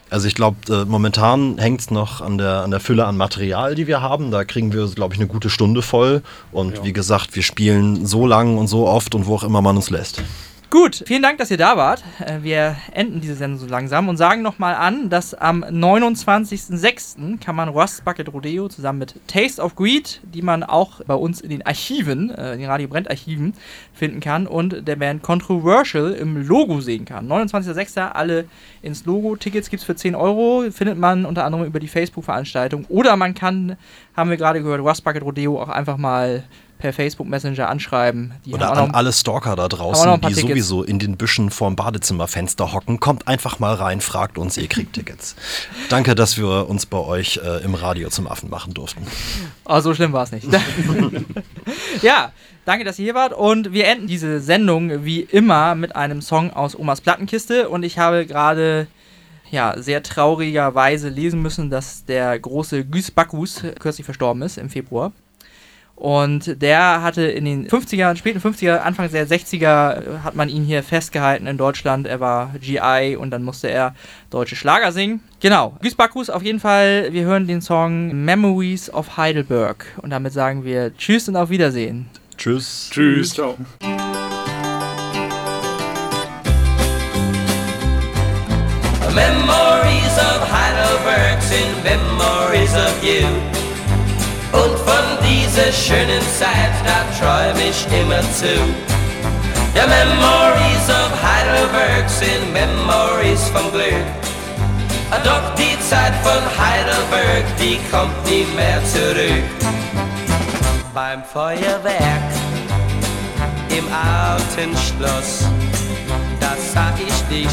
Also 0.09 0.29
ich 0.29 0.35
glaube, 0.35 0.57
äh, 0.73 0.85
momentan 0.85 1.59
hängt 1.59 1.81
es 1.81 1.91
noch 1.91 2.21
an 2.21 2.39
der, 2.39 2.63
an 2.63 2.71
der 2.71 2.79
Fülle 2.79 3.07
an 3.07 3.17
Material, 3.17 3.75
die 3.75 3.87
wir 3.87 4.03
haben. 4.03 4.31
Da 4.31 4.45
kriegen 4.45 4.73
wir, 4.73 4.87
glaube 4.89 5.15
ich, 5.15 5.21
eine 5.21 5.27
gute 5.27 5.51
Stunde 5.51 5.83
voll. 5.83 6.23
Und 6.53 6.85
wie 6.85 6.93
gesagt, 6.93 7.35
wir 7.35 7.43
spielen 7.43 8.07
so 8.07 8.27
lang 8.27 8.57
und 8.57 8.69
so 8.69 8.87
oft 8.87 9.15
und 9.15 9.27
wo 9.27 9.35
auch 9.35 9.43
immer 9.43 9.63
man 9.63 9.77
uns 9.77 9.91
lässt. 9.91 10.23
Gut, 10.77 11.05
vielen 11.07 11.23
Dank, 11.23 11.39
dass 11.39 11.51
ihr 11.51 11.57
da 11.57 11.79
wart. 11.79 12.05
Äh, 12.21 12.43
Wir 12.43 12.77
enden 12.93 13.23
diese 13.23 13.35
Sendung 13.35 13.59
so 13.59 13.67
langsam 13.67 14.11
und 14.11 14.19
sagen 14.19 14.43
nochmal 14.43 14.75
an, 14.75 15.09
dass 15.09 15.33
am 15.33 15.65
29.06. 15.65 17.41
kann 17.41 17.57
man 17.57 17.71
Rust 17.71 18.05
Bucket 18.05 18.31
Rodeo 18.31 18.69
zusammen 18.69 18.99
mit 18.99 19.15
Taste 19.27 19.63
of 19.63 19.75
Greed, 19.75 20.21
die 20.23 20.43
man 20.43 20.63
auch 20.63 21.01
bei 21.07 21.15
uns 21.15 21.41
in 21.41 21.49
den 21.49 21.65
Archiven, 21.65 22.29
äh, 22.29 22.53
in 22.53 22.59
den 22.59 22.69
Radio 22.69 22.89
Brennt 22.89 23.09
Archiven 23.09 23.55
finden 23.95 24.21
kann 24.21 24.47
und 24.47 24.87
der 24.87 24.97
Band 24.97 25.23
Controversial 25.23 26.13
im 26.13 26.47
Logo 26.47 26.83
sehen 26.83 27.07
kann. 27.07 27.27
29.06. 27.27 28.11
alle 28.11 28.45
ins 28.83 29.07
Logo. 29.07 29.35
Tickets 29.35 29.71
gibt 29.71 29.81
es 29.81 29.87
für 29.87 29.97
10 29.97 30.15
Euro, 30.15 30.71
findet 30.71 30.99
man 30.99 31.25
unter 31.25 31.47
anderem 31.47 31.65
über 31.65 31.81
die 31.81 31.89
Facebook-Veranstaltung 31.89 32.85
oder 32.91 33.17
man 33.17 33.33
kann, 33.33 33.79
haben 34.15 34.29
wir 34.29 34.37
gerade 34.37 34.61
gehört, 34.63 34.83
Rust 34.83 35.05
Bucket 35.05 35.23
Rodeo 35.23 35.59
auch 35.59 35.71
einfach 35.71 35.97
mal 35.97 36.45
per 36.79 36.93
Facebook 36.93 37.27
Messenger 37.27 37.69
anschreiben. 37.69 38.35
Die 38.45 38.53
Oder 38.53 38.73
an 38.73 38.89
noch- 38.89 38.95
alle 38.95 39.13
Stalker 39.13 39.57
da 39.57 39.69
draußen, 39.69 40.21
die 40.21 40.29
Tickets. 40.29 40.41
sowieso 40.43 40.83
in 40.83 40.99
den 40.99 41.17
Büschen 41.17 41.51
vorm 41.51 41.75
Badezimmerfenster 41.77 42.73
hocken. 42.73 43.01
Kommt 43.01 43.27
einfach 43.29 43.59
mal 43.59 43.75
rein, 43.75 44.01
fragt 44.01 44.39
uns, 44.39 44.57
ihr 44.57 44.69
kriegt 44.69 44.93
Tickets. 44.93 45.37
Danke, 45.89 46.15
dass 46.15 46.37
wir 46.37 46.69
uns 46.69 46.87
bei 46.87 46.99
euch 46.99 47.41
äh, 47.43 47.65
im 47.65 47.75
Radio 47.75 48.09
zum 48.11 48.27
Affen 48.27 48.51
machen 48.51 48.75
durften. 48.75 49.07
Oh, 49.65 49.81
so 49.81 49.95
schlimm 49.95 50.13
war 50.13 50.25
es 50.25 50.33
nicht. 50.33 50.47
ja, 52.03 52.33
danke, 52.65 52.85
dass 52.85 52.99
ihr 52.99 53.05
hier 53.05 53.15
wart. 53.15 53.33
Und 53.33 53.73
wir 53.73 53.87
enden 53.87 54.07
diese 54.07 54.41
Sendung 54.41 55.05
wie 55.05 55.21
immer 55.21 55.75
mit 55.75 55.97
einem 55.97 56.21
Song 56.23 56.53
aus 56.53 56.79
Omas 56.79 57.01
Plattenkiste. 57.01 57.69
Und 57.69 57.83
ich 57.83 57.99
habe 57.99 58.27
gerade 58.27 58.87
ja, 59.51 59.75
sehr 59.81 60.03
traurigerweise 60.03 61.09
lesen 61.09 61.41
müssen, 61.41 61.71
dass 61.71 62.05
der 62.05 62.39
große 62.39 62.85
Güs 62.85 63.11
Bacchus 63.11 63.63
kürzlich 63.79 64.05
verstorben 64.05 64.43
ist 64.43 64.59
im 64.59 64.69
Februar. 64.71 65.13
Und 65.97 66.61
der 66.61 67.03
hatte 67.03 67.23
in 67.23 67.47
den 67.47 67.69
50er, 67.69 68.15
späten 68.17 68.39
50er, 68.39 68.81
Anfang 68.81 69.11
der 69.11 69.27
60er 69.27 69.63
äh, 69.63 70.19
hat 70.23 70.37
man 70.37 70.51
ihn 70.51 70.63
hier 70.63 70.83
festgehalten 70.83 71.47
in 71.47 71.57
Deutschland. 71.57 72.07
Er 72.07 72.21
war 72.21 72.53
GI 72.61 73.17
und 73.19 73.31
dann 73.31 73.43
musste 73.43 73.69
er 73.69 73.95
deutsche 74.29 74.57
Schlager 74.57 74.93
singen. 74.93 75.21
Genau, 75.41 75.75
Güs 75.81 75.95
Bacchus 75.95 76.29
auf 76.29 76.43
jeden 76.43 76.61
Fall. 76.61 77.09
Wir 77.13 77.25
hören 77.25 77.47
den 77.47 77.63
Song 77.63 78.25
Memories 78.25 78.93
of 78.93 79.17
Heidelberg. 79.17 79.87
Und 80.03 80.11
damit 80.11 80.35
sagen 80.35 80.65
wir 80.65 80.95
Tschüss 80.95 81.29
und 81.31 81.37
auf 81.37 81.49
Wiedersehen. 81.49 82.11
Tschüss. 82.37 82.91
Tschüss. 82.93 83.33
Ciao. 83.33 83.57
Memories 89.15 90.19
of 90.19 90.53
Heidelberg 90.53 91.41
sind 91.41 91.83
Memories 91.83 92.75
of 92.75 93.03
you. 93.03 93.56
Und 94.57 94.79
von 94.79 95.07
dieser 95.23 95.71
schönen 95.71 96.23
Zeit, 96.39 96.75
da 96.85 96.99
träum 97.19 97.57
ich 97.59 97.87
immer 98.01 98.23
zu. 98.33 98.55
Ja, 99.75 99.87
Memories 99.87 100.89
of 100.89 101.11
Heidelberg 101.23 102.09
sind 102.09 102.53
Memories 102.55 103.49
vom 103.49 103.71
Glück. 103.71 104.07
Doch 105.23 105.55
die 105.57 105.79
Zeit 105.81 106.15
von 106.23 106.43
Heidelberg, 106.59 107.45
die 107.61 107.79
kommt 107.91 108.25
nie 108.25 108.47
mehr 108.57 108.81
zurück. 108.85 109.45
Beim 110.95 111.23
Feuerwerk 111.25 112.31
im 113.69 113.85
alten 113.93 114.75
Schloss, 114.77 115.45
da 116.41 116.57
sah 116.73 116.95
ich 116.97 117.23
dich 117.29 117.53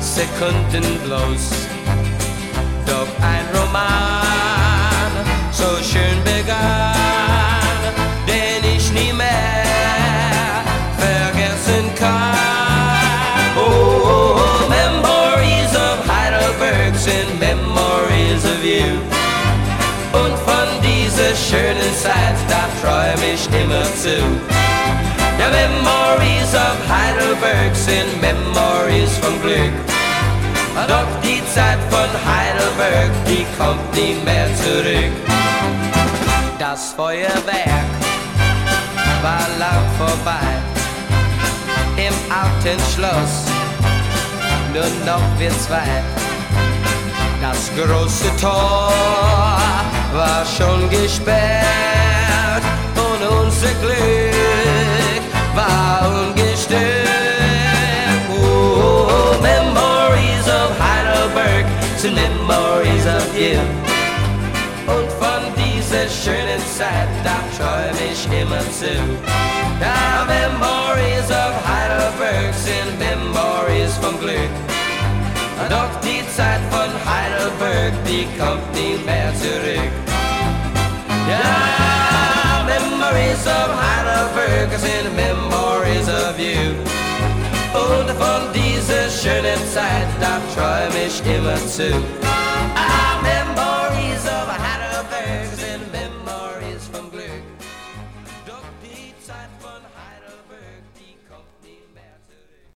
Sekunden 0.00 0.98
bloß. 1.04 1.68
Doch 2.86 3.08
ein 3.22 3.44
Roman 3.54 4.19
träum 23.10 23.22
ich 23.22 23.46
immer 23.60 23.84
zu. 23.94 24.16
Ja, 25.38 25.48
Memories 25.48 26.54
of 26.54 26.76
Heidelberg 26.88 27.74
sind 27.74 28.20
Memories 28.20 29.16
vom 29.18 29.40
Glück. 29.42 29.72
Doch 30.88 31.20
die 31.22 31.42
Zeit 31.54 31.78
von 31.90 32.08
Heidelberg, 32.26 33.10
die 33.26 33.46
kommt 33.58 33.94
nie 33.94 34.16
mehr 34.24 34.46
zurück. 34.56 35.12
Das 36.58 36.92
Feuerwerk 36.92 37.90
war 39.22 39.46
lang 39.58 39.84
vorbei 39.98 40.46
im 41.96 42.14
alten 42.30 42.80
Schloss, 42.94 43.44
nur 44.72 44.88
noch 45.04 45.38
wir 45.38 45.50
zwei. 45.58 46.02
Das 47.42 47.70
große 47.74 48.36
Tor 48.40 48.92
war 50.12 50.44
schon 50.46 50.88
gesperrt 50.88 52.79
und 53.00 53.20
unser 53.44 53.72
Glück 53.82 55.22
war 55.54 56.08
ungestört. 56.08 56.80
Oh, 58.30 59.36
Memories 59.42 60.46
of 60.48 60.70
Heidelberg 60.78 61.66
sind 61.96 62.14
Memories 62.14 63.06
of 63.06 63.26
you. 63.38 63.60
Und 64.86 65.10
von 65.20 65.42
dieser 65.56 66.08
schönen 66.08 66.60
Zeit, 66.76 67.08
da 67.24 67.36
träum 67.56 67.96
ich 68.10 68.24
immer 68.26 68.60
zu. 68.78 68.92
Ja, 69.80 70.26
Memories 70.26 71.30
of 71.30 71.54
Heidelberg 71.66 72.54
sind 72.54 72.98
Memories 72.98 73.96
vom 74.00 74.18
Glück. 74.18 74.54
Doch 75.68 76.00
die 76.02 76.22
Zeit 76.36 76.60
von 76.70 76.90
Heidelberg, 77.06 77.92
die 78.06 78.26
kommt 78.38 78.72
nie 78.74 78.98
mehr 79.04 79.32
zurück. 79.34 79.92
Ja, 81.28 81.79
Memories 83.44 83.46
of 83.46 84.36
Memories 85.16 86.08
of 86.08 86.38
you. 86.38 86.74
Und 87.72 88.10
von 88.10 88.52
dieser 88.52 89.08
schönen 89.08 89.58
Zeit, 89.72 90.08
da 90.20 90.40
träum 90.54 90.92
ich 91.06 91.22
immer 91.24 91.56
zu. 91.66 91.90
Ah, 92.74 93.00